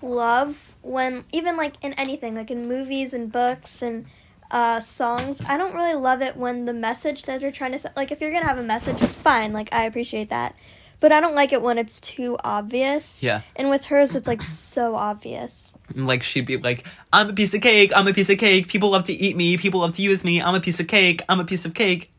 love 0.00 0.74
when 0.82 1.24
even 1.32 1.56
like 1.56 1.74
in 1.82 1.92
anything, 1.94 2.34
like 2.34 2.50
in 2.50 2.68
movies 2.68 3.12
and 3.12 3.30
books 3.30 3.82
and 3.82 4.06
uh, 4.50 4.80
songs, 4.80 5.40
I 5.46 5.56
don't 5.56 5.74
really 5.74 5.94
love 5.94 6.20
it 6.20 6.36
when 6.36 6.66
the 6.66 6.74
message 6.74 7.22
that 7.24 7.40
they're 7.40 7.50
trying 7.50 7.72
to 7.72 7.78
say, 7.78 7.88
like 7.96 8.12
if 8.12 8.20
you're 8.20 8.30
gonna 8.30 8.46
have 8.46 8.58
a 8.58 8.62
message, 8.62 9.00
it's 9.02 9.16
fine. 9.16 9.52
Like 9.52 9.72
I 9.74 9.84
appreciate 9.84 10.28
that, 10.28 10.54
but 11.00 11.10
I 11.10 11.20
don't 11.20 11.34
like 11.34 11.52
it 11.52 11.62
when 11.62 11.78
it's 11.78 12.00
too 12.00 12.36
obvious. 12.44 13.22
Yeah. 13.22 13.42
And 13.56 13.70
with 13.70 13.86
hers, 13.86 14.14
it's 14.14 14.28
like 14.28 14.42
so 14.42 14.94
obvious. 14.94 15.76
Like 15.94 16.22
she'd 16.22 16.46
be 16.46 16.58
like, 16.58 16.86
"I'm 17.12 17.30
a 17.30 17.32
piece 17.32 17.54
of 17.54 17.62
cake. 17.62 17.92
I'm 17.96 18.06
a 18.06 18.12
piece 18.12 18.28
of 18.28 18.38
cake. 18.38 18.68
People 18.68 18.90
love 18.90 19.04
to 19.04 19.12
eat 19.12 19.36
me. 19.36 19.56
People 19.56 19.80
love 19.80 19.96
to 19.96 20.02
use 20.02 20.22
me. 20.22 20.42
I'm 20.42 20.54
a 20.54 20.60
piece 20.60 20.80
of 20.80 20.86
cake. 20.86 21.22
I'm 21.28 21.40
a 21.40 21.44
piece 21.44 21.64
of 21.64 21.72
cake." 21.72 22.11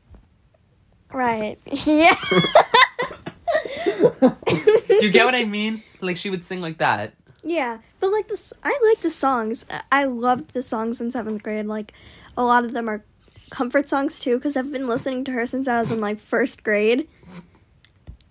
Right. 1.13 1.59
Yeah. 1.85 2.15
Do 4.19 5.05
you 5.05 5.11
get 5.11 5.25
what 5.25 5.35
I 5.35 5.43
mean? 5.57 5.83
Like 6.01 6.17
she 6.17 6.29
would 6.29 6.43
sing 6.43 6.61
like 6.61 6.79
that. 6.79 7.13
Yeah, 7.43 7.79
but 7.99 8.11
like 8.11 8.27
this, 8.29 8.53
I 8.63 8.77
like 8.89 9.01
the 9.01 9.11
songs. 9.11 9.65
I 9.91 10.05
loved 10.05 10.53
the 10.53 10.63
songs 10.63 11.01
in 11.01 11.11
seventh 11.11 11.43
grade. 11.43 11.65
Like, 11.65 11.91
a 12.37 12.43
lot 12.43 12.63
of 12.63 12.71
them 12.73 12.87
are 12.89 13.03
comfort 13.49 13.89
songs 13.89 14.19
too, 14.19 14.37
because 14.37 14.55
I've 14.55 14.71
been 14.71 14.87
listening 14.87 15.25
to 15.25 15.31
her 15.33 15.45
since 15.45 15.67
I 15.67 15.79
was 15.79 15.91
in 15.91 15.99
like 15.99 16.19
first 16.19 16.63
grade. 16.63 17.07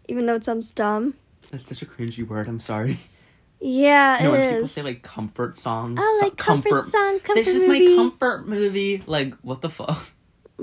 Even 0.09 0.27
though 0.27 0.35
it 0.35 0.45
sounds 0.45 0.71
dumb. 0.71 1.15
That's 1.51 1.69
such 1.69 1.83
a 1.83 1.87
cringy 1.87 2.27
word. 2.27 2.49
I'm 2.49 2.59
sorry. 2.61 2.99
Yeah, 3.61 4.19
No, 4.23 4.33
when 4.33 4.55
people 4.55 4.69
say 4.69 4.83
like 4.83 5.03
comfort 5.03 5.57
songs, 5.57 5.99
Oh, 6.03 6.21
like 6.23 6.37
comfort 6.37 6.87
song, 6.87 7.21
comfort 7.21 7.35
this 7.45 7.49
is 7.49 7.69
my 7.69 7.79
comfort 7.97 8.49
movie. 8.49 9.03
Like 9.07 9.35
what 9.43 9.61
the 9.61 9.71
fuck? 9.71 10.11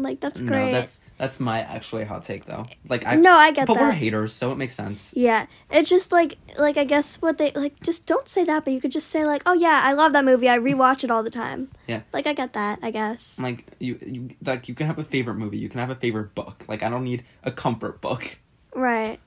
Like, 0.01 0.19
that's 0.19 0.41
great. 0.41 0.67
No, 0.67 0.71
that's 0.71 0.99
that's 1.17 1.39
my 1.39 1.61
actually 1.61 2.05
hot 2.05 2.23
take 2.23 2.45
though. 2.45 2.65
Like 2.87 3.05
I 3.05 3.15
No, 3.15 3.33
I 3.33 3.51
get 3.51 3.67
but 3.67 3.77
we're 3.77 3.91
haters, 3.91 4.33
so 4.33 4.51
it 4.51 4.55
makes 4.55 4.73
sense. 4.73 5.13
Yeah, 5.15 5.47
it's 5.69 5.89
just 5.89 6.11
like 6.11 6.37
like 6.57 6.77
I 6.77 6.85
guess 6.85 7.21
what 7.21 7.37
they 7.37 7.51
like. 7.51 7.79
Just 7.81 8.05
don't 8.05 8.27
say 8.27 8.45
that, 8.45 8.63
but 8.63 8.73
you 8.73 8.79
could 8.79 8.91
just 8.91 9.09
say 9.09 9.25
like, 9.25 9.41
oh 9.45 9.53
yeah, 9.53 9.81
I 9.83 9.93
love 9.93 10.13
that 10.13 10.23
movie. 10.23 10.49
I 10.49 10.57
rewatch 10.57 11.03
it 11.03 11.11
all 11.11 11.21
the 11.21 11.29
time. 11.29 11.69
Yeah. 11.87 12.01
Like 12.13 12.25
I 12.25 12.33
get 12.33 12.53
that. 12.53 12.79
I 12.81 12.91
guess. 12.91 13.37
Like 13.39 13.65
you, 13.79 13.99
you 14.05 14.29
like 14.45 14.69
you 14.69 14.75
can 14.75 14.87
have 14.87 14.97
a 14.97 15.03
favorite 15.03 15.35
movie, 15.35 15.57
you 15.57 15.69
can 15.69 15.79
have 15.79 15.89
a 15.89 15.95
favorite 15.95 16.33
book. 16.35 16.63
Like 16.67 16.83
I 16.83 16.89
don't 16.89 17.03
need 17.03 17.25
a 17.43 17.51
comfort 17.51 18.01
book. 18.01 18.39
Right. 18.73 19.19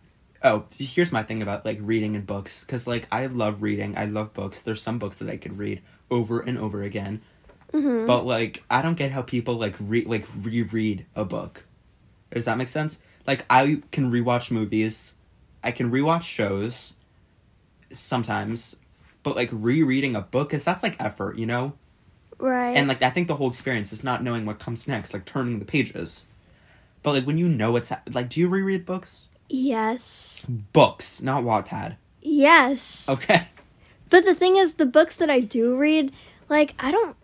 Oh, 0.45 0.65
here's 0.77 1.13
my 1.13 1.23
thing 1.23 1.43
about 1.43 1.65
like 1.65 1.79
reading 1.81 2.17
and 2.17 2.27
books 2.27 2.65
cuz 2.65 2.87
like 2.87 3.07
I 3.13 3.27
love 3.27 3.63
reading. 3.63 3.97
I 3.99 4.07
love 4.07 4.33
books. 4.33 4.63
There's 4.63 4.83
some 4.83 4.99
books 4.99 5.19
that 5.19 5.29
I 5.29 5.37
could 5.37 5.59
read 5.59 5.83
over 6.11 6.41
and 6.41 6.59
over 6.59 6.83
again. 6.83 7.21
Mm-hmm. 7.73 8.07
But 8.07 8.27
like 8.27 8.65
I 8.71 8.83
don't 8.83 8.97
get 8.97 9.13
how 9.13 9.23
people 9.23 9.55
like 9.55 9.75
re 9.81 10.05
like 10.05 10.27
reread 10.41 11.07
a 11.15 11.25
book. 11.25 11.65
Does 12.33 12.45
that 12.45 12.59
make 12.59 12.69
sense? 12.69 13.01
Like 13.27 13.45
I 13.49 13.83
can 13.91 14.11
rewatch 14.11 14.51
movies, 14.51 15.15
I 15.63 15.71
can 15.71 15.91
rewatch 15.91 16.23
shows 16.23 16.95
sometimes, 17.91 18.77
but 19.23 19.37
like 19.37 19.51
rereading 19.53 20.17
a 20.17 20.21
book 20.21 20.53
is 20.53 20.65
that's 20.65 20.83
like 20.83 20.97
effort, 21.01 21.37
you 21.39 21.47
know? 21.47 21.75
Right. 22.39 22.77
And 22.77 22.89
like 22.89 23.03
I 23.03 23.11
think 23.11 23.29
the 23.29 23.37
whole 23.37 23.49
experience 23.49 23.93
is 23.93 24.03
not 24.03 24.23
knowing 24.23 24.45
what 24.45 24.59
comes 24.59 24.89
next, 24.89 25.15
like 25.15 25.25
turning 25.25 25.59
the 25.59 25.65
pages. 25.65 26.25
But 27.03 27.13
like 27.13 27.27
when 27.27 27.39
you 27.39 27.49
know 27.49 27.73
what's 27.73 27.91
ha- 27.91 28.03
like, 28.13 28.29
do 28.29 28.41
you 28.41 28.49
reread 28.49 28.87
books? 28.87 29.29
yes. 29.49 30.45
Books, 30.49 31.23
not 31.23 31.45
Wattpad. 31.45 31.97
Yes. 32.23 33.09
Okay. 33.09 33.49
But 34.09 34.25
the 34.25 34.35
thing 34.35 34.57
is, 34.57 34.75
the 34.75 34.87
books 34.87 35.17
that 35.17 35.31
I 35.31 35.41
do 35.41 35.77
read, 35.77 36.13
like 36.49 36.75
I 36.79 36.91
don't 36.91 37.17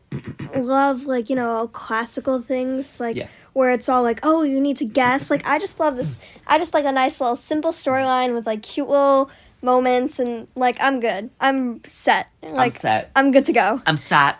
love 0.56 1.04
like 1.04 1.28
you 1.28 1.36
know 1.36 1.68
classical 1.68 2.40
things 2.40 2.98
like 3.00 3.16
Yeah. 3.16 3.28
where 3.52 3.70
it's 3.70 3.88
all 3.88 4.02
like 4.02 4.20
oh 4.22 4.42
you 4.42 4.60
need 4.60 4.76
to 4.78 4.84
guess. 4.84 5.30
Like 5.30 5.46
I 5.46 5.58
just 5.58 5.78
love 5.80 5.96
this. 5.96 6.18
I 6.46 6.58
just 6.58 6.74
like 6.74 6.84
a 6.84 6.92
nice 6.92 7.20
little 7.20 7.36
simple 7.36 7.72
storyline 7.72 8.34
with 8.34 8.46
like 8.46 8.62
cute 8.62 8.88
little 8.88 9.30
moments 9.60 10.18
and 10.18 10.48
like 10.54 10.76
I'm 10.80 11.00
good. 11.00 11.30
I'm 11.40 11.82
set. 11.84 12.28
Like 12.42 12.52
I'm 12.54 12.70
set. 12.70 13.10
I'm 13.16 13.30
good 13.32 13.44
to 13.46 13.52
go. 13.52 13.82
I'm 13.86 13.96
set 13.96 14.38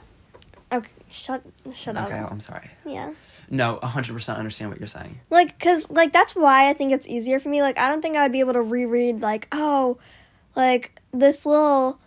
Okay, 0.72 0.88
shut 1.08 1.42
shut 1.74 1.96
up. 1.96 2.08
Okay, 2.08 2.18
up. 2.18 2.30
I'm 2.30 2.40
sorry. 2.40 2.70
Yeah. 2.84 3.12
No, 3.50 3.78
100% 3.82 4.36
understand 4.36 4.70
what 4.70 4.78
you're 4.78 4.86
saying. 4.86 5.20
Like 5.30 5.58
cuz 5.58 5.90
like 5.90 6.12
that's 6.12 6.34
why 6.36 6.68
I 6.68 6.72
think 6.74 6.92
it's 6.92 7.06
easier 7.08 7.40
for 7.40 7.48
me. 7.48 7.62
Like 7.62 7.78
I 7.78 7.88
don't 7.88 8.02
think 8.02 8.16
I 8.16 8.22
would 8.22 8.32
be 8.32 8.40
able 8.40 8.52
to 8.54 8.62
reread 8.62 9.20
like 9.20 9.48
oh 9.52 9.98
like 10.56 11.00
this 11.12 11.44
little 11.46 11.98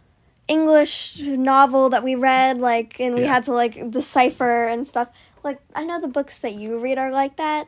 English 0.52 1.20
novel 1.24 1.90
that 1.90 2.04
we 2.04 2.14
read 2.16 2.60
like 2.60 3.00
and 3.00 3.16
we 3.16 3.22
Yeah. 3.24 3.34
had 3.40 3.44
to 3.48 3.54
like 3.54 3.74
decipher 3.90 4.68
and 4.68 4.84
stuff. 4.86 5.08
Like 5.44 5.60
I 5.74 5.84
know 5.88 6.00
the 6.00 6.08
books 6.12 6.40
that 6.44 6.54
you 6.54 6.78
read 6.80 6.98
are 7.00 7.12
like 7.12 7.38
that. 7.38 7.68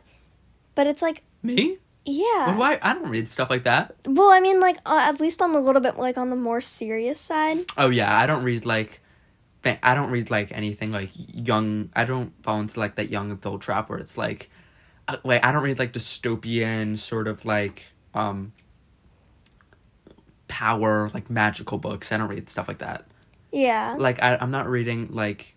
But 0.76 0.88
it's 0.88 1.02
like 1.02 1.24
Me? 1.42 1.78
yeah. 2.04 2.58
Why? 2.60 2.80
I 2.82 2.94
don't 2.94 3.10
read 3.10 3.28
stuff 3.30 3.50
like 3.50 3.64
that. 3.64 3.96
Well, 4.06 4.30
I 4.30 4.40
mean 4.42 4.60
like 4.60 4.78
uh, 4.86 5.00
at 5.10 5.22
least 5.24 5.42
on 5.42 5.54
the 5.54 5.62
little 5.62 5.82
bit 5.82 5.98
like 5.98 6.18
on 6.18 6.30
the 6.30 6.36
more 6.36 6.60
serious 6.62 7.20
side. 7.22 7.66
Oh 7.78 7.90
yeah, 7.90 8.12
I 8.18 8.26
don't 8.28 8.44
read 8.44 8.66
like, 8.66 9.00
fa- 9.64 9.80
I 9.82 9.96
don't 9.96 10.12
read 10.12 10.30
like 10.30 10.52
anything 10.52 10.92
like 10.92 11.10
young. 11.16 11.90
I 11.96 12.04
don't 12.06 12.34
fall 12.44 12.60
into 12.60 12.80
like 12.80 12.96
that 12.96 13.10
young 13.10 13.32
adult 13.32 13.62
trap 13.62 13.90
where 13.90 14.00
it's 14.00 14.18
like, 14.18 14.50
uh, 15.08 15.18
like 15.24 15.46
I 15.46 15.52
don't 15.54 15.64
read 15.64 15.80
like 15.80 15.94
dystopian 15.94 16.98
sort 16.98 17.28
of 17.28 17.46
like 17.46 17.94
um. 18.14 18.52
Power 20.54 21.10
like 21.16 21.32
magical 21.32 21.80
books. 21.80 22.12
I 22.12 22.18
don't 22.18 22.30
read 22.30 22.48
stuff 22.48 22.68
like 22.68 22.78
that. 22.78 23.06
Yeah. 23.52 23.96
Like 23.98 24.22
I, 24.22 24.38
I'm 24.40 24.52
not 24.52 24.70
reading 24.70 25.10
like, 25.12 25.56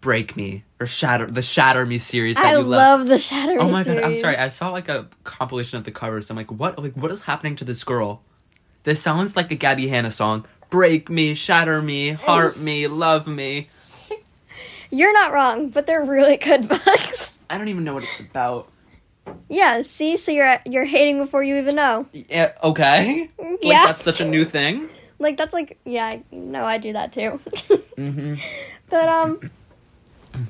Break 0.00 0.36
Me 0.36 0.62
or 0.78 0.86
Shatter 0.86 1.26
the 1.26 1.42
Shatter 1.42 1.84
Me 1.84 1.98
series 1.98 2.36
that 2.36 2.46
I 2.46 2.52
you 2.52 2.58
love. 2.58 3.00
love 3.00 3.08
the 3.08 3.18
Shatter 3.18 3.56
Oh 3.58 3.68
my 3.68 3.82
god, 3.82 3.98
I'm 3.98 4.14
sorry. 4.14 4.36
I 4.36 4.48
saw 4.48 4.70
like 4.70 4.88
a 4.88 5.08
compilation 5.24 5.76
of 5.76 5.84
the 5.84 5.90
covers. 5.90 6.30
I'm 6.30 6.36
like, 6.36 6.52
what? 6.52 6.78
Like, 6.78 6.94
what 6.94 7.10
is 7.10 7.22
happening 7.22 7.56
to 7.56 7.64
this 7.64 7.82
girl? 7.82 8.22
This 8.84 9.02
sounds 9.02 9.34
like 9.34 9.50
a 9.50 9.56
Gabby 9.56 9.88
Hanna 9.88 10.12
song. 10.12 10.46
Break 10.70 11.10
me, 11.10 11.34
shatter 11.34 11.82
me, 11.82 12.12
heart 12.12 12.56
me, 12.68 12.86
love 12.86 13.26
me. 13.26 13.66
You're 14.90 15.12
not 15.12 15.32
wrong, 15.32 15.68
but 15.70 15.86
they're 15.86 16.04
really 16.04 16.36
good 16.36 16.68
books. 16.68 17.36
I 17.50 17.58
don't 17.58 17.68
even 17.68 17.82
know 17.82 17.94
what 17.94 18.04
it's 18.04 18.20
about. 18.20 18.70
Yeah, 19.48 19.82
see, 19.82 20.16
so 20.16 20.30
you're 20.32 20.58
you're 20.66 20.84
hating 20.84 21.18
before 21.18 21.42
you 21.42 21.56
even 21.56 21.74
know. 21.76 22.06
Yeah, 22.12 22.52
okay. 22.62 23.28
Like 23.38 23.58
Yeah. 23.62 23.86
that's 23.86 24.04
such 24.04 24.20
a 24.20 24.24
new 24.24 24.44
thing. 24.44 24.88
Like 25.18 25.36
that's 25.36 25.52
like 25.52 25.78
yeah, 25.84 26.18
no, 26.30 26.64
I 26.64 26.78
do 26.78 26.92
that 26.92 27.12
too. 27.12 27.40
Mm-hmm. 27.98 28.34
but 28.90 29.08
um 29.08 29.40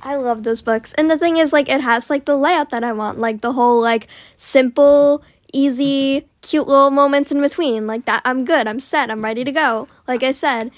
I 0.03 0.16
love 0.16 0.43
those 0.43 0.61
books. 0.61 0.93
And 0.99 1.11
the 1.11 1.16
thing 1.16 1.39
is 1.39 1.53
like 1.53 1.68
it 1.70 1.81
has 1.81 2.11
like 2.11 2.26
the 2.26 2.37
layout 2.37 2.68
that 2.70 2.85
I 2.85 2.93
want, 2.93 3.18
like 3.18 3.41
the 3.41 3.53
whole 3.55 3.81
like 3.81 4.07
simple, 4.37 5.22
easy, 5.55 6.26
cute 6.43 6.68
little 6.68 6.91
moments 6.91 7.33
in 7.33 7.41
between. 7.41 7.87
Like 7.87 8.05
that 8.05 8.20
I'm 8.26 8.45
good. 8.45 8.68
I'm 8.68 8.81
set. 8.81 9.11
I'm 9.11 9.24
ready 9.24 9.45
to 9.45 9.53
go. 9.53 9.89
Like 10.07 10.22
I 10.22 10.33
said. 10.33 10.70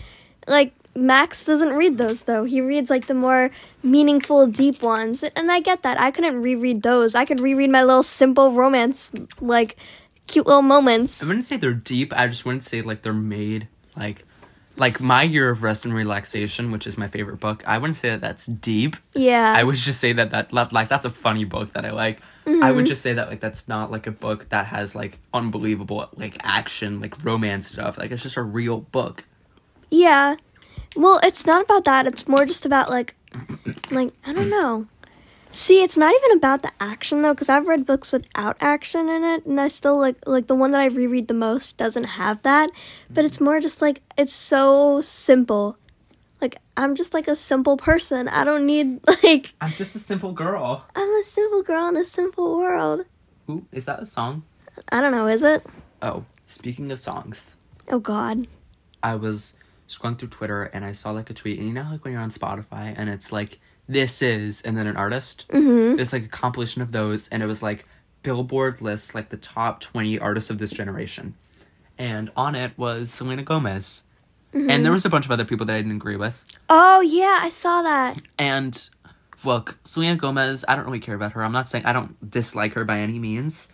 Like 0.46 0.72
Max 0.94 1.44
doesn't 1.44 1.74
read 1.74 1.98
those 1.98 2.24
though. 2.24 2.44
He 2.44 2.60
reads 2.60 2.90
like 2.90 3.06
the 3.06 3.14
more 3.14 3.50
meaningful, 3.82 4.46
deep 4.46 4.82
ones. 4.82 5.22
And 5.22 5.50
I 5.50 5.60
get 5.60 5.82
that. 5.82 6.00
I 6.00 6.10
couldn't 6.10 6.42
reread 6.42 6.82
those. 6.82 7.14
I 7.14 7.24
could 7.24 7.40
reread 7.40 7.70
my 7.70 7.82
little 7.82 8.02
simple 8.02 8.52
romance 8.52 9.10
like 9.40 9.76
cute 10.26 10.46
little 10.46 10.62
moments. 10.62 11.22
I 11.22 11.26
wouldn't 11.26 11.46
say 11.46 11.56
they're 11.56 11.74
deep. 11.74 12.12
I 12.16 12.28
just 12.28 12.44
wouldn't 12.44 12.64
say 12.64 12.82
like 12.82 13.02
they're 13.02 13.12
made 13.12 13.68
like 13.96 14.24
like 14.76 15.00
my 15.00 15.22
year 15.22 15.50
of 15.50 15.62
rest 15.62 15.84
and 15.84 15.94
relaxation, 15.94 16.70
which 16.72 16.86
is 16.86 16.96
my 16.96 17.06
favorite 17.06 17.38
book. 17.38 17.62
I 17.66 17.78
wouldn't 17.78 17.96
say 17.96 18.10
that 18.10 18.20
that's 18.20 18.46
deep. 18.46 18.96
Yeah. 19.14 19.52
I 19.56 19.62
would 19.62 19.76
just 19.76 20.00
say 20.00 20.12
that 20.14 20.30
that 20.30 20.52
like 20.52 20.88
that's 20.88 21.04
a 21.04 21.10
funny 21.10 21.44
book 21.44 21.74
that 21.74 21.84
I 21.84 21.90
like. 21.90 22.20
I 22.46 22.72
would 22.72 22.84
mm-hmm. 22.84 22.86
just 22.86 23.02
say 23.02 23.12
that 23.12 23.28
like 23.28 23.40
that's 23.40 23.68
not 23.68 23.92
like 23.92 24.08
a 24.08 24.10
book 24.10 24.48
that 24.48 24.66
has 24.66 24.96
like 24.96 25.18
unbelievable 25.32 26.08
like 26.16 26.36
action 26.42 27.00
like 27.00 27.24
romance 27.24 27.68
stuff. 27.68 27.96
Like 27.96 28.10
it's 28.10 28.22
just 28.22 28.36
a 28.36 28.42
real 28.42 28.80
book. 28.80 29.24
Yeah. 29.90 30.36
Well, 30.96 31.20
it's 31.22 31.46
not 31.46 31.62
about 31.62 31.84
that. 31.84 32.06
It's 32.06 32.26
more 32.28 32.44
just 32.44 32.66
about 32.66 32.90
like 32.90 33.14
like 33.90 34.12
I 34.26 34.32
don't 34.32 34.50
know. 34.50 34.86
See, 35.52 35.82
it's 35.82 35.96
not 35.96 36.14
even 36.14 36.36
about 36.38 36.62
the 36.62 36.70
action 36.80 37.22
though 37.22 37.34
cuz 37.34 37.48
I've 37.48 37.66
read 37.66 37.86
books 37.86 38.12
without 38.12 38.56
action 38.60 39.08
in 39.08 39.24
it 39.24 39.46
and 39.46 39.60
I 39.60 39.68
still 39.68 39.98
like 39.98 40.16
like 40.26 40.46
the 40.46 40.54
one 40.54 40.70
that 40.72 40.80
I 40.80 40.86
reread 40.86 41.28
the 41.28 41.34
most 41.34 41.76
doesn't 41.76 42.04
have 42.20 42.42
that, 42.42 42.70
but 43.08 43.24
it's 43.24 43.40
more 43.40 43.60
just 43.60 43.82
like 43.82 44.02
it's 44.16 44.32
so 44.32 45.00
simple. 45.00 45.76
Like 46.40 46.56
I'm 46.76 46.94
just 46.94 47.12
like 47.14 47.28
a 47.28 47.36
simple 47.36 47.76
person. 47.76 48.28
I 48.28 48.44
don't 48.44 48.66
need 48.66 49.00
like 49.22 49.54
I'm 49.60 49.72
just 49.72 49.94
a 49.96 49.98
simple 49.98 50.32
girl. 50.32 50.84
I'm 50.94 51.12
a 51.14 51.22
simple 51.24 51.62
girl 51.62 51.88
in 51.88 51.96
a 51.96 52.04
simple 52.04 52.56
world. 52.56 53.06
Ooh, 53.48 53.66
is 53.72 53.84
that 53.86 54.00
a 54.00 54.06
song? 54.06 54.44
I 54.90 55.00
don't 55.00 55.12
know, 55.12 55.26
is 55.26 55.42
it? 55.42 55.64
Oh, 56.00 56.24
speaking 56.46 56.90
of 56.90 56.98
songs, 56.98 57.56
Oh 57.88 57.98
god. 57.98 58.46
I 59.02 59.14
was 59.16 59.54
scrolling 59.96 60.18
through 60.18 60.28
Twitter 60.28 60.64
and 60.64 60.84
I 60.84 60.92
saw 60.92 61.10
like 61.10 61.30
a 61.30 61.34
tweet, 61.34 61.58
and 61.58 61.68
you 61.68 61.74
know 61.74 61.88
like 61.90 62.04
when 62.04 62.12
you're 62.12 62.22
on 62.22 62.30
Spotify 62.30 62.94
and 62.96 63.08
it's 63.08 63.32
like 63.32 63.58
this 63.88 64.22
is 64.22 64.60
and 64.62 64.76
then 64.76 64.86
an 64.86 64.96
artist. 64.96 65.44
Mhm. 65.50 65.98
It's 65.98 66.12
like 66.12 66.24
a 66.24 66.28
compilation 66.28 66.80
of 66.82 66.92
those, 66.92 67.28
and 67.28 67.42
it 67.42 67.46
was 67.46 67.62
like 67.62 67.86
Billboard 68.22 68.80
lists 68.80 69.14
like 69.14 69.30
the 69.30 69.36
top 69.36 69.80
20 69.80 70.18
artists 70.18 70.50
of 70.50 70.58
this 70.58 70.70
generation. 70.70 71.34
And 71.98 72.30
on 72.36 72.54
it 72.54 72.72
was 72.76 73.10
Selena 73.10 73.42
Gomez. 73.42 74.04
And 74.52 74.84
there 74.84 74.92
was 74.92 75.04
a 75.04 75.10
bunch 75.10 75.26
of 75.26 75.30
other 75.30 75.44
people 75.44 75.64
that 75.66 75.74
I 75.74 75.78
didn't 75.78 75.96
agree 75.96 76.16
with. 76.16 76.44
Oh 76.68 77.00
yeah, 77.00 77.38
I 77.40 77.50
saw 77.50 77.82
that. 77.82 78.20
And 78.38 78.88
look, 79.44 79.78
Selena 79.82 80.16
Gomez, 80.16 80.64
I 80.66 80.74
don't 80.74 80.84
really 80.86 80.98
care 80.98 81.14
about 81.14 81.32
her. 81.32 81.44
I'm 81.44 81.52
not 81.52 81.68
saying 81.68 81.84
I 81.84 81.92
don't 81.92 82.30
dislike 82.30 82.74
her 82.74 82.84
by 82.84 82.98
any 82.98 83.18
means. 83.18 83.68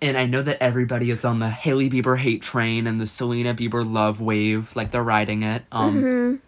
And 0.00 0.16
I 0.16 0.26
know 0.26 0.42
that 0.42 0.62
everybody 0.62 1.10
is 1.10 1.24
on 1.24 1.40
the 1.40 1.50
Hailey 1.50 1.90
Bieber 1.90 2.16
hate 2.16 2.40
train 2.42 2.86
and 2.86 3.00
the 3.00 3.06
Selena 3.06 3.52
Bieber 3.54 3.90
love 3.90 4.20
wave, 4.20 4.74
like 4.76 4.90
they're 4.92 5.02
riding 5.02 5.42
it. 5.42 5.64
Um 5.72 6.02
Mhm. 6.02 6.38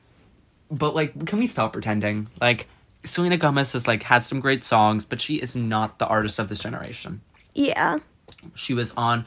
but 0.70 0.94
like 0.94 1.26
can 1.26 1.38
we 1.40 1.46
stop 1.48 1.72
pretending? 1.72 2.28
Like 2.40 2.68
Selena 3.05 3.36
Gomez 3.36 3.72
has 3.72 3.88
like 3.88 4.05
had 4.05 4.22
some 4.22 4.40
great 4.40 4.62
songs, 4.62 5.05
but 5.05 5.20
she 5.20 5.36
is 5.36 5.57
not 5.57 5.98
the 5.98 6.07
artist 6.07 6.38
of 6.38 6.48
this 6.48 6.61
generation. 6.61 7.22
Yeah. 7.55 7.98
She 8.55 8.72
was 8.74 8.92
on 8.96 9.24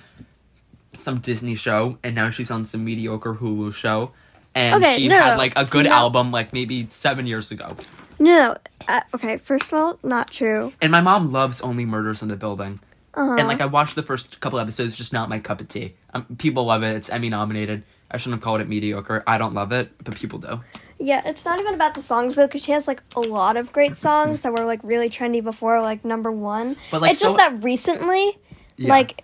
some 0.93 1.17
Disney 1.19 1.55
show 1.55 1.97
and 2.03 2.15
now 2.15 2.29
she's 2.29 2.49
on 2.51 2.63
some 2.65 2.83
mediocre 2.85 3.35
Hulu 3.35 3.73
show. 3.73 4.11
And 4.55 4.83
Okay, 4.83 4.97
she 4.97 5.07
no, 5.07 5.19
had 5.19 5.35
like 5.37 5.53
a 5.57 5.65
good 5.65 5.85
no. 5.87 5.91
album 5.91 6.29
like 6.31 6.53
maybe 6.53 6.87
7 6.91 7.25
years 7.25 7.51
ago. 7.51 7.75
No, 8.19 8.31
no. 8.49 8.55
Uh, 8.87 9.01
okay, 9.15 9.37
first 9.37 9.73
of 9.73 9.79
all, 9.79 9.97
not 10.03 10.29
true. 10.29 10.71
And 10.81 10.91
my 10.91 11.01
mom 11.01 11.31
loves 11.31 11.59
Only 11.61 11.85
Murders 11.85 12.21
in 12.21 12.27
the 12.29 12.35
Building. 12.35 12.79
Uh-huh. 13.15 13.35
And 13.37 13.47
like 13.47 13.61
I 13.61 13.65
watched 13.67 13.95
the 13.95 14.03
first 14.03 14.39
couple 14.39 14.59
episodes, 14.59 14.95
just 14.95 15.13
not 15.13 15.29
my 15.29 15.39
cup 15.39 15.61
of 15.61 15.67
tea. 15.67 15.95
Um, 16.13 16.25
people 16.37 16.65
love 16.65 16.83
it. 16.83 16.95
It's 16.95 17.09
Emmy 17.09 17.29
nominated. 17.29 17.83
I 18.09 18.17
shouldn't 18.17 18.39
have 18.39 18.43
called 18.43 18.61
it 18.61 18.67
mediocre. 18.67 19.23
I 19.25 19.37
don't 19.37 19.53
love 19.53 19.71
it, 19.71 19.91
but 20.03 20.15
people 20.15 20.39
do. 20.39 20.61
Yeah, 20.99 21.21
it's 21.25 21.45
not 21.45 21.59
even 21.59 21.73
about 21.73 21.95
the 21.95 22.01
songs 22.01 22.35
though, 22.35 22.47
because 22.47 22.63
she 22.63 22.71
has 22.71 22.87
like 22.87 23.01
a 23.15 23.19
lot 23.19 23.57
of 23.57 23.71
great 23.71 23.97
songs 24.07 24.41
that 24.41 24.51
were 24.51 24.65
like 24.65 24.79
really 24.83 25.09
trendy 25.09 25.43
before, 25.43 25.81
like 25.81 26.05
number 26.05 26.31
one. 26.31 26.75
But, 26.91 27.01
like, 27.01 27.11
it's 27.11 27.21
just 27.21 27.37
that 27.37 27.63
recently, 27.63 28.37
Yeah. 28.77 28.89
like, 28.89 29.21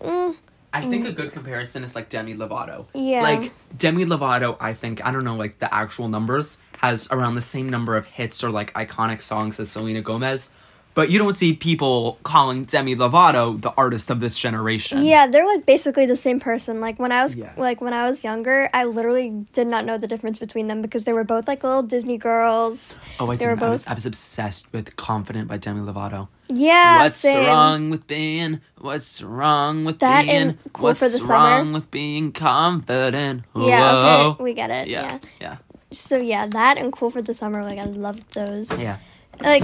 mm, 0.00 0.36
I 0.72 0.82
think 0.82 1.06
a 1.06 1.12
good 1.12 1.32
comparison 1.32 1.82
is 1.82 1.94
like 1.94 2.08
Demi 2.08 2.34
Lovato. 2.34 2.86
Yeah. 2.94 3.22
Like 3.22 3.52
Demi 3.76 4.04
Lovato, 4.04 4.56
I 4.60 4.72
think 4.72 5.04
I 5.04 5.10
don't 5.10 5.24
know 5.24 5.36
like 5.36 5.58
the 5.58 5.72
actual 5.72 6.08
numbers 6.08 6.58
has 6.78 7.08
around 7.10 7.34
the 7.34 7.42
same 7.42 7.68
number 7.68 7.96
of 7.96 8.06
hits 8.06 8.42
or 8.44 8.50
like 8.50 8.72
iconic 8.74 9.20
songs 9.20 9.58
as 9.60 9.70
Selena 9.70 10.00
Gomez, 10.00 10.50
but 10.94 11.08
you 11.10 11.18
don't 11.18 11.36
see 11.36 11.52
people 11.54 12.18
calling 12.24 12.64
Demi 12.64 12.96
Lovato 12.96 13.60
the 13.60 13.72
artist 13.76 14.10
of 14.10 14.20
this 14.20 14.36
generation. 14.38 15.02
yeah, 15.04 15.26
they're 15.26 15.46
like 15.46 15.64
basically 15.66 16.04
the 16.06 16.16
same 16.16 16.40
person. 16.40 16.80
Like 16.80 16.98
when 16.98 17.12
I 17.12 17.22
was 17.22 17.36
Yeah. 17.36 17.52
like 17.56 17.80
when 17.80 17.92
I 17.92 18.06
was 18.06 18.24
younger, 18.24 18.68
I 18.74 18.84
literally 18.84 19.30
did 19.52 19.66
not 19.66 19.84
know 19.84 19.98
the 19.98 20.06
difference 20.06 20.38
between 20.38 20.66
them 20.66 20.82
because 20.82 21.04
they 21.04 21.12
were 21.12 21.24
both 21.24 21.46
like 21.48 21.62
little 21.64 21.82
Disney 21.82 22.18
girls. 22.18 22.98
Oh, 23.18 23.30
I 23.30 23.36
they 23.36 23.44
do. 23.46 23.50
were 23.52 23.64
I 23.64 23.68
was, 23.70 23.86
I 23.86 23.94
was 23.94 24.04
obsessed 24.06 24.72
with 24.72 24.96
"Confident" 24.96 25.48
by 25.48 25.56
Demi 25.58 25.80
Lovato. 25.80 26.28
yeah, 26.48 26.98
What's 27.00 27.16
same. 27.16 27.46
wrong 27.46 27.90
with 27.90 28.06
being? 28.06 28.60
What's 28.78 29.22
wrong 29.22 29.84
with 29.84 29.98
That 30.00 30.26
being? 30.26 30.36
and 30.36 30.58
Cool 30.72 30.84
What's 30.84 30.98
for 30.98 31.08
the 31.08 31.18
Summer. 31.18 31.28
What's 31.28 31.30
wrong 31.30 31.72
with 31.72 31.90
being 31.90 32.32
confident? 32.32 33.44
Yeah, 33.54 34.32
okay, 34.34 34.42
we 34.42 34.54
get 34.54 34.70
it. 34.70 34.88
yeah, 34.88 35.02
Yeah. 35.02 35.18
yeah, 35.40 35.56
So 35.92 36.16
yeah, 36.16 36.46
that 36.48 36.78
and 36.78 36.92
Cool 36.92 37.10
for 37.10 37.22
the 37.22 37.34
Summer, 37.34 37.62
like 37.62 37.78
I 37.78 37.84
loved 37.84 38.34
those. 38.34 38.68
yeah. 38.82 38.98
Like 39.42 39.62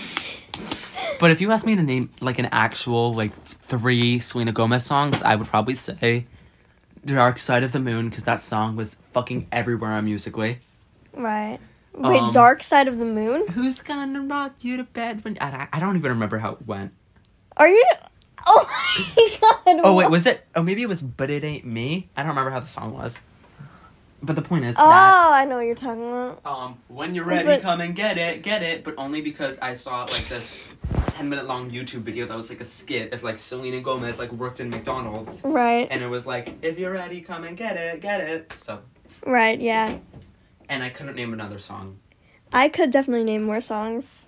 But 1.20 1.30
if 1.30 1.40
you 1.40 1.52
ask 1.52 1.64
me 1.64 1.76
to 1.76 1.82
name 1.82 2.10
like 2.20 2.40
an 2.40 2.46
actual 2.50 3.14
like 3.14 3.32
three 3.36 4.18
Selena 4.18 4.50
Gomez 4.50 4.84
songs, 4.84 5.22
I 5.22 5.36
would 5.36 5.46
probably 5.46 5.76
say 5.76 6.26
"Dark 7.06 7.38
Side 7.38 7.62
of 7.62 7.70
the 7.70 7.78
Moon" 7.78 8.08
because 8.08 8.24
that 8.24 8.42
song 8.42 8.74
was 8.74 8.96
fucking 9.12 9.46
everywhere 9.52 9.92
on 9.92 10.04
Musical.ly. 10.06 10.58
right. 11.14 11.60
Wait, 11.94 12.18
Um, 12.18 12.32
Dark 12.32 12.64
Side 12.64 12.88
of 12.88 12.98
the 12.98 13.04
Moon? 13.04 13.46
Who's 13.48 13.82
gonna 13.82 14.22
rock 14.22 14.54
you 14.62 14.78
to 14.78 14.82
bed 14.84 15.22
when 15.24 15.38
I, 15.40 15.68
I 15.72 15.78
don't 15.78 15.96
even 15.96 16.10
remember 16.10 16.38
how 16.38 16.52
it 16.54 16.66
went. 16.66 16.92
Are 17.56 17.68
you? 17.68 17.84
Oh 18.44 19.12
my 19.16 19.38
god! 19.40 19.80
Oh 19.84 19.94
wait, 19.94 20.10
was 20.10 20.26
it? 20.26 20.44
Oh, 20.56 20.62
maybe 20.64 20.82
it 20.82 20.88
was 20.88 21.02
"But 21.02 21.30
It 21.30 21.44
Ain't 21.44 21.64
Me." 21.64 22.08
I 22.16 22.22
don't 22.22 22.30
remember 22.30 22.50
how 22.50 22.58
the 22.60 22.66
song 22.66 22.94
was. 22.94 23.20
But 24.24 24.36
the 24.36 24.42
point 24.42 24.64
is 24.64 24.76
Oh, 24.78 24.88
that 24.88 25.32
I 25.32 25.44
know 25.46 25.56
what 25.56 25.66
you're 25.66 25.74
talking 25.74 26.06
about. 26.08 26.40
um, 26.44 26.76
when 26.88 27.14
you're 27.14 27.24
ready, 27.24 27.60
come 27.60 27.80
and 27.80 27.94
get 27.94 28.18
it, 28.18 28.42
get 28.42 28.62
it. 28.62 28.84
But 28.84 28.94
only 28.96 29.20
because 29.20 29.58
I 29.58 29.74
saw 29.74 30.04
like 30.04 30.28
this 30.28 30.54
ten 31.08 31.28
minute 31.28 31.46
long 31.46 31.70
YouTube 31.70 32.02
video 32.02 32.26
that 32.26 32.36
was 32.36 32.48
like 32.48 32.60
a 32.60 32.64
skit 32.64 33.12
of 33.12 33.22
like 33.24 33.38
Selena 33.40 33.80
Gomez 33.80 34.18
like 34.20 34.30
worked 34.32 34.60
in 34.60 34.70
McDonald's. 34.70 35.42
Right, 35.44 35.88
and 35.90 36.02
it 36.02 36.08
was 36.08 36.24
like, 36.26 36.54
if 36.62 36.78
you're 36.78 36.92
ready, 36.92 37.20
come 37.20 37.42
and 37.44 37.56
get 37.56 37.76
it, 37.76 38.00
get 38.00 38.20
it. 38.20 38.52
So, 38.58 38.80
right, 39.26 39.60
yeah. 39.60 39.98
and 40.68 40.82
I 40.84 40.88
couldn't 40.88 41.16
name 41.16 41.32
another 41.32 41.58
song. 41.58 41.98
I 42.52 42.68
could 42.68 42.90
definitely 42.92 43.24
name 43.24 43.42
more 43.42 43.60
songs. 43.60 44.26